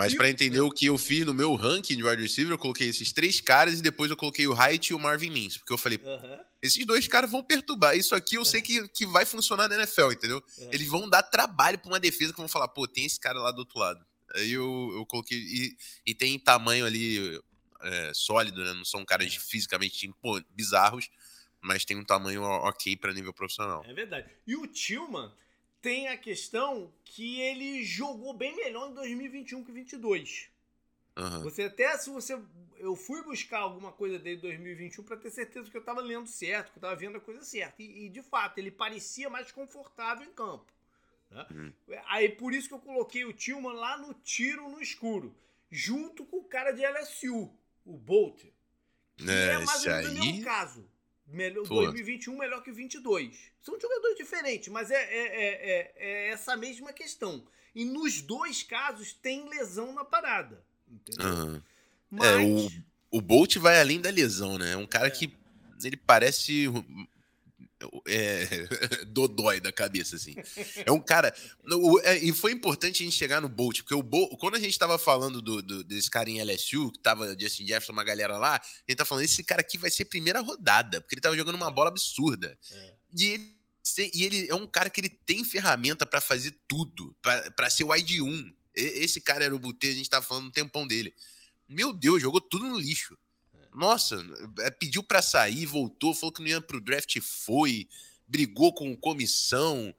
Mas 0.00 0.14
para 0.14 0.30
entender 0.30 0.60
o 0.60 0.70
que 0.70 0.86
eu 0.86 0.96
fiz 0.96 1.26
no 1.26 1.34
meu 1.34 1.54
ranking 1.54 1.94
de 1.94 2.02
wide 2.02 2.22
receiver, 2.22 2.54
eu 2.54 2.58
coloquei 2.58 2.88
esses 2.88 3.12
três 3.12 3.38
caras 3.38 3.78
e 3.78 3.82
depois 3.82 4.10
eu 4.10 4.16
coloquei 4.16 4.46
o 4.46 4.54
Hyatt 4.54 4.90
e 4.90 4.94
o 4.94 4.98
Marvin 4.98 5.28
Mims. 5.28 5.58
Porque 5.58 5.74
eu 5.74 5.76
falei, 5.76 6.00
esses 6.62 6.86
dois 6.86 7.06
caras 7.06 7.30
vão 7.30 7.42
perturbar. 7.42 7.94
Isso 7.94 8.14
aqui 8.14 8.36
eu 8.36 8.44
sei 8.44 8.62
que, 8.62 8.88
que 8.88 9.04
vai 9.04 9.26
funcionar 9.26 9.68
na 9.68 9.74
NFL, 9.74 10.12
entendeu? 10.12 10.42
É. 10.58 10.70
Eles 10.72 10.88
vão 10.88 11.06
dar 11.06 11.22
trabalho 11.22 11.78
para 11.78 11.90
uma 11.90 12.00
defesa 12.00 12.32
que 12.32 12.38
vão 12.38 12.48
falar, 12.48 12.68
pô, 12.68 12.88
tem 12.88 13.04
esse 13.04 13.20
cara 13.20 13.38
lá 13.40 13.50
do 13.50 13.58
outro 13.58 13.78
lado. 13.78 14.02
Aí 14.34 14.52
eu, 14.52 14.90
eu 14.94 15.04
coloquei. 15.04 15.38
E, 15.38 15.76
e 16.06 16.14
tem 16.14 16.38
tamanho 16.38 16.86
ali 16.86 17.38
é, 17.82 18.12
sólido, 18.14 18.64
né? 18.64 18.72
Não 18.72 18.86
são 18.86 19.04
caras 19.04 19.34
fisicamente 19.34 20.10
pô, 20.22 20.40
bizarros, 20.50 21.10
mas 21.60 21.84
tem 21.84 21.96
um 21.96 22.04
tamanho 22.04 22.42
ok 22.42 22.96
para 22.96 23.12
nível 23.12 23.34
profissional. 23.34 23.84
É 23.86 23.92
verdade. 23.92 24.30
E 24.46 24.56
o 24.56 24.66
Tillman 24.66 25.30
tem 25.80 26.08
a 26.08 26.16
questão 26.16 26.92
que 27.04 27.40
ele 27.40 27.84
jogou 27.84 28.32
bem 28.32 28.54
melhor 28.56 28.90
em 28.90 28.94
2021 28.94 29.64
que 29.64 29.72
2022. 29.72 30.48
Uhum. 31.16 31.42
Você 31.42 31.64
até 31.64 31.96
se 31.98 32.10
você 32.10 32.38
eu 32.78 32.96
fui 32.96 33.22
buscar 33.22 33.58
alguma 33.58 33.92
coisa 33.92 34.18
dele 34.18 34.36
em 34.36 34.40
2021 34.40 35.04
para 35.04 35.16
ter 35.16 35.30
certeza 35.30 35.70
que 35.70 35.76
eu 35.76 35.80
estava 35.80 36.00
lendo 36.00 36.26
certo, 36.26 36.72
que 36.72 36.78
eu 36.78 36.80
estava 36.80 36.96
vendo 36.96 37.18
a 37.18 37.20
coisa 37.20 37.44
certa. 37.44 37.82
E, 37.82 38.06
e, 38.06 38.08
de 38.08 38.22
fato 38.22 38.58
ele 38.58 38.70
parecia 38.70 39.28
mais 39.28 39.52
confortável 39.52 40.26
em 40.26 40.32
campo. 40.32 40.72
Né? 41.30 41.46
Uhum. 41.50 41.72
Aí 42.06 42.28
por 42.28 42.54
isso 42.54 42.68
que 42.68 42.74
eu 42.74 42.80
coloquei 42.80 43.24
o 43.24 43.32
Tillman 43.32 43.74
lá 43.74 43.98
no 43.98 44.14
tiro 44.14 44.68
no 44.68 44.80
escuro, 44.80 45.34
junto 45.70 46.24
com 46.24 46.38
o 46.38 46.44
cara 46.44 46.72
de 46.72 46.82
LSU, 46.86 47.52
o 47.84 47.96
Bolt, 47.96 48.44
que 49.16 49.30
é, 49.30 49.52
é 49.52 49.58
mais 49.58 49.84
ou 49.84 49.92
menos 49.92 50.10
o 50.10 50.14
mesmo 50.14 50.44
caso 50.44 50.88
Melhor, 51.30 51.66
2021 51.66 52.36
melhor 52.36 52.62
que 52.62 52.72
22. 52.72 53.38
São 53.60 53.78
jogadores 53.80 54.16
diferentes, 54.16 54.68
mas 54.68 54.90
é, 54.90 54.96
é, 54.96 55.26
é, 55.26 55.92
é, 55.96 56.28
essa 56.30 56.56
mesma 56.56 56.92
questão. 56.92 57.44
E 57.74 57.84
nos 57.84 58.20
dois 58.20 58.62
casos 58.62 59.12
tem 59.12 59.48
lesão 59.48 59.92
na 59.92 60.04
parada. 60.04 60.64
Entendeu? 60.90 61.26
Uhum. 61.26 61.62
Mas... 62.10 62.26
É, 62.26 62.38
o, 62.38 63.18
o 63.18 63.20
Bolt 63.20 63.56
vai 63.56 63.80
além 63.80 64.00
da 64.00 64.10
lesão, 64.10 64.58
né? 64.58 64.72
É 64.72 64.76
um 64.76 64.86
cara 64.86 65.10
que 65.10 65.32
ele 65.84 65.96
parece 65.96 66.66
é, 68.06 68.46
dodói 69.06 69.60
da 69.60 69.72
cabeça, 69.72 70.16
assim. 70.16 70.34
É 70.84 70.90
um 70.90 71.00
cara. 71.00 71.34
É, 72.04 72.18
e 72.18 72.32
foi 72.32 72.52
importante 72.52 73.02
a 73.02 73.04
gente 73.04 73.16
chegar 73.16 73.40
no 73.40 73.48
Bolt, 73.48 73.78
porque 73.80 73.94
o 73.94 74.02
Bolt, 74.02 74.36
quando 74.38 74.56
a 74.56 74.60
gente 74.60 74.78
tava 74.78 74.98
falando 74.98 75.40
do, 75.40 75.62
do, 75.62 75.84
desse 75.84 76.10
cara 76.10 76.28
em 76.28 76.42
LSU, 76.42 76.92
que 76.92 76.98
tava 76.98 77.36
Justin 77.38 77.66
Jefferson, 77.66 77.92
uma 77.92 78.04
galera 78.04 78.38
lá, 78.38 78.56
a 78.56 78.90
gente 78.90 78.98
tá 78.98 79.04
falando, 79.04 79.24
esse 79.24 79.42
cara 79.42 79.60
aqui 79.60 79.78
vai 79.78 79.90
ser 79.90 80.04
primeira 80.06 80.40
rodada, 80.40 81.00
porque 81.00 81.14
ele 81.14 81.22
tava 81.22 81.36
jogando 81.36 81.56
uma 81.56 81.70
bola 81.70 81.88
absurda. 81.88 82.58
É. 82.72 82.94
E 83.16 83.24
ele 83.24 83.60
e 84.14 84.24
ele 84.24 84.48
é 84.48 84.54
um 84.54 84.66
cara 84.66 84.90
que 84.90 85.00
ele 85.00 85.08
tem 85.08 85.42
ferramenta 85.44 86.04
para 86.04 86.20
fazer 86.20 86.54
tudo, 86.68 87.16
para 87.56 87.70
ser 87.70 87.84
o 87.84 87.94
ID 87.94 88.20
1. 88.20 88.54
Esse 88.74 89.20
cara 89.20 89.44
era 89.44 89.54
o 89.54 89.58
Butê, 89.58 89.88
a 89.88 89.94
gente 89.94 90.08
tava 90.08 90.24
falando 90.24 90.46
um 90.46 90.50
tempão 90.50 90.86
dele. 90.86 91.14
Meu 91.68 91.92
Deus, 91.92 92.20
jogou 92.20 92.40
tudo 92.40 92.68
no 92.68 92.78
lixo. 92.78 93.16
Nossa, 93.74 94.16
é, 94.60 94.70
pediu 94.70 95.02
para 95.02 95.22
sair, 95.22 95.66
voltou, 95.66 96.14
falou 96.14 96.32
que 96.32 96.40
não 96.40 96.48
ia 96.48 96.60
pro 96.60 96.80
draft, 96.80 97.20
foi, 97.20 97.88
brigou 98.26 98.72
com 98.72 98.96
comissão. 98.96 99.94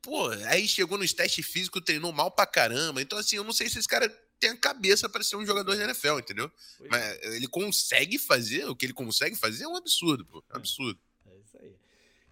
Pô, 0.00 0.28
aí 0.48 0.66
chegou 0.66 0.98
nos 0.98 1.12
testes 1.12 1.46
físicos, 1.46 1.82
treinou 1.84 2.12
mal 2.12 2.30
pra 2.30 2.46
caramba. 2.46 3.02
Então, 3.02 3.18
assim, 3.18 3.36
eu 3.36 3.44
não 3.44 3.52
sei 3.52 3.68
se 3.68 3.78
esse 3.78 3.88
cara 3.88 4.08
tem 4.42 4.50
a 4.50 4.56
cabeça 4.56 5.08
para 5.08 5.22
ser 5.22 5.36
um 5.36 5.46
jogador 5.46 5.76
de 5.76 5.82
NFL, 5.82 6.18
entendeu? 6.18 6.50
Pois 6.76 6.90
Mas 6.90 7.02
é. 7.02 7.36
ele 7.36 7.46
consegue 7.46 8.18
fazer, 8.18 8.66
o 8.66 8.74
que 8.74 8.86
ele 8.86 8.92
consegue 8.92 9.36
fazer 9.36 9.64
é 9.64 9.68
um 9.68 9.76
absurdo, 9.76 10.26
pô. 10.26 10.42
É 10.50 10.54
um 10.54 10.56
absurdo. 10.56 10.98
É 11.26 11.38
isso 11.38 11.58
aí. 11.60 11.76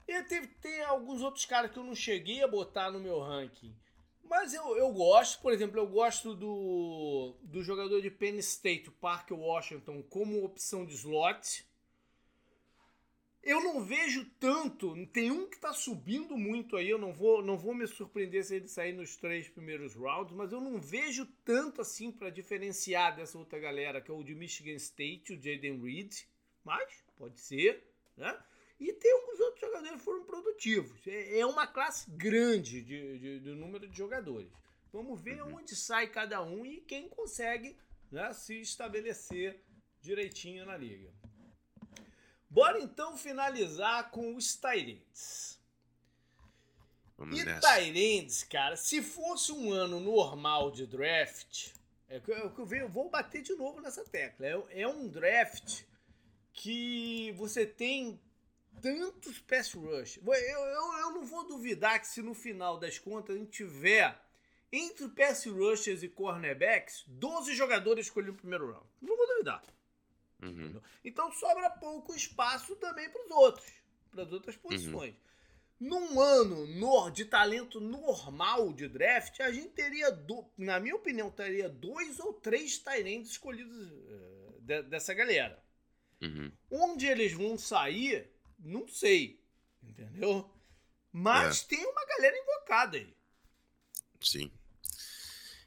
E 0.08 0.22
teve, 0.24 0.48
tem 0.60 0.82
alguns 0.82 1.22
outros 1.22 1.44
caras 1.44 1.70
que 1.70 1.78
eu 1.78 1.84
não 1.84 1.94
cheguei 1.94 2.42
a 2.42 2.48
botar 2.48 2.90
no 2.90 2.98
meu 2.98 3.20
ranking. 3.20 3.72
Mas 4.30 4.54
eu, 4.54 4.76
eu 4.76 4.92
gosto, 4.92 5.42
por 5.42 5.52
exemplo, 5.52 5.76
eu 5.80 5.88
gosto 5.88 6.36
do, 6.36 7.36
do 7.42 7.64
jogador 7.64 8.00
de 8.00 8.12
Penn 8.12 8.38
State, 8.38 8.88
o 8.88 8.92
Parker 8.92 9.36
Washington, 9.36 10.04
como 10.04 10.44
opção 10.44 10.86
de 10.86 10.94
slot. 10.94 11.66
Eu 13.42 13.60
não 13.60 13.82
vejo 13.82 14.24
tanto, 14.38 14.94
tem 15.06 15.32
um 15.32 15.48
que 15.48 15.56
está 15.56 15.72
subindo 15.72 16.38
muito 16.38 16.76
aí, 16.76 16.88
eu 16.88 16.98
não 16.98 17.12
vou, 17.12 17.42
não 17.42 17.58
vou 17.58 17.74
me 17.74 17.88
surpreender 17.88 18.44
se 18.44 18.54
ele 18.54 18.68
sair 18.68 18.92
nos 18.92 19.16
três 19.16 19.48
primeiros 19.48 19.94
rounds, 19.94 20.32
mas 20.32 20.52
eu 20.52 20.60
não 20.60 20.80
vejo 20.80 21.26
tanto 21.44 21.80
assim 21.80 22.12
para 22.12 22.30
diferenciar 22.30 23.16
dessa 23.16 23.36
outra 23.36 23.58
galera, 23.58 24.00
que 24.00 24.12
é 24.12 24.14
o 24.14 24.22
de 24.22 24.36
Michigan 24.36 24.74
State, 24.74 25.32
o 25.32 25.42
Jaden 25.42 25.82
Reed, 25.82 26.14
mas 26.62 27.02
pode 27.16 27.40
ser, 27.40 27.82
né? 28.16 28.38
E 28.80 28.94
tem 28.94 29.12
alguns 29.12 29.38
outros 29.40 29.60
jogadores 29.60 29.98
que 29.98 30.04
foram 30.04 30.24
produtivos. 30.24 31.06
É, 31.06 31.40
é 31.40 31.46
uma 31.46 31.66
classe 31.66 32.10
grande 32.10 32.80
de, 32.80 33.18
de, 33.18 33.40
de 33.40 33.50
número 33.50 33.86
de 33.86 33.96
jogadores. 33.96 34.50
Vamos 34.90 35.20
ver 35.20 35.40
uhum. 35.42 35.56
onde 35.56 35.76
sai 35.76 36.08
cada 36.08 36.42
um 36.42 36.64
e 36.64 36.80
quem 36.80 37.08
consegue 37.08 37.76
né, 38.10 38.32
se 38.32 38.58
estabelecer 38.60 39.62
direitinho 40.00 40.64
na 40.64 40.76
liga. 40.76 41.12
Bora 42.48 42.80
então 42.80 43.16
finalizar 43.16 44.10
com 44.10 44.34
os 44.34 44.56
Tyrants. 44.56 45.60
E 47.32 47.44
Tyrants, 47.60 48.42
cara, 48.44 48.76
se 48.76 49.02
fosse 49.02 49.52
um 49.52 49.70
ano 49.70 50.00
normal 50.00 50.70
de 50.70 50.86
draft, 50.86 51.74
é 52.08 52.18
que 52.18 52.30
eu, 52.30 52.36
eu, 52.36 52.72
eu, 52.72 52.88
vou 52.88 53.10
bater 53.10 53.42
de 53.42 53.54
novo 53.54 53.80
nessa 53.82 54.02
tecla. 54.04 54.46
É, 54.46 54.80
é 54.82 54.88
um 54.88 55.06
draft 55.06 55.84
que 56.52 57.30
você 57.32 57.66
tem 57.66 58.18
tantos 58.80 59.38
pass 59.40 59.72
rush. 59.74 60.18
Eu, 60.24 60.34
eu, 60.34 60.98
eu 60.98 61.10
não 61.12 61.24
vou 61.24 61.46
duvidar 61.46 62.00
que 62.00 62.06
se 62.06 62.22
no 62.22 62.34
final 62.34 62.78
das 62.78 62.98
contas 62.98 63.36
a 63.36 63.38
gente 63.38 63.50
tiver 63.50 64.18
entre 64.72 65.08
pass 65.08 65.46
rushers 65.46 66.02
e 66.02 66.08
cornerbacks 66.08 67.04
12 67.08 67.54
jogadores 67.54 68.06
escolhidos 68.06 68.34
no 68.34 68.40
primeiro 68.40 68.70
round. 68.72 68.86
Não 69.00 69.16
vou 69.16 69.26
duvidar. 69.26 69.62
Uhum. 70.42 70.80
Então 71.04 71.30
sobra 71.32 71.70
pouco 71.70 72.14
espaço 72.14 72.74
também 72.76 73.08
para 73.10 73.24
os 73.24 73.30
outros, 73.30 73.72
para 74.10 74.22
as 74.22 74.32
outras 74.32 74.54
uhum. 74.56 74.62
posições. 74.62 75.14
Uhum. 75.14 75.30
Num 75.80 76.20
ano 76.20 77.10
de 77.10 77.24
talento 77.24 77.80
normal 77.80 78.70
de 78.72 78.86
draft, 78.86 79.40
a 79.40 79.50
gente 79.50 79.70
teria, 79.70 80.12
do, 80.12 80.44
na 80.56 80.78
minha 80.78 80.94
opinião, 80.94 81.30
teria 81.30 81.70
dois 81.70 82.20
ou 82.20 82.34
três 82.34 82.78
Tyrants 82.78 83.30
escolhidos 83.30 83.90
uh, 83.90 84.60
de, 84.60 84.82
dessa 84.82 85.14
galera. 85.14 85.58
Uhum. 86.20 86.52
Onde 86.70 87.06
eles 87.06 87.32
vão 87.32 87.56
sair, 87.56 88.30
não 88.60 88.86
sei. 88.88 89.40
Entendeu? 89.82 90.48
Mas 91.12 91.62
é. 91.62 91.66
tem 91.68 91.84
uma 91.84 92.06
galera 92.06 92.36
invocada 92.36 92.96
aí. 92.96 93.14
Sim. 94.20 94.50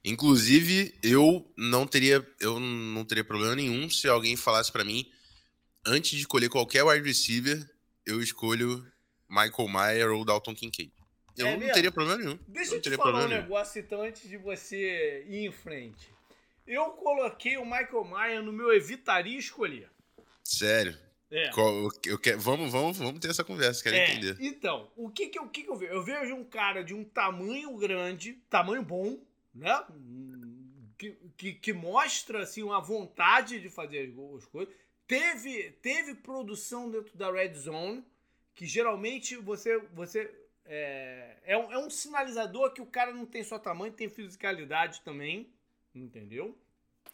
Inclusive, 0.06 0.93
eu 1.01 1.49
não 1.58 1.88
teria, 1.88 2.25
eu 2.39 2.60
não 2.60 3.06
teria 3.06 3.23
problema 3.23 3.56
nenhum 3.56 3.89
se 3.89 4.08
alguém 4.08 4.36
falasse 4.36 4.71
para 4.71 4.84
mim, 4.84 5.10
antes 5.86 6.12
de 6.12 6.19
escolher 6.19 6.49
qualquer 6.49 6.84
wide 6.84 7.08
receiver, 7.08 7.69
eu 8.06 8.21
escolho 8.21 8.86
Michael 9.29 9.67
Mayer 9.67 10.12
ou 10.12 10.25
Dalton 10.25 10.53
Kincaid. 10.53 10.91
Eu 11.38 11.47
é 11.47 11.58
não 11.58 11.73
teria 11.73 11.91
problema 11.91 12.21
nenhum. 12.21 12.38
Deixa 12.47 12.75
eu, 12.75 12.82
te 12.82 12.95
falar 12.95 13.25
um 13.25 13.27
negócio 13.27 13.79
então 13.79 14.03
antes 14.03 14.29
de 14.29 14.38
você 14.38 15.25
ir 15.27 15.47
em 15.47 15.51
frente. 15.51 16.13
Eu 16.67 16.91
coloquei 16.91 17.58
o 17.58 17.65
Michael 17.65 18.03
Mayer 18.03 18.43
no 18.43 18.53
meu 18.53 18.73
evitaria 18.73 19.38
escolher. 19.38 19.89
Sério? 20.43 20.97
É. 21.34 21.50
Qual, 21.50 21.89
eu 22.06 22.19
quero, 22.19 22.39
vamos, 22.39 22.72
vamos, 22.72 22.98
vamos 23.00 23.19
ter 23.19 23.32
essa 23.32 23.43
conversa, 23.43 23.82
quero 23.82 23.96
é, 23.96 24.12
entender. 24.12 24.38
Então, 24.39 24.91
o 24.96 25.10
que 25.10 25.30
que, 25.30 25.39
eu, 25.39 25.50
que 25.50 25.63
que 25.63 25.69
eu 25.69 25.76
vejo? 25.76 25.91
Eu 25.91 26.04
vejo 26.04 26.36
um 26.36 26.43
cara 26.43 26.84
de 26.84 26.93
um 26.93 27.04
tamanho 27.04 27.76
grande, 27.76 28.34
tamanho 28.52 28.84
bom, 28.84 29.19
né? 29.52 29.84
Que, 30.96 31.17
que, 31.36 31.54
que 31.54 31.74
mostra 31.74 32.43
assim, 32.43 32.62
uma 32.62 32.80
vontade 32.80 33.60
de 33.60 33.67
fazer 33.67 34.13
as 34.38 34.46
coisas. 34.46 34.72
Teve, 35.08 35.72
teve 35.82 36.13
produção 36.13 36.91
dentro 36.91 37.17
da 37.17 37.32
Red 37.32 37.56
Zone, 37.56 38.06
que 38.54 38.67
geralmente 38.67 39.36
você, 39.36 39.80
você 39.91 40.32
é, 40.65 41.36
é, 41.46 41.58
um, 41.58 41.72
é 41.72 41.80
um 41.80 41.89
sinalizador 41.89 42.74
que 42.74 42.82
o 42.82 42.86
cara 42.86 43.12
não 43.12 43.26
tem 43.26 43.43
só 43.43 43.58
tamanho, 43.58 43.91
tem 43.91 44.08
fisicalidade 44.08 45.02
também, 45.02 45.50
entendeu? 45.96 46.56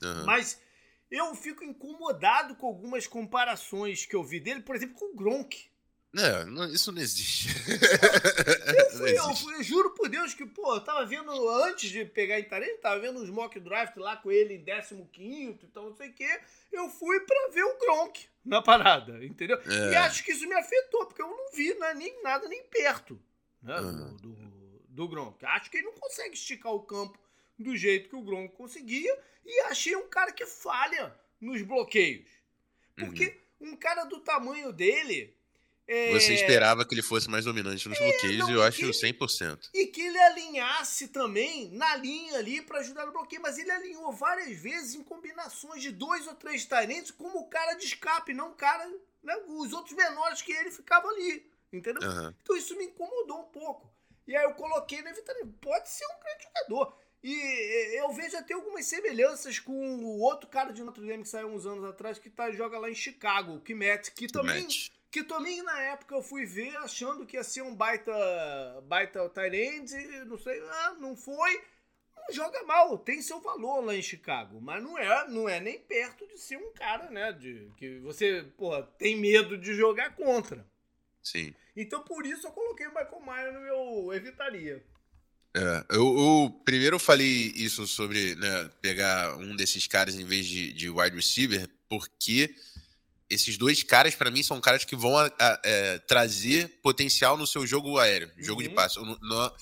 Uhum. 0.03 0.25
Mas 0.25 0.61
eu 1.09 1.33
fico 1.35 1.63
incomodado 1.63 2.55
com 2.55 2.67
algumas 2.67 3.07
comparações 3.07 4.05
que 4.05 4.15
eu 4.15 4.23
vi 4.23 4.39
dele, 4.39 4.61
por 4.61 4.75
exemplo, 4.75 4.95
com 4.95 5.13
o 5.13 5.15
Gronk. 5.15 5.69
Não, 6.11 6.65
isso 6.71 6.91
não 6.91 6.99
existe. 6.99 7.49
eu, 8.75 8.91
fui, 8.97 9.17
eu, 9.17 9.35
fui, 9.35 9.55
eu, 9.55 9.63
juro 9.63 9.91
por 9.91 10.09
Deus 10.09 10.33
que, 10.33 10.43
pô, 10.45 10.73
eu 10.73 10.81
tava 10.81 11.05
vendo, 11.05 11.31
antes 11.63 11.91
de 11.91 12.03
pegar 12.03 12.39
em 12.39 12.43
Tarém, 12.43 12.77
tava 12.77 12.99
vendo 12.99 13.21
uns 13.21 13.29
mock 13.29 13.59
draft 13.59 13.95
lá 13.97 14.17
com 14.17 14.31
ele 14.31 14.55
em 14.55 15.05
15, 15.05 15.59
então 15.63 15.83
não 15.83 15.95
sei 15.95 16.09
o 16.09 16.13
quê. 16.13 16.41
Eu 16.71 16.89
fui 16.89 17.19
pra 17.19 17.49
ver 17.53 17.63
o 17.63 17.77
Gronk 17.77 18.27
na 18.43 18.61
parada, 18.61 19.23
entendeu? 19.23 19.59
É. 19.67 19.91
E 19.91 19.95
acho 19.97 20.23
que 20.23 20.31
isso 20.31 20.47
me 20.47 20.55
afetou, 20.55 21.05
porque 21.05 21.21
eu 21.21 21.27
não 21.27 21.51
vi 21.53 21.75
né, 21.75 21.93
nem 21.93 22.23
nada 22.23 22.47
nem 22.47 22.63
perto 22.63 23.21
né, 23.61 23.79
uhum. 23.79 24.15
do, 24.15 24.29
do, 24.33 24.79
do 24.87 25.07
Gronk. 25.07 25.45
Acho 25.45 25.69
que 25.69 25.77
ele 25.77 25.85
não 25.85 25.93
consegue 25.93 26.33
esticar 26.33 26.73
o 26.73 26.81
campo 26.81 27.19
do 27.59 27.75
jeito 27.75 28.09
que 28.09 28.15
o 28.15 28.21
Gronk 28.21 28.55
conseguia 28.55 29.15
e 29.45 29.61
achei 29.63 29.95
um 29.95 30.07
cara 30.07 30.31
que 30.31 30.45
falha 30.45 31.13
nos 31.39 31.61
bloqueios. 31.61 32.29
Porque 32.95 33.37
uhum. 33.59 33.71
um 33.71 33.75
cara 33.75 34.05
do 34.05 34.19
tamanho 34.19 34.71
dele. 34.71 35.35
É... 35.87 36.11
Você 36.13 36.33
esperava 36.33 36.85
que 36.85 36.93
ele 36.93 37.01
fosse 37.01 37.29
mais 37.29 37.45
dominante 37.45 37.89
nos 37.89 37.97
é, 37.97 38.03
bloqueios 38.03 38.37
não, 38.39 38.49
e 38.51 38.53
eu 38.53 38.63
acho 38.63 38.83
ele, 38.83 38.91
100%. 38.91 39.69
E 39.73 39.87
que 39.87 40.01
ele 40.01 40.19
alinhasse 40.19 41.07
também 41.07 41.69
na 41.71 41.95
linha 41.95 42.37
ali 42.37 42.61
para 42.61 42.79
ajudar 42.79 43.07
no 43.07 43.11
bloqueio, 43.11 43.41
mas 43.41 43.57
ele 43.57 43.71
alinhou 43.71 44.11
várias 44.11 44.55
vezes 44.57 44.93
em 44.93 45.03
combinações 45.03 45.81
de 45.81 45.91
dois 45.91 46.27
ou 46.27 46.35
três 46.35 46.63
talentos 46.65 47.11
como 47.11 47.39
o 47.39 47.49
cara 47.49 47.73
de 47.73 47.85
escape, 47.85 48.33
não 48.33 48.51
o 48.51 48.55
cara. 48.55 48.87
Né, 49.21 49.35
os 49.47 49.73
outros 49.73 49.95
menores 49.97 50.41
que 50.41 50.53
ele 50.53 50.71
ficavam 50.71 51.09
ali. 51.09 51.45
Entendeu? 51.73 52.07
Uhum. 52.07 52.33
Então 52.41 52.55
isso 52.55 52.75
me 52.77 52.85
incomodou 52.85 53.41
um 53.41 53.51
pouco. 53.51 53.91
E 54.27 54.35
aí 54.35 54.43
eu 54.43 54.53
coloquei 54.53 55.01
na 55.01 55.11
vitória. 55.11 55.43
Pode 55.59 55.89
ser 55.89 56.05
um 56.05 56.19
grande 56.19 56.43
jogador. 56.43 56.98
E 57.21 57.97
eu 57.97 58.11
vejo 58.13 58.37
até 58.37 58.53
algumas 58.53 58.85
semelhanças 58.85 59.59
com 59.59 59.73
o 59.73 60.19
outro 60.21 60.47
cara 60.47 60.71
de 60.71 60.81
Notre 60.81 61.05
Dame 61.05 61.23
que 61.23 61.29
saiu 61.29 61.49
uns 61.49 61.65
anos 61.65 61.83
atrás 61.83 62.17
que 62.17 62.29
tá, 62.29 62.49
joga 62.51 62.79
lá 62.79 62.89
em 62.89 62.95
Chicago, 62.95 63.55
o 63.55 63.61
Kimet, 63.61 64.11
que 64.11 64.27
também, 64.27 64.65
que 65.11 65.23
também 65.23 65.61
na 65.61 65.81
época 65.81 66.15
eu 66.15 66.23
fui 66.23 66.45
ver 66.45 66.77
achando 66.77 67.25
que 67.25 67.35
ia 67.35 67.43
ser 67.43 67.61
um 67.61 67.75
baita, 67.75 68.13
baita 68.83 69.27
Tyrande, 69.29 69.97
não 70.25 70.37
sei, 70.37 70.61
ah, 70.61 70.95
não 70.99 71.15
foi. 71.15 71.61
Não 72.15 72.33
joga 72.33 72.63
mal, 72.63 72.97
tem 72.97 73.21
seu 73.21 73.41
valor 73.41 73.81
lá 73.81 73.95
em 73.95 74.01
Chicago, 74.01 74.61
mas 74.61 74.81
não 74.81 74.97
é, 74.97 75.27
não 75.27 75.49
é 75.49 75.59
nem 75.59 75.77
perto 75.79 76.25
de 76.27 76.37
ser 76.37 76.57
um 76.57 76.71
cara, 76.71 77.09
né, 77.09 77.33
de 77.33 77.69
que 77.75 77.99
você, 77.99 78.45
porra, 78.55 78.83
tem 78.97 79.17
medo 79.17 79.57
de 79.57 79.73
jogar 79.73 80.15
contra. 80.15 80.65
Sim. 81.21 81.53
Então 81.75 82.01
por 82.01 82.25
isso 82.25 82.47
eu 82.47 82.51
coloquei 82.51 82.87
o 82.87 82.91
Michael 82.91 83.19
Mayer 83.19 83.53
no 83.53 83.59
meu 83.59 84.13
evitaria. 84.13 84.81
É, 85.55 85.85
eu, 85.89 86.17
eu, 86.17 86.61
primeiro 86.63 86.99
falei 86.99 87.51
isso 87.55 87.87
sobre 87.87 88.35
né, 88.35 88.69
pegar 88.81 89.35
um 89.37 89.55
desses 89.55 89.87
caras 89.87 90.15
em 90.15 90.23
vez 90.23 90.45
de, 90.45 90.71
de 90.73 90.89
wide 90.89 91.15
receiver, 91.15 91.67
porque 91.87 92.53
esses 93.29 93.57
dois 93.57 93.83
caras, 93.83 94.15
para 94.15 94.31
mim, 94.31 94.43
são 94.43 94.61
caras 94.61 94.83
que 94.83 94.95
vão 94.95 95.17
a, 95.17 95.25
a, 95.39 95.61
é, 95.63 95.99
trazer 95.99 96.79
potencial 96.81 97.37
no 97.37 97.47
seu 97.47 97.65
jogo 97.65 97.97
aéreo, 97.97 98.31
jogo 98.37 98.61
uhum. 98.61 98.67
de 98.67 98.73
passe. 98.73 98.97
Eu 98.97 99.05
não, 99.05 99.53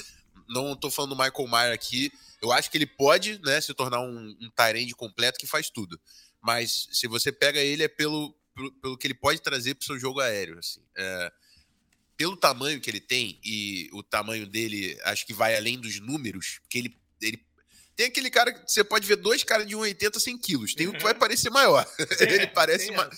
não, 0.48 0.76
tô 0.76 0.90
falando 0.90 1.16
do 1.16 1.22
Michael 1.22 1.48
Mayer 1.48 1.74
aqui. 1.74 2.12
Eu 2.42 2.52
acho 2.52 2.70
que 2.70 2.78
ele 2.78 2.86
pode 2.86 3.40
né, 3.44 3.60
se 3.60 3.74
tornar 3.74 4.02
um, 4.02 4.38
um 4.42 4.50
Tyrande 4.56 4.94
completo 4.94 5.40
que 5.40 5.48
faz 5.48 5.70
tudo. 5.70 6.00
Mas 6.42 6.88
se 6.92 7.08
você 7.08 7.32
pega 7.32 7.60
ele, 7.60 7.84
é 7.84 7.88
pelo, 7.88 8.34
pelo, 8.56 8.72
pelo 8.74 8.98
que 8.98 9.08
ele 9.08 9.14
pode 9.14 9.42
trazer 9.42 9.76
pro 9.76 9.86
seu 9.86 10.00
jogo 10.00 10.20
aéreo. 10.20 10.58
Assim. 10.60 10.82
É, 10.98 11.32
pelo 12.18 12.36
tamanho 12.36 12.82
que 12.82 12.90
ele 12.90 13.00
tem, 13.00 13.40
e 13.44 13.90
o 13.94 14.02
tamanho 14.02 14.48
dele 14.48 15.00
acho 15.04 15.26
que 15.26 15.34
vai 15.34 15.56
além 15.56 15.80
dos 15.80 16.00
números, 16.00 16.58
porque 16.64 16.80
ele, 16.80 16.98
ele 17.22 17.46
tem 17.96 18.08
aquele 18.08 18.30
cara 18.30 18.52
que 18.52 18.72
você 18.72 18.84
pode 18.84 19.08
ver 19.08 19.18
dois 19.18 19.44
caras 19.44 19.68
de 19.68 19.76
1,80 19.76 20.20
100 20.20 20.38
quilos. 20.40 20.74
Tem 20.74 20.88
um 20.88 20.92
que 20.92 21.04
vai 21.04 21.14
uhum. 21.14 21.20
parecer 21.20 21.50
maior. 21.50 21.88
É, 22.20 22.34
ele 22.34 22.48
parece 22.48 22.90
uma, 22.90 23.10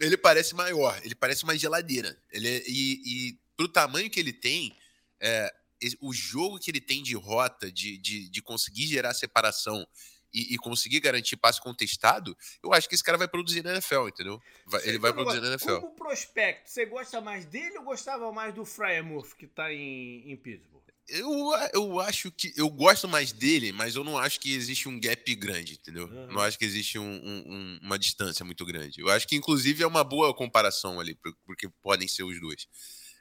ele 0.00 0.16
parece 0.16 0.54
maior, 0.54 1.00
ele 1.04 1.14
parece 1.14 1.44
uma 1.44 1.56
geladeira. 1.56 2.18
Ele 2.30 2.48
é, 2.48 2.62
e, 2.66 3.02
e 3.04 3.38
pro 3.56 3.68
tamanho 3.68 4.10
que 4.10 4.20
ele 4.20 4.32
tem, 4.32 4.76
é, 5.20 5.52
o 6.00 6.12
jogo 6.12 6.58
que 6.58 6.70
ele 6.70 6.80
tem 6.80 7.02
de 7.02 7.14
rota, 7.14 7.70
de, 7.70 7.96
de, 7.98 8.28
de 8.28 8.42
conseguir 8.42 8.86
gerar 8.86 9.14
separação 9.14 9.86
e, 10.32 10.54
e, 10.54 10.58
conseguir 10.58 11.00
garantir 11.00 11.36
passe 11.36 11.60
contestado, 11.60 12.36
eu 12.62 12.72
acho 12.72 12.88
que 12.88 12.94
esse 12.94 13.04
cara 13.04 13.18
vai 13.18 13.28
produzir 13.28 13.62
na 13.62 13.72
NFL, 13.72 14.08
entendeu? 14.08 14.40
Vai, 14.66 14.86
ele 14.88 14.98
vai 14.98 15.12
produzir 15.12 15.40
na 15.40 15.48
NFL. 15.48 15.80
Como 15.80 15.94
prospecto, 15.94 16.70
você 16.70 16.86
gosta 16.86 17.20
mais 17.20 17.44
dele 17.44 17.78
ou 17.78 17.84
gostava 17.84 18.30
mais 18.32 18.54
do 18.54 18.64
Fryermuth 18.64 19.34
que 19.36 19.46
tá 19.46 19.72
em, 19.72 20.30
em 20.30 20.36
Pittsburgh? 20.36 20.82
Eu, 21.08 21.52
eu 21.74 22.00
acho 22.00 22.30
que. 22.30 22.52
Eu 22.56 22.70
gosto 22.70 23.08
mais 23.08 23.32
dele, 23.32 23.72
mas 23.72 23.96
eu 23.96 24.04
não 24.04 24.16
acho 24.16 24.40
que 24.40 24.54
existe 24.54 24.88
um 24.88 24.98
gap 24.98 25.34
grande, 25.34 25.74
entendeu? 25.74 26.06
Uhum. 26.06 26.28
Não 26.28 26.40
acho 26.40 26.58
que 26.58 26.64
existe 26.64 26.98
um, 26.98 27.04
um, 27.04 27.78
uma 27.82 27.98
distância 27.98 28.44
muito 28.44 28.64
grande. 28.64 29.00
Eu 29.00 29.10
acho 29.10 29.26
que, 29.26 29.36
inclusive, 29.36 29.82
é 29.82 29.86
uma 29.86 30.04
boa 30.04 30.34
comparação 30.34 31.00
ali, 31.00 31.18
porque 31.44 31.68
podem 31.82 32.06
ser 32.06 32.22
os 32.22 32.40
dois. 32.40 32.66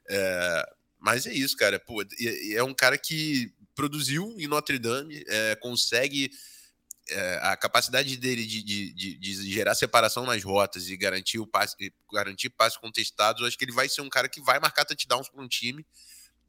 É, 0.10 0.64
mas 1.00 1.26
é 1.26 1.34
isso, 1.34 1.58
cara. 1.58 1.80
Pô, 1.80 2.04
é 2.56 2.64
um 2.64 2.74
cara 2.74 2.98
que 2.98 3.52
produziu 3.76 4.36
em 4.38 4.48
Notre 4.48 4.78
Dame, 4.78 5.24
é, 5.28 5.56
consegue. 5.56 6.30
É, 7.12 7.40
a 7.44 7.58
capacidade 7.58 8.16
dele 8.18 8.46
de, 8.46 8.64
de, 8.64 8.94
de, 8.94 9.18
de, 9.18 9.52
gerar 9.52 9.76
separação 9.76 10.26
nas 10.26 10.44
rotas 10.44 10.90
e 10.90 10.96
garantir 10.96 11.40
o 11.40 11.46
passe, 11.46 11.76
garantir 12.12 12.50
passe 12.50 12.80
contestados, 12.80 13.42
eu 13.42 13.48
acho 13.48 13.58
que 13.58 13.66
ele 13.66 13.72
vai 13.72 13.90
ser 13.90 14.02
um 14.02 14.10
cara 14.10 14.30
que 14.30 14.42
vai 14.42 14.60
marcar 14.60 14.86
touchdowns 14.86 15.30
para 15.30 15.44
um 15.44 15.48
time 15.48 15.86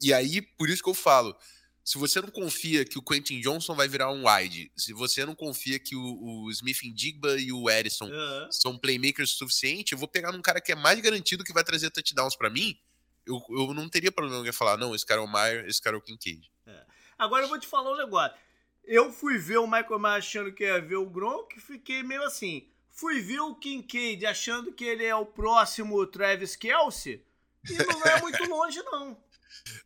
e 0.03 0.13
aí, 0.13 0.43
por 0.43 0.69
isso 0.69 0.83
que 0.83 0.91
eu 0.91 0.95
falo, 0.95 1.37
se 1.85 1.97
você 1.97 2.21
não 2.21 2.29
confia 2.29 2.85
que 2.85 2.99
o 2.99 3.03
Quentin 3.03 3.41
Johnson 3.41 3.73
vai 3.77 3.87
virar 3.87 4.11
um 4.11 4.29
wide, 4.29 4.73
se 4.77 4.93
você 4.93 5.25
não 5.25 5.35
confia 5.35 5.79
que 5.79 5.95
o, 5.95 6.45
o 6.45 6.51
Smith 6.51 6.83
Indigba 6.83 7.39
e 7.39 7.53
o 7.53 7.71
Edison 7.71 8.07
uhum. 8.07 8.51
são 8.51 8.77
playmakers 8.77 9.31
suficiente, 9.31 9.93
eu 9.93 9.99
vou 9.99 10.09
pegar 10.09 10.33
num 10.33 10.43
cara 10.43 10.61
que 10.61 10.73
é 10.73 10.75
mais 10.75 10.99
garantido 11.01 11.45
que 11.45 11.53
vai 11.53 11.63
trazer 11.63 11.89
touchdowns 11.91 12.35
para 12.35 12.51
mim, 12.51 12.77
eu, 13.25 13.41
eu 13.51 13.73
não 13.73 13.89
teria 13.89 14.11
problema 14.11 14.47
em 14.47 14.51
falar, 14.53 14.77
não, 14.77 14.93
esse 14.93 15.07
cara 15.07 15.21
é 15.21 15.25
o 15.25 15.33
Meyer, 15.33 15.65
esse 15.67 15.81
cara 15.81 15.95
é 15.95 15.99
o 15.99 16.03
Kincaid. 16.03 16.51
É. 16.67 16.85
Agora 17.17 17.45
eu 17.45 17.49
vou 17.49 17.61
te 17.61 17.69
falar 17.69 17.93
um 17.93 17.97
negócio. 17.97 18.37
Eu 18.85 19.13
fui 19.13 19.39
ver 19.39 19.59
o 19.59 19.67
Michael 19.67 19.99
Meyer 19.99 20.19
achando 20.19 20.53
que 20.53 20.65
ia 20.65 20.81
ver 20.81 20.97
o 20.97 21.09
Gronk 21.09 21.57
e 21.57 21.61
fiquei 21.61 22.03
meio 22.03 22.23
assim. 22.25 22.67
Fui 22.91 23.21
ver 23.21 23.41
o 23.41 23.55
Kincaid 23.55 24.27
achando 24.27 24.73
que 24.73 24.85
ele 24.85 25.05
é 25.05 25.15
o 25.15 25.25
próximo 25.25 26.05
Travis 26.07 26.57
Kelsey 26.57 27.25
e 27.69 27.75
não 27.75 28.03
é 28.05 28.21
muito 28.23 28.45
longe, 28.45 28.83
não. 28.83 29.17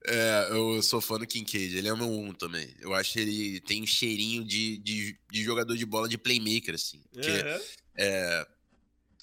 É, 0.06 0.48
eu 0.50 0.82
sou 0.82 1.00
fã 1.00 1.18
do 1.18 1.26
Kincaid, 1.26 1.76
ele 1.76 1.88
é 1.88 1.92
o 1.92 1.96
meu 1.96 2.10
um 2.10 2.32
também. 2.32 2.74
Eu 2.80 2.94
acho 2.94 3.12
que 3.12 3.20
ele 3.20 3.60
tem 3.60 3.82
um 3.82 3.86
cheirinho 3.86 4.44
de, 4.44 4.78
de, 4.78 5.18
de 5.30 5.42
jogador 5.42 5.76
de 5.76 5.84
bola 5.84 6.08
de 6.08 6.16
playmaker, 6.16 6.74
assim. 6.74 7.02
Porque, 7.12 7.30
uhum. 7.30 7.60
é, 7.96 8.46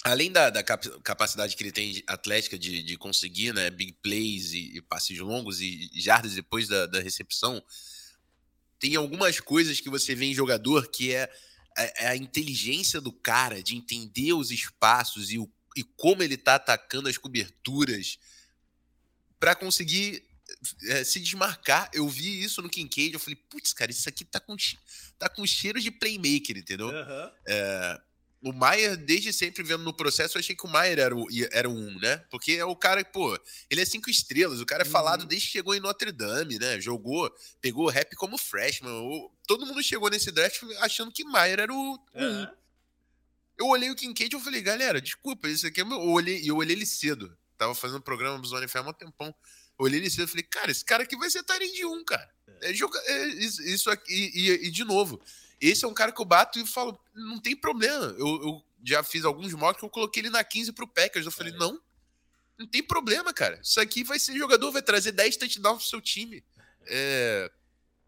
além 0.04 0.32
da, 0.32 0.50
da 0.50 0.64
capacidade 0.64 1.56
que 1.56 1.64
ele 1.64 1.72
tem 1.72 2.04
atlética 2.06 2.58
de, 2.58 2.84
de 2.84 2.98
conseguir, 2.98 3.54
né, 3.54 3.70
big 3.70 3.94
plays 4.04 4.54
e, 4.54 4.78
e 4.78 4.82
passes 4.82 5.18
longos 5.20 5.62
e 5.62 5.90
jardas 5.96 6.34
depois 6.34 6.68
da, 6.68 6.86
da 6.86 7.00
recepção, 7.00 7.64
tem 8.84 8.98
algumas 8.98 9.40
coisas 9.40 9.80
que 9.80 9.90
você 9.90 10.14
vê 10.14 10.26
em 10.26 10.34
jogador 10.34 10.90
que 10.90 11.14
é 11.14 11.32
a, 11.78 11.84
é, 11.84 11.94
é 12.00 12.08
a 12.10 12.18
inteligência 12.18 13.00
do 13.00 13.14
cara 13.14 13.64
de 13.64 13.78
entender 13.78 14.34
os 14.34 14.52
espaços 14.52 15.32
e, 15.32 15.40
o, 15.40 15.50
e 15.74 15.86
como 15.96 16.22
ele 16.22 16.36
tá 16.36 16.56
atacando 16.56 17.08
as 17.08 17.18
coberturas 17.18 18.20
para 19.40 19.56
conseguir 19.56 20.22
é, 20.90 21.02
se 21.06 21.22
desmarcar. 21.22 21.90
Eu 21.94 22.10
vi 22.10 22.44
isso 22.44 22.62
no 22.62 22.70
Kincaid, 22.70 23.14
eu 23.14 23.22
falei, 23.22 23.38
putz, 23.50 23.72
cara, 23.72 23.90
isso 23.90 24.10
aqui 24.10 24.26
tá 24.26 24.42
com, 24.42 24.54
tá 25.18 25.30
com 25.30 25.48
cheiro 25.48 25.80
de 25.80 25.90
playmaker, 25.90 26.58
entendeu? 26.58 26.88
Uhum. 26.88 27.32
É, 27.48 28.02
o 28.44 28.52
Maier, 28.52 28.98
desde 28.98 29.32
sempre 29.32 29.64
vendo 29.64 29.84
no 29.84 29.94
processo, 29.94 30.38
eu 30.38 30.40
achei 30.42 30.54
que 30.54 30.66
o 30.66 30.70
Maier 30.70 31.00
era 31.00 31.16
o, 31.16 31.26
era 31.50 31.70
o 31.70 31.74
um, 31.74 31.98
né? 32.00 32.18
Porque 32.30 32.52
é 32.52 32.66
o 32.66 32.76
cara, 32.76 33.04
pô, 33.06 33.40
ele 33.70 33.80
é 33.80 33.86
cinco 33.86 34.10
estrelas, 34.10 34.60
o 34.60 34.66
cara 34.66 34.84
é 34.84 34.86
falado 34.86 35.22
uhum. 35.22 35.28
desde 35.28 35.48
que 35.48 35.54
chegou 35.54 35.74
em 35.74 35.80
Notre 35.80 36.12
Dame, 36.12 36.60
né? 36.60 36.80
Jogou, 36.82 37.34
pegou 37.62 37.88
rap 37.90 38.14
como 38.18 38.38
freshman. 38.38 38.92
todo 39.48 39.66
mundo 39.66 39.82
chegou 39.82 40.10
nesse 40.10 40.30
draft 40.30 40.62
achando 40.80 41.10
que 41.10 41.24
Maier 41.24 41.62
era 41.62 41.74
o, 41.74 41.92
uhum. 42.14 42.44
um. 42.44 42.48
Eu 43.58 43.68
olhei 43.68 43.90
o 43.90 43.96
Kincaid 43.96 44.36
e 44.36 44.40
falei, 44.40 44.62
galera, 44.62 45.00
desculpa, 45.00 45.48
isso 45.48 45.66
aqui 45.66 45.80
é 45.80 45.86
meu. 45.86 45.98
Eu 45.98 46.10
olhei, 46.10 46.42
eu 46.44 46.58
olhei 46.58 46.76
ele 46.76 46.86
cedo. 46.86 47.38
Tava 47.58 47.74
fazendo 47.74 48.00
um 48.00 48.02
programa 48.02 48.40
do 48.40 48.48
Zone 48.48 48.68
FM 48.68 48.78
há 48.78 48.90
um 48.90 48.94
tempão. 48.94 49.34
Olhei 49.78 50.00
ele 50.00 50.10
cedo 50.10 50.26
e 50.26 50.28
falei, 50.28 50.44
cara, 50.44 50.70
esse 50.70 50.84
cara 50.84 51.04
aqui 51.04 51.16
vai 51.16 51.30
ser 51.30 51.44
de 51.74 51.86
um, 51.86 52.04
cara. 52.04 52.30
É, 52.62 52.72
é 52.72 52.74
joga, 52.74 53.00
é, 53.06 53.28
isso 53.28 53.90
aqui, 53.90 54.32
e, 54.34 54.68
e, 54.68 54.72
de 54.72 54.84
novo, 54.84 55.22
esse 55.70 55.86
é 55.86 55.88
um 55.88 55.94
cara 55.94 56.12
que 56.12 56.22
eu 56.22 56.26
bato 56.26 56.60
e 56.60 56.66
falo, 56.66 57.00
não 57.14 57.40
tem 57.40 57.56
problema. 57.56 58.08
Eu, 58.18 58.28
eu 58.28 58.66
já 58.84 59.04
fiz 59.04 59.24
alguns 59.24 59.54
mocks 59.54 59.80
que 59.80 59.86
eu 59.86 59.90
coloquei 59.90 60.22
ele 60.22 60.30
na 60.30 60.44
15 60.44 60.74
pro 60.74 60.88
Packers. 60.88 61.26
Eu 61.26 61.32
falei, 61.32 61.54
é. 61.54 61.58
não, 61.58 61.80
não 62.58 62.68
tem 62.68 62.84
problema, 62.84 63.34
cara. 63.34 63.60
Isso 63.62 63.80
aqui 63.80 64.04
vai 64.04 64.20
ser 64.20 64.38
jogador, 64.38 64.72
vai 64.72 64.82
trazer 64.82 65.12
10 65.12 65.38
touchdowns 65.38 65.80
pro 65.80 65.90
seu 65.90 66.02
time. 66.02 66.44
É, 66.86 67.52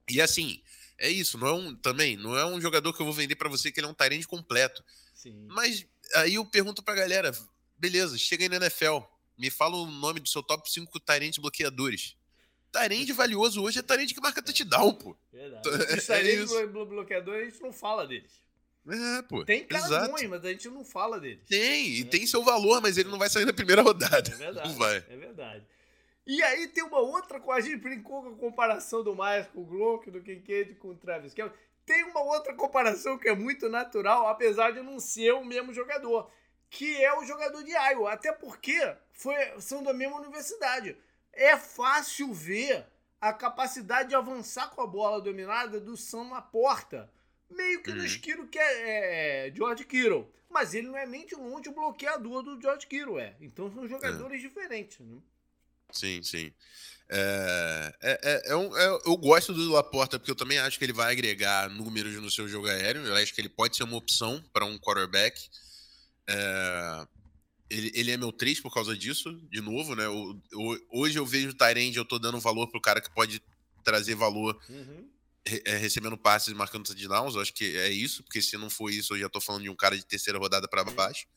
e 0.10 0.22
assim, 0.22 0.62
é 0.98 1.10
isso, 1.10 1.38
não 1.38 1.48
é 1.48 1.54
um 1.54 1.76
também, 1.76 2.18
não 2.18 2.38
é 2.38 2.46
um 2.46 2.60
jogador 2.60 2.94
que 2.94 3.02
eu 3.02 3.06
vou 3.06 3.14
vender 3.14 3.36
para 3.36 3.50
você 3.50 3.72
que 3.72 3.80
ele 3.80 3.88
é 3.88 3.90
um 3.90 3.94
Tyrande 3.94 4.28
completo. 4.28 4.84
Sim. 5.14 5.46
Mas 5.48 5.86
aí 6.16 6.36
eu 6.36 6.46
pergunto 6.46 6.84
pra 6.84 6.94
galera, 6.94 7.32
beleza, 7.78 8.18
chega 8.18 8.44
aí 8.44 8.50
na 8.50 8.58
NFL, 8.58 9.00
me 9.38 9.50
fala 9.50 9.76
o 9.76 9.90
nome 9.90 10.20
do 10.20 10.30
seu 10.30 10.44
top 10.44 10.70
5 10.72 11.00
Tyrande 11.00 11.42
bloqueadores. 11.42 12.16
Tyrande 12.76 13.14
valioso 13.14 13.64
hoje 13.64 13.80
é 13.80 13.82
Tyrande 13.82 14.14
que 14.14 14.22
marca 14.22 14.42
touchdown, 14.42 14.94
pô. 14.94 15.16
Verdade. 15.32 15.70
Os 15.70 16.06
Tyrande 16.06 16.56
é 16.56 16.68
bloqueadores 16.68 17.42
a 17.42 17.50
gente 17.50 17.62
não 17.62 17.74
fala 17.74 18.06
deles. 18.06 18.32
É, 18.88 19.22
pô. 19.24 19.44
Tem 19.44 19.64
cara 19.66 20.08
ruim, 20.08 20.28
mas 20.28 20.46
a 20.46 20.50
gente 20.50 20.70
não 20.70 20.84
fala 20.84 21.20
deles. 21.20 21.44
Tem, 21.48 21.88
e 21.88 22.02
é. 22.02 22.06
tem 22.06 22.28
seu 22.28 22.44
valor, 22.44 22.82
mas 22.82 22.98
ele 22.98 23.10
não 23.10 23.18
vai 23.18 23.30
sair 23.30 23.46
na 23.46 23.54
primeira 23.54 23.82
rodada. 23.82 24.30
É 24.30 24.36
verdade. 24.36 24.70
Não 24.70 24.76
vai. 24.76 24.98
É 24.98 25.18
verdade. 25.18 25.66
E 26.28 26.42
aí 26.44 26.68
tem 26.68 26.84
uma 26.84 27.00
outra 27.00 27.40
coisa, 27.40 27.68
a 27.68 27.72
gente 27.72 27.82
brincou 27.82 28.24
com 28.24 28.30
a 28.30 28.36
comparação 28.36 29.04
do 29.04 29.16
Myers 29.16 29.48
com 29.48 29.62
o 29.62 29.66
Gronk, 29.66 30.10
do 30.10 30.22
Kincaid 30.22 30.76
com 30.76 30.90
o 30.90 30.96
Travis 30.96 31.34
Kelce. 31.34 31.54
Tem 31.86 32.04
uma 32.04 32.22
outra 32.22 32.54
comparação 32.54 33.18
que 33.18 33.30
é 33.30 33.36
muito 33.36 33.70
natural, 33.70 34.28
apesar 34.28 34.72
de 34.72 34.82
não 34.82 35.00
ser 35.00 35.34
o 35.34 35.46
mesmo 35.46 35.72
jogador 35.72 36.32
que 36.70 37.04
é 37.04 37.18
o 37.18 37.24
jogador 37.24 37.64
de 37.64 37.72
Iowa. 37.72 38.12
Até 38.12 38.32
porque 38.32 38.96
foi, 39.14 39.36
são 39.60 39.82
da 39.84 39.94
mesma 39.94 40.18
universidade. 40.18 40.98
É 41.36 41.58
fácil 41.58 42.34
ver 42.34 42.86
a 43.20 43.34
capacidade 43.34 44.10
de 44.10 44.16
avançar 44.16 44.70
com 44.72 44.82
a 44.82 44.88
bola 44.88 45.22
dominada 45.22 45.80
do 45.80 45.98
Sam 45.98 46.26
na 46.26 46.42
porta. 46.42 47.10
Meio 47.50 47.82
que 47.84 47.92
uhum. 47.92 47.98
no 47.98 48.06
estilo 48.06 48.48
que 48.48 48.58
é, 48.58 49.48
é, 49.48 49.54
George 49.56 49.86
Kittle. 49.86 50.32
Mas 50.50 50.74
ele 50.74 50.88
não 50.88 50.98
é 50.98 51.06
nem 51.06 51.26
de 51.26 51.36
longe 51.36 51.70
o 51.70 51.74
bloqueador 51.74 52.42
do 52.42 52.60
George 52.62 52.88
Kittle, 52.88 53.20
é. 53.20 53.36
Então 53.42 53.72
são 53.74 53.88
jogadores 53.88 54.40
é. 54.40 54.48
diferentes, 54.48 55.00
né? 55.00 55.18
Sim, 55.92 56.24
sim. 56.24 56.54
É, 57.08 57.94
é, 58.02 58.20
é, 58.24 58.52
é, 58.52 58.56
um, 58.56 58.76
é, 58.76 58.88
eu 59.06 59.16
gosto 59.18 59.54
do 59.54 59.72
Laporta 59.72 60.18
porque 60.18 60.32
eu 60.32 60.36
também 60.36 60.58
acho 60.58 60.80
que 60.80 60.86
ele 60.86 60.94
vai 60.94 61.12
agregar 61.12 61.70
números 61.70 62.14
no 62.16 62.32
seu 62.32 62.48
jogo 62.48 62.68
aéreo. 62.68 63.06
Eu 63.06 63.16
acho 63.16 63.34
que 63.34 63.42
ele 63.42 63.50
pode 63.50 63.76
ser 63.76 63.84
uma 63.84 63.98
opção 63.98 64.44
para 64.54 64.66
um 64.66 64.78
quarterback. 64.78 65.50
É, 66.28 67.08
ele, 67.70 67.92
ele 67.96 68.12
é 68.12 68.18
meu 68.18 68.32
3 68.32 68.60
por 68.60 68.74
causa 68.74 68.96
disso, 68.96 69.34
de 69.50 69.62
novo, 69.62 69.96
né? 69.96 70.06
Eu, 70.06 70.42
eu, 70.52 70.88
hoje 70.92 71.18
eu 71.18 71.26
vejo 71.26 71.50
o 71.50 71.54
Tyrande, 71.54 71.98
eu 71.98 72.06
tô 72.06 72.20
dando 72.20 72.40
valor 72.40 72.68
pro 72.68 72.82
cara 72.82 73.02
que 73.02 73.10
pode 73.10 73.42
trazer 73.84 74.16
valor 74.16 74.60
uhum. 74.70 75.10
re, 75.46 75.62
é, 75.66 75.78
recebendo 75.78 76.18
passes 76.18 76.50
e 76.50 76.54
marcando 76.54 76.86
touchdowns. 76.86 77.36
Eu 77.36 77.42
acho 77.42 77.54
que 77.54 77.76
é 77.78 77.90
isso, 77.90 78.24
porque 78.24 78.42
se 78.42 78.58
não 78.58 78.70
for 78.70 78.92
isso, 78.92 79.14
eu 79.14 79.20
já 79.20 79.30
tô 79.30 79.42
falando 79.42 79.64
de 79.64 79.70
um 79.70 79.76
cara 79.76 79.98
de 79.98 80.06
terceira 80.06 80.38
rodada 80.38 80.68
para 80.68 80.84
baixo. 80.84 81.28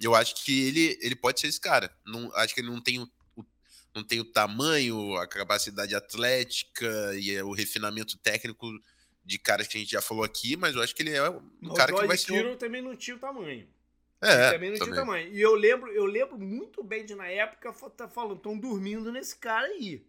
Eu 0.00 0.14
acho 0.14 0.44
que 0.44 0.66
ele, 0.68 0.98
ele 1.02 1.16
pode 1.16 1.40
ser 1.40 1.48
esse 1.48 1.60
cara. 1.60 1.94
Não, 2.06 2.32
acho 2.36 2.54
que 2.54 2.60
ele 2.60 2.70
não 2.70 2.80
tem 2.80 3.00
o, 3.00 3.10
o, 3.36 3.44
não 3.94 4.04
tem 4.04 4.20
o 4.20 4.24
tamanho, 4.24 5.16
a 5.16 5.26
capacidade 5.26 5.94
atlética 5.94 7.14
e 7.18 7.32
é 7.32 7.44
o 7.44 7.52
refinamento 7.52 8.16
técnico 8.18 8.66
de 9.24 9.38
caras 9.38 9.66
que 9.68 9.76
a 9.76 9.80
gente 9.80 9.90
já 9.90 10.00
falou 10.00 10.24
aqui, 10.24 10.56
mas 10.56 10.74
eu 10.74 10.82
acho 10.82 10.94
que 10.94 11.02
ele 11.02 11.10
é 11.10 11.28
um 11.28 11.42
o 11.62 11.74
cara 11.74 11.92
que 11.92 12.06
vai 12.06 12.16
ser. 12.16 12.46
O 12.46 12.56
também 12.56 12.80
não 12.80 12.96
tinha 12.96 13.14
o 13.14 13.18
tamanho. 13.18 13.68
É, 14.20 14.52
também 14.52 14.70
não 14.70 14.78
tinha 14.78 14.94
tamanho. 14.94 15.32
E 15.32 15.40
eu 15.40 15.54
lembro, 15.54 15.90
eu 15.92 16.04
lembro 16.04 16.38
muito 16.38 16.82
bem 16.82 17.04
de 17.04 17.14
na 17.14 17.26
época 17.28 17.72
tá 17.90 18.08
falando, 18.08 18.36
estão 18.36 18.58
dormindo 18.58 19.12
nesse 19.12 19.36
cara 19.36 19.66
aí. 19.66 20.04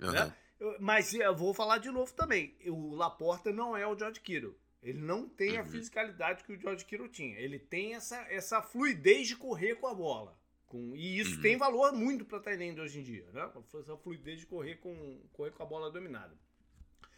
Uhum. 0.00 0.12
Né? 0.12 0.34
Eu, 0.58 0.76
mas 0.80 1.12
eu 1.14 1.34
vou 1.36 1.52
falar 1.52 1.78
de 1.78 1.90
novo 1.90 2.12
também. 2.12 2.54
O 2.66 2.94
Laporta 2.94 3.52
não 3.52 3.76
é 3.76 3.86
o 3.86 3.98
George 3.98 4.20
Kittle. 4.20 4.54
Ele 4.82 4.98
não 4.98 5.28
tem 5.28 5.52
Uhum. 5.56 5.60
a 5.60 5.64
fisicalidade 5.64 6.42
que 6.44 6.52
o 6.54 6.60
George 6.60 6.84
Kittle 6.86 7.08
tinha. 7.08 7.38
Ele 7.38 7.58
tem 7.58 7.94
essa, 7.94 8.16
essa 8.30 8.62
fluidez 8.62 9.28
de 9.28 9.36
correr 9.36 9.74
com 9.74 9.86
a 9.88 9.94
bola. 9.94 10.38
Com, 10.66 10.94
e 10.96 11.18
isso 11.18 11.36
Uhum. 11.36 11.42
tem 11.42 11.56
valor 11.58 11.92
muito 11.92 12.24
para 12.24 12.40
Tyrande 12.40 12.80
hoje 12.80 13.00
em 13.00 13.02
dia, 13.02 13.26
né? 13.34 13.46
Essa 13.78 13.96
fluidez 13.98 14.38
de 14.40 14.46
correr 14.46 14.76
com, 14.76 15.20
correr 15.32 15.50
com 15.50 15.62
a 15.62 15.66
bola 15.66 15.90
dominada. 15.90 16.32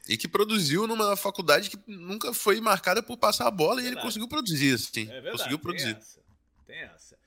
E 0.09 0.17
que 0.17 0.27
produziu 0.27 0.89
numa 0.89 1.17
faculdade 1.17 1.71
que 1.71 1.79
nunca 1.87 2.33
foi 2.33 2.61
marcada 2.61 3.01
por 3.03 3.17
passar 3.17 3.47
a 3.47 3.51
bola 3.53 3.81
e 3.81 3.87
ele 3.87 4.01
conseguiu 4.01 4.27
produzir, 4.27 4.75
assim. 4.75 5.03
É 5.03 5.21
verdade. 5.21 5.31
conseguiu 5.33 5.59
produzir. 5.61 5.97
essa. 5.97 6.21
Tem 6.73 6.81
essa. 6.85 7.19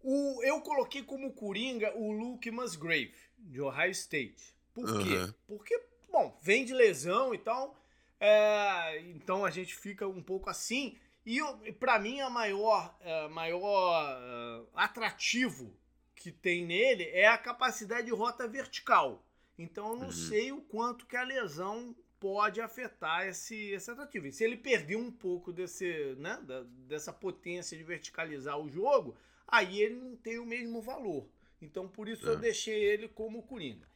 O, 0.00 0.40
eu 0.44 0.60
coloquei 0.60 1.02
como 1.02 1.32
Coringa 1.32 1.92
o 1.96 2.12
Luke 2.12 2.48
Musgrave, 2.52 3.12
de 3.36 3.60
Ohio 3.60 3.90
State. 3.90 4.54
Por 4.72 4.84
quê? 5.02 5.16
Aham. 5.16 5.34
Porque, 5.48 5.82
bom, 6.08 6.38
vem 6.40 6.64
de 6.64 6.72
lesão 6.72 7.34
e 7.34 7.38
tal. 7.38 7.76
é, 8.20 9.00
então 9.10 9.44
a 9.44 9.50
gente 9.50 9.74
fica 9.74 10.06
um 10.06 10.22
pouco 10.22 10.48
assim. 10.48 10.96
E 11.26 11.40
pra 11.72 11.98
mim, 11.98 12.20
a 12.20 12.30
maior, 12.30 12.96
é, 13.00 13.26
maior 13.26 14.06
é, 14.22 14.66
atrativo 14.76 15.76
que 16.14 16.30
tem 16.30 16.64
nele 16.64 17.02
é 17.10 17.26
a 17.26 17.36
capacidade 17.36 18.06
de 18.06 18.12
rota 18.12 18.46
vertical. 18.46 19.26
Então 19.58 19.90
eu 19.90 19.96
não 19.96 20.06
Uhum. 20.06 20.12
sei 20.12 20.52
o 20.52 20.60
quanto 20.62 21.06
que 21.06 21.16
a 21.16 21.24
lesão 21.24 21.92
pode 22.26 22.60
afetar 22.60 23.26
esse, 23.28 23.70
esse 23.70 23.88
atrativo. 23.90 24.26
E 24.26 24.32
se 24.32 24.42
ele 24.42 24.56
perder 24.56 24.96
um 24.96 25.12
pouco 25.12 25.52
desse, 25.52 26.14
né, 26.18 26.40
da- 26.42 26.64
dessa 26.88 27.12
potência 27.12 27.76
de 27.78 27.84
verticalizar 27.84 28.58
o 28.58 28.68
jogo, 28.68 29.16
aí 29.46 29.80
ele 29.80 29.94
não 29.94 30.16
tem 30.16 30.38
o 30.40 30.44
mesmo 30.46 30.82
valor. 30.82 31.28
Então 31.62 31.86
por 31.88 32.08
isso 32.08 32.26
eu 32.26 32.34
É. 32.34 32.40
deixei 32.40 32.82
ele 32.82 33.06
como 33.08 33.42
Coringa. 33.44 33.86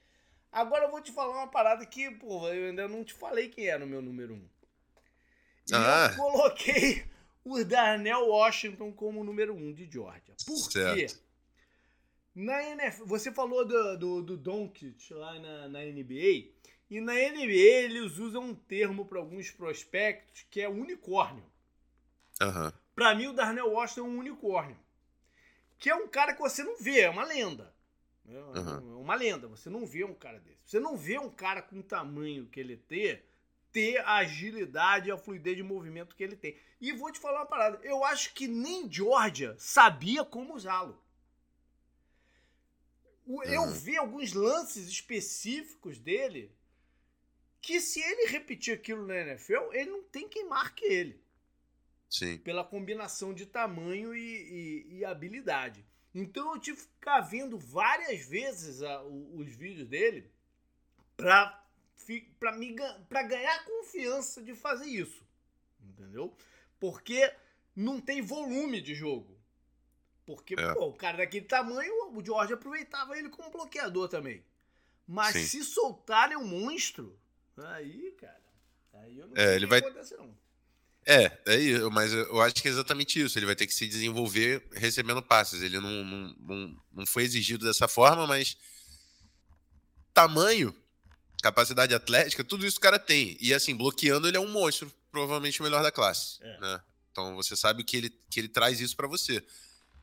Agora 0.52 0.84
eu 0.84 0.90
vou 0.92 1.00
te 1.02 1.10
falar 1.12 1.36
uma 1.38 1.50
parada 1.50 1.84
que, 1.84 2.08
pô, 2.12 2.48
eu 2.48 2.68
ainda 2.68 2.86
não 2.86 3.02
te 3.04 3.12
falei 3.14 3.48
quem 3.48 3.66
era 3.66 3.84
o 3.84 3.88
meu 3.88 4.00
número 4.00 4.34
um. 4.34 4.48
E 5.68 5.74
Ah. 5.74 6.08
eu 6.12 6.16
coloquei 6.16 7.04
o 7.44 7.64
Darnell 7.64 8.28
Washington 8.28 8.92
como 8.92 9.24
número 9.24 9.54
um 9.54 9.72
de 9.72 9.90
Georgia. 9.90 10.34
Por 10.46 10.68
quê? 10.68 11.08
Certo. 11.08 11.20
Na 12.34 12.62
NFL, 12.62 13.04
você 13.06 13.32
falou 13.32 13.64
do, 13.64 13.96
do, 13.98 14.22
do 14.22 14.36
Doncic 14.36 15.10
lá 15.10 15.36
na, 15.40 15.68
na 15.68 15.80
NBA, 15.84 16.52
e 16.90 17.00
na 17.00 17.14
NBA 17.14 17.84
eles 17.84 18.18
usam 18.18 18.42
um 18.42 18.54
termo 18.54 19.06
para 19.06 19.18
alguns 19.18 19.50
prospectos 19.50 20.44
que 20.50 20.60
é 20.60 20.68
unicórnio. 20.68 21.44
Aham. 22.40 22.72
Pra 22.94 23.14
mim, 23.14 23.28
o 23.28 23.32
Darnell 23.32 23.70
Washington 23.70 24.00
é 24.00 24.10
um 24.10 24.18
unicórnio. 24.18 24.76
Que 25.78 25.88
é 25.88 25.94
um 25.94 26.08
cara 26.08 26.34
que 26.34 26.40
você 26.40 26.62
não 26.62 26.76
vê, 26.76 27.00
é 27.00 27.10
uma 27.10 27.24
lenda. 27.24 27.72
É 28.28 28.38
Uhum. 28.58 29.00
uma 29.00 29.14
lenda, 29.14 29.48
você 29.48 29.70
não 29.70 29.86
vê 29.86 30.04
um 30.04 30.14
cara 30.14 30.38
desse. 30.40 30.60
Você 30.64 30.78
não 30.80 30.96
vê 30.96 31.18
um 31.18 31.30
cara 31.30 31.62
com 31.62 31.78
o 31.80 31.82
tamanho 31.82 32.46
que 32.46 32.60
ele 32.60 32.76
tem, 32.76 33.20
ter 33.72 33.98
a 33.98 34.16
agilidade 34.16 35.08
e 35.08 35.12
a 35.12 35.16
fluidez 35.16 35.56
de 35.56 35.62
movimento 35.62 36.14
que 36.14 36.22
ele 36.22 36.36
tem. 36.36 36.56
E 36.80 36.92
vou 36.92 37.10
te 37.10 37.18
falar 37.18 37.40
uma 37.40 37.46
parada, 37.46 37.78
eu 37.84 38.04
acho 38.04 38.34
que 38.34 38.46
nem 38.46 38.90
Georgia 38.90 39.54
sabia 39.58 40.24
como 40.24 40.54
usá-lo. 40.54 41.00
Eu 43.44 43.62
Uhum. 43.62 43.70
vi 43.72 43.96
alguns 43.96 44.32
lances 44.32 44.88
específicos 44.88 45.98
dele 45.98 46.52
que 47.60 47.80
se 47.80 48.00
ele 48.00 48.26
repetir 48.28 48.74
aquilo 48.74 49.06
na 49.06 49.16
NFL, 49.16 49.72
ele 49.72 49.90
não 49.90 50.02
tem 50.02 50.28
quem 50.28 50.46
marque 50.48 50.84
ele 50.84 51.20
Sim. 52.08 52.38
pela 52.38 52.64
combinação 52.64 53.32
de 53.34 53.46
tamanho 53.46 54.14
e, 54.14 54.20
e- 54.20 54.98
e 54.98 55.04
habilidade. 55.04 55.84
Então 56.14 56.54
eu 56.54 56.60
tive 56.60 56.78
que 56.78 56.82
ficar 56.84 57.20
vendo 57.20 57.56
várias 57.58 58.24
vezes 58.26 58.82
a- 58.82 59.02
o- 59.04 59.36
os 59.38 59.48
vídeos 59.54 59.86
dele 59.88 60.30
pra, 61.16 61.64
fi- 61.96 62.32
pra, 62.40 62.52
me, 62.56 62.74
pra 63.08 63.22
ganhar 63.22 63.64
confiança 63.64 64.42
de 64.42 64.54
fazer 64.54 64.86
isso. 64.86 65.24
Entendeu? 65.82 66.34
Porque 66.78 67.32
não 67.76 68.00
tem 68.00 68.22
volume 68.22 68.80
de 68.80 68.94
jogo. 68.94 69.38
Porque, 70.24 70.54
É. 70.58 70.74
pô, 70.74 70.86
o 70.86 70.94
cara 70.94 71.18
daquele 71.18 71.44
tamanho, 71.46 72.12
o 72.16 72.24
George 72.24 72.52
aproveitava 72.54 73.18
ele 73.18 73.28
como 73.28 73.50
bloqueador 73.50 74.08
também. 74.08 74.42
Mas 75.06 75.34
Sim. 75.34 75.44
se 75.44 75.64
soltarem 75.64 76.36
um 76.36 76.46
monstro, 76.46 77.18
aí, 77.58 78.14
cara, 78.20 78.40
aí 78.94 79.18
eu 79.18 79.26
não 79.26 79.36
É, 79.36 79.46
sei 79.46 79.56
ele 79.56 79.64
o 79.64 79.68
que 79.68 79.70
vai- 79.70 79.78
acontece, 79.80 80.16
não. 80.16 80.34
É, 81.06 81.38
é 81.46 81.56
isso, 81.56 81.90
mas 81.90 82.12
eu 82.12 82.40
acho 82.42 82.54
que 82.56 82.68
é 82.68 82.70
exatamente 82.70 83.20
isso. 83.20 83.38
Ele 83.38 83.46
vai 83.46 83.56
ter 83.56 83.66
que 83.66 83.74
se 83.74 83.86
desenvolver 83.88 84.62
recebendo 84.72 85.22
passes. 85.22 85.62
Ele 85.62 85.80
não, 85.80 86.04
não, 86.04 86.34
não, 86.38 86.82
não 86.92 87.06
foi 87.06 87.22
exigido 87.24 87.64
dessa 87.66 87.88
forma, 87.88 88.26
mas 88.26 88.56
tamanho, 90.12 90.74
capacidade 91.42 91.94
atlética, 91.94 92.44
tudo 92.44 92.66
isso 92.66 92.76
o 92.78 92.80
cara 92.80 92.98
tem. 92.98 93.36
E 93.40 93.54
assim, 93.54 93.74
bloqueando, 93.74 94.28
ele 94.28 94.36
é 94.36 94.40
um 94.40 94.50
monstro, 94.50 94.92
provavelmente 95.10 95.60
o 95.60 95.64
melhor 95.64 95.82
da 95.82 95.90
classe. 95.90 96.38
É. 96.42 96.60
né? 96.60 96.80
Então 97.10 97.34
você 97.34 97.56
sabe 97.56 97.82
que 97.82 97.96
ele, 97.96 98.10
que 98.30 98.38
ele 98.38 98.48
traz 98.48 98.80
isso 98.80 98.94
pra 98.96 99.08
você. 99.08 99.42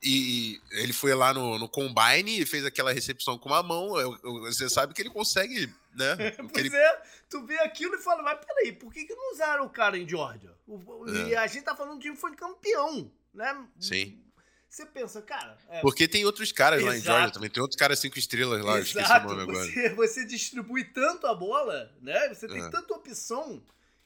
E 0.04 0.60
ele 0.72 0.94
foi 0.94 1.14
lá 1.16 1.34
no, 1.34 1.58
no 1.58 1.68
Combine 1.68 2.40
e 2.42 2.46
fez 2.46 2.64
aquela 2.66 2.94
recepção 2.94 3.38
com 3.38 3.50
uma 3.50 3.64
mão. 3.64 4.00
eu- 4.00 4.18
eu- 4.24 4.42
Você 4.42 4.70
sabe 4.70 4.94
que 4.94 5.02
ele 5.02 5.10
consegue, 5.10 5.74
né? 5.96 6.16
que 6.32 6.44
Pois 6.54 6.66
ele- 6.66 6.76
é, 6.76 7.02
tu 7.30 7.44
vê 7.46 7.58
aquilo 7.60 7.96
e 7.96 8.00
fala, 8.00 8.22
mas 8.22 8.40
peraí, 8.46 8.72
por 8.74 8.94
que, 8.94 9.06
que 9.06 9.16
não 9.16 9.32
usaram 9.34 9.66
o 9.66 9.70
cara 9.70 9.98
em 9.98 10.08
Georgia? 10.08 10.54
O- 10.68 10.76
o- 11.04 11.10
E 11.10 11.34
É. 11.34 11.38
a 11.38 11.48
gente 11.48 11.64
tá 11.64 11.76
falando 11.76 11.94
de 11.94 11.98
um 11.98 12.02
time 12.02 12.16
que 12.16 12.22
foi 12.22 12.36
campeão, 12.36 13.12
né? 13.34 13.68
Sim. 13.80 14.22
Você 14.70 14.86
pensa, 14.86 15.22
cara. 15.22 15.58
É, 15.70 15.80
Porque 15.82 16.08
tem 16.08 16.26
outros 16.26 16.52
caras 16.52 16.84
lá 16.84 16.92
em 16.94 16.98
Exato. 16.98 17.06
Georgia 17.06 17.32
também. 17.32 17.50
Tem 17.50 17.62
outros 17.62 17.80
caras 17.80 17.98
cinco 18.00 18.20
estrelas 18.20 18.62
lá, 18.64 18.76
eu 18.76 18.84
esqueci 18.84 18.98
o 18.98 19.08
exato, 19.08 19.28
nome 19.28 19.42
agora. 19.44 19.66
você, 19.66 19.90
você 19.96 20.26
distribui 20.26 20.84
tanto 20.84 21.26
a 21.26 21.34
bola, 21.34 21.92
né? 22.02 22.28
Você 22.34 22.48
tem 22.48 22.62
É. 22.62 22.70
tanta 22.70 22.94
opção 22.94 23.64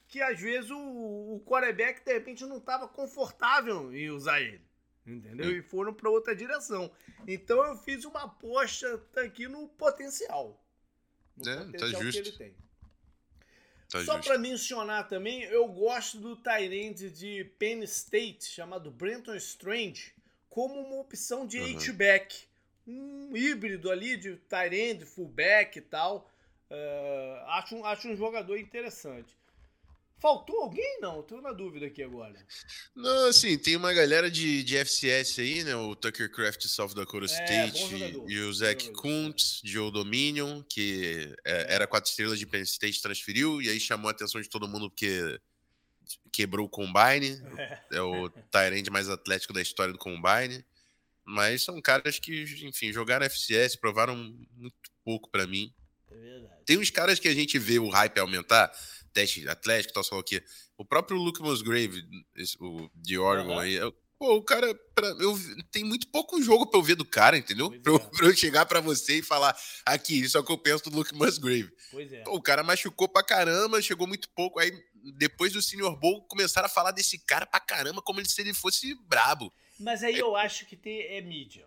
que 0.08 0.22
às 0.22 0.38
vezes 0.40 0.70
o, 0.70 0.76
o 0.78 1.42
quarterback 1.44 2.02
de 2.04 2.12
repente 2.12 2.44
não 2.46 2.58
estava 2.58 2.86
confortável 2.88 3.92
em 3.94 4.10
usar 4.10 4.40
ele. 4.40 4.62
Entendeu? 5.06 5.50
E 5.50 5.62
foram 5.62 5.92
para 5.92 6.08
outra 6.08 6.34
direção. 6.34 6.90
Então 7.26 7.64
eu 7.66 7.76
fiz 7.76 8.04
uma 8.04 8.22
aposta 8.24 9.02
aqui 9.16 9.48
no 9.48 9.68
potencial. 9.68 10.62
No 11.36 11.48
É, 11.50 11.56
tá 11.56 11.64
potencial 11.64 12.00
que 12.02 12.12
justo. 12.12 12.18
ele 12.20 12.32
tem. 12.32 12.54
Tá 13.90 14.04
Só 14.04 14.18
para 14.20 14.38
mencionar 14.38 15.06
também, 15.08 15.42
eu 15.42 15.68
gosto 15.68 16.18
do 16.18 16.34
Tyrande 16.36 17.10
de 17.10 17.44
Penn 17.58 17.82
State, 17.82 18.44
chamado 18.46 18.90
Brenton 18.90 19.34
Strange, 19.34 20.14
como 20.48 20.80
uma 20.80 20.96
opção 21.00 21.46
de 21.46 21.58
Uhum. 21.60 21.76
H-back. 21.76 22.44
Um 22.86 23.36
híbrido 23.36 23.90
ali 23.90 24.16
de 24.16 24.36
Tyrande, 24.36 25.04
fullback 25.04 25.78
e 25.78 25.82
tal. 25.82 26.28
É, 26.70 27.42
acho, 27.48 27.84
acho 27.84 28.08
um 28.08 28.16
jogador 28.16 28.56
interessante. 28.56 29.36
Faltou 30.22 30.60
alguém? 30.62 31.00
Não, 31.00 31.20
tô 31.20 31.40
na 31.40 31.52
dúvida 31.52 31.86
aqui 31.86 32.00
agora. 32.00 32.32
Não, 32.94 33.26
assim, 33.26 33.58
tem 33.58 33.74
uma 33.74 33.92
galera 33.92 34.30
de, 34.30 34.62
de 34.62 34.76
FCS 34.76 35.40
aí, 35.40 35.64
né? 35.64 35.74
O 35.74 35.96
Tucker 35.96 36.30
Craft 36.30 36.60
de 36.62 36.68
South 36.68 36.94
Dakota 36.94 37.24
É, 37.24 37.66
State 37.66 38.14
e 38.28 38.38
o 38.38 38.52
Zach. 38.54 38.92
Kuntz 38.92 39.60
de 39.64 39.80
Old 39.80 39.92
Dominion, 39.94 40.62
que 40.62 41.34
é, 41.44 41.74
era 41.74 41.88
quatro 41.88 42.08
estrelas 42.08 42.38
de 42.38 42.46
Penn 42.46 42.62
State, 42.62 43.02
transferiu 43.02 43.60
e 43.60 43.68
aí 43.68 43.80
chamou 43.80 44.06
a 44.08 44.12
atenção 44.12 44.40
de 44.40 44.48
todo 44.48 44.68
mundo 44.68 44.88
porque 44.88 45.40
quebrou 46.32 46.66
o 46.66 46.70
Combine. 46.70 47.42
É, 47.58 47.80
É 47.96 48.00
o 48.00 48.30
Tyrande 48.30 48.90
mais 48.90 49.08
atlético 49.08 49.52
da 49.52 49.60
história 49.60 49.92
do 49.92 49.98
Combine. 49.98 50.64
Mas 51.24 51.62
são 51.62 51.80
caras 51.82 52.20
que, 52.20 52.42
enfim, 52.62 52.92
jogaram 52.92 53.26
FCS, 53.26 53.74
provaram 53.74 54.14
muito 54.16 54.76
pouco 55.04 55.28
pra 55.30 55.48
mim. 55.48 55.74
é 56.10 56.14
verdade. 56.14 56.62
Tem 56.64 56.78
uns 56.78 56.90
caras 56.90 57.18
que 57.18 57.26
a 57.26 57.34
gente 57.34 57.58
vê 57.58 57.80
o 57.80 57.88
hype 57.88 58.18
aumentar, 58.18 58.72
teste 59.12 59.46
atlético, 59.48 59.94
tal, 59.94 60.04
sei 60.04 60.14
lá 60.16 60.20
o 60.20 60.24
quê. 60.24 60.42
O 60.76 60.84
próprio 60.84 61.16
Luke 61.16 61.42
Musgrave, 61.42 62.02
esse- 62.36 62.56
o 62.60 62.90
de 62.94 63.18
Oregon 63.18 63.52
Aham. 63.54 63.62
aí, 63.62 63.74
eu- 63.74 63.92
pô, 64.18 64.36
o 64.36 64.42
cara, 64.42 64.72
pra, 64.94 65.06
eu, 65.20 65.36
tem 65.70 65.82
muito 65.84 66.06
pouco 66.08 66.40
jogo 66.42 66.66
pra 66.66 66.78
eu 66.78 66.82
ver 66.82 66.94
do 66.94 67.04
cara, 67.04 67.36
entendeu? 67.36 67.68
Pois 67.70 67.80
Pra, 67.82 67.92
eu- 67.92 67.96
é. 67.96 68.16
pra 68.16 68.26
eu 68.26 68.36
chegar 68.36 68.66
pra 68.66 68.80
você 68.80 69.18
e 69.18 69.22
falar, 69.22 69.56
aqui, 69.84 70.20
isso 70.20 70.36
é 70.36 70.40
o 70.40 70.44
que 70.44 70.52
eu 70.52 70.58
penso 70.58 70.84
do 70.90 70.96
Luke 70.96 71.14
Musgrave. 71.14 71.70
Pois 71.90 72.12
é. 72.12 72.22
Pô, 72.22 72.36
o 72.36 72.42
cara 72.42 72.62
machucou 72.62 73.08
pra 73.08 73.22
caramba, 73.22 73.82
chegou 73.82 74.06
muito 74.06 74.28
pouco, 74.30 74.58
aí 74.60 74.72
depois 75.16 75.52
do 75.52 75.60
Senior 75.60 75.96
Bowl 75.98 76.22
começaram 76.28 76.66
a 76.66 76.70
falar 76.70 76.92
desse 76.92 77.18
cara 77.18 77.44
pra 77.46 77.58
caramba 77.58 78.00
como 78.00 78.24
se 78.24 78.40
ele 78.40 78.54
fosse 78.54 78.94
brabo. 79.08 79.52
Mas 79.80 80.04
aí 80.04 80.16
eu 80.16 80.36
acho 80.36 80.64
que 80.66 80.76
tem, 80.76 81.00
é 81.00 81.20
mídia. 81.20 81.66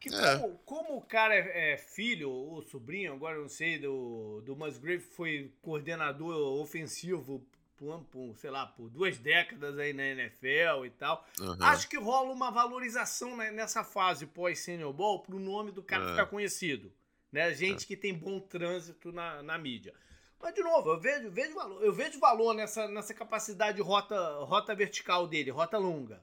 Porque 0.00 0.14
É. 0.16 0.38
como, 0.38 0.58
como 0.64 0.96
o 0.96 1.02
cara 1.02 1.34
é, 1.34 1.72
é 1.72 1.76
filho 1.76 2.30
ou 2.30 2.62
sobrinho, 2.62 3.12
agora 3.12 3.38
não 3.38 3.48
sei, 3.48 3.78
do, 3.78 4.40
do 4.46 4.56
Musgrave 4.56 5.00
foi 5.02 5.52
coordenador 5.60 6.58
ofensivo 6.60 7.46
por, 7.76 8.00
por, 8.10 8.34
sei 8.36 8.50
lá, 8.50 8.66
por 8.66 8.88
duas 8.88 9.18
décadas 9.18 9.78
aí 9.78 9.92
na 9.92 10.04
NFL 10.04 10.86
e 10.86 10.90
tal. 10.90 11.26
Aham. 11.40 11.56
Acho 11.60 11.88
que 11.88 11.98
rola 11.98 12.32
uma 12.32 12.50
valorização 12.50 13.36
né, 13.36 13.50
nessa 13.50 13.84
fase 13.84 14.26
pós-Senior 14.26 14.92
Bowl 14.92 15.20
pro 15.20 15.38
nome 15.38 15.70
do 15.70 15.82
cara 15.82 16.04
É. 16.04 16.10
ficar 16.10 16.26
conhecido. 16.26 16.90
Né? 17.30 17.52
Gente 17.54 17.86
que 17.86 17.96
tem 17.96 18.14
bom 18.14 18.40
trânsito 18.40 19.12
na, 19.12 19.42
na 19.42 19.56
mídia. 19.58 19.94
Mas, 20.42 20.54
de 20.54 20.62
novo, 20.62 20.88
eu 20.90 20.98
vejo, 20.98 21.30
vejo 21.30 21.54
valor, 21.54 21.84
eu 21.84 21.92
vejo 21.92 22.18
valor 22.18 22.54
nessa, 22.54 22.88
nessa 22.88 23.12
capacidade 23.12 23.76
de 23.76 23.82
rota, 23.82 24.18
rota 24.44 24.74
vertical 24.74 25.26
dele, 25.28 25.50
rota 25.50 25.76
longa. 25.76 26.22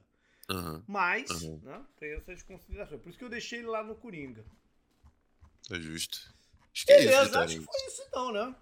Aham, 0.50 0.82
Mas, 0.86 1.30
Uhum. 1.30 1.60
né, 1.62 1.84
tem 1.98 2.12
essas 2.14 2.42
considerações. 2.42 3.00
Por 3.02 3.10
isso 3.10 3.18
que 3.18 3.24
eu 3.24 3.28
deixei 3.28 3.58
ele 3.58 3.68
lá 3.68 3.82
no 3.82 3.94
Coringa. 3.94 4.44
tá 5.68 5.78
justo. 5.78 6.18
Acho 6.72 6.86
que 6.86 6.92
é 6.92 6.98
isso, 7.00 7.08
Beleza, 7.08 7.40
acho 7.40 7.58
que 7.58 7.64
foi 7.64 7.86
isso 7.86 8.02
então, 8.08 8.32
né? 8.32 8.54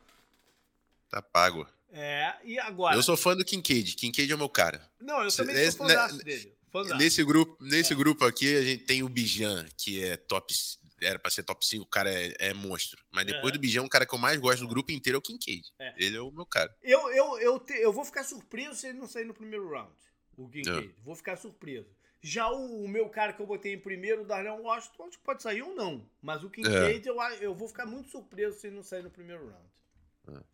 Tá 1.09 1.22
pago. 1.22 1.66
É, 1.91 2.34
e 2.45 2.59
agora? 2.59 2.97
Eu 2.97 3.03
sou 3.03 3.16
fã 3.16 3.37
do 3.37 3.45
Kincaid. 3.45 3.95
Kincaid 3.95 4.30
é 4.30 4.34
o 4.34 4.39
meu 4.39 4.49
cara. 4.49 4.84
Não, 5.01 5.22
eu 5.22 5.30
também 5.30 5.70
sou 5.70 5.87
fã 5.87 6.12
né, 6.12 6.24
dele. 6.24 6.57
Nesse 6.99 7.24
grupo, 7.24 7.57
nesse 7.62 7.93
é. 7.93 7.97
grupo 7.97 8.24
aqui, 8.24 8.57
a 8.57 8.62
gente 8.62 8.84
tem 8.84 9.03
o 9.03 9.09
Bijan, 9.09 9.66
que 9.78 10.03
é 10.03 10.16
top. 10.16 10.53
Era 11.01 11.18
pra 11.18 11.30
ser 11.30 11.43
top 11.43 11.64
5, 11.64 11.84
o 11.84 11.87
cara 11.87 12.11
é, 12.11 12.34
é 12.39 12.55
monstro. 12.55 13.03
Mas 13.12 13.26
depois 13.26 13.51
é. 13.51 13.53
do 13.53 13.61
Bijan, 13.61 13.82
o 13.82 13.89
cara 13.89 14.05
que 14.07 14.14
eu 14.14 14.18
mais 14.18 14.39
gosto 14.41 14.61
do 14.61 14.68
grupo 14.68 14.91
inteiro 14.91 15.16
é 15.16 15.18
o 15.18 15.22
Kincaid. 15.22 15.62
É. 15.78 15.95
Ele 15.97 16.16
é 16.16 16.20
o 16.20 16.32
meu 16.32 16.47
cara. 16.47 16.74
Eu, 16.82 17.11
eu, 17.12 17.39
eu, 17.39 17.59
te, 17.61 17.74
eu 17.74 17.93
vou 17.93 18.05
ficar 18.05 18.24
surpreso 18.24 18.74
se 18.74 18.89
ele 18.89 18.99
não 18.99 19.07
sair 19.07 19.24
no 19.24 19.34
primeiro 19.34 19.70
round. 19.70 19.95
O 20.37 20.49
Kincaid. 20.49 20.89
É. 20.89 21.03
Vou 21.03 21.14
ficar 21.14 21.37
surpreso. 21.37 21.89
Já 22.20 22.51
o, 22.51 22.84
o, 22.84 22.89
meu 22.89 23.09
cara 23.09 23.32
que 23.32 23.41
eu 23.41 23.47
botei 23.47 23.74
em 23.74 23.78
primeiro, 23.78 24.22
o 24.22 24.24
Darnell 24.24 24.62
Washington, 24.62 25.05
acho 25.05 25.18
que 25.18 25.24
pode 25.24 25.43
sair 25.43 25.62
ou 25.62 25.74
não. 25.74 26.05
Mas 26.20 26.43
o 26.43 26.51
Kincaid, 26.51 27.07
é. 27.07 27.11
eu, 27.11 27.20
eu 27.41 27.55
vou 27.55 27.68
ficar 27.68 27.87
muito 27.87 28.11
surpreso 28.11 28.59
se 28.59 28.66
ele 28.66 28.76
não 28.76 28.82
sair 28.82 29.03
no 29.03 29.11
primeiro 29.11 29.49
round. 29.49 30.41
É. 30.41 30.45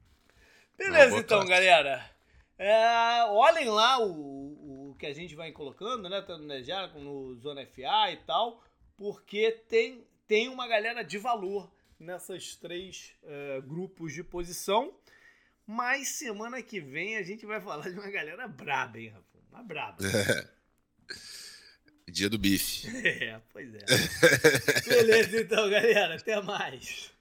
Beleza, 0.76 1.16
então, 1.16 1.46
galera. 1.46 2.04
É, 2.58 3.24
olhem 3.24 3.68
lá 3.68 3.98
o, 4.00 4.90
o 4.90 4.96
que 4.98 5.06
a 5.06 5.12
gente 5.12 5.34
vai 5.34 5.50
colocando, 5.50 6.08
né? 6.08 6.20
Tanto 6.22 6.44
no 6.44 7.00
no 7.00 7.34
Zona 7.36 7.66
FA 7.66 8.12
e 8.12 8.16
tal, 8.26 8.62
porque 8.96 9.50
tem, 9.68 10.06
tem 10.28 10.48
uma 10.48 10.68
galera 10.68 11.02
de 11.02 11.18
valor 11.18 11.72
nessas 11.98 12.54
três 12.56 13.14
é, 13.24 13.60
grupos 13.62 14.12
de 14.12 14.22
posição. 14.22 14.94
Mas 15.66 16.08
semana 16.08 16.62
que 16.62 16.80
vem 16.80 17.16
a 17.16 17.22
gente 17.22 17.46
vai 17.46 17.58
falar 17.62 17.88
de 17.88 17.98
uma 17.98 18.10
galera 18.10 18.46
braba, 18.46 18.98
hein, 18.98 19.08
Rafa? 19.08 19.31
Uma 19.52 19.62
braba. 19.62 19.98
Dia 22.10 22.28
do 22.28 22.38
bife. 22.38 22.88
É, 23.06 23.40
pois 23.52 23.72
é. 23.74 23.84
Beleza, 24.88 25.40
então, 25.40 25.70
galera. 25.70 26.16
Até 26.16 26.40
mais. 26.42 27.11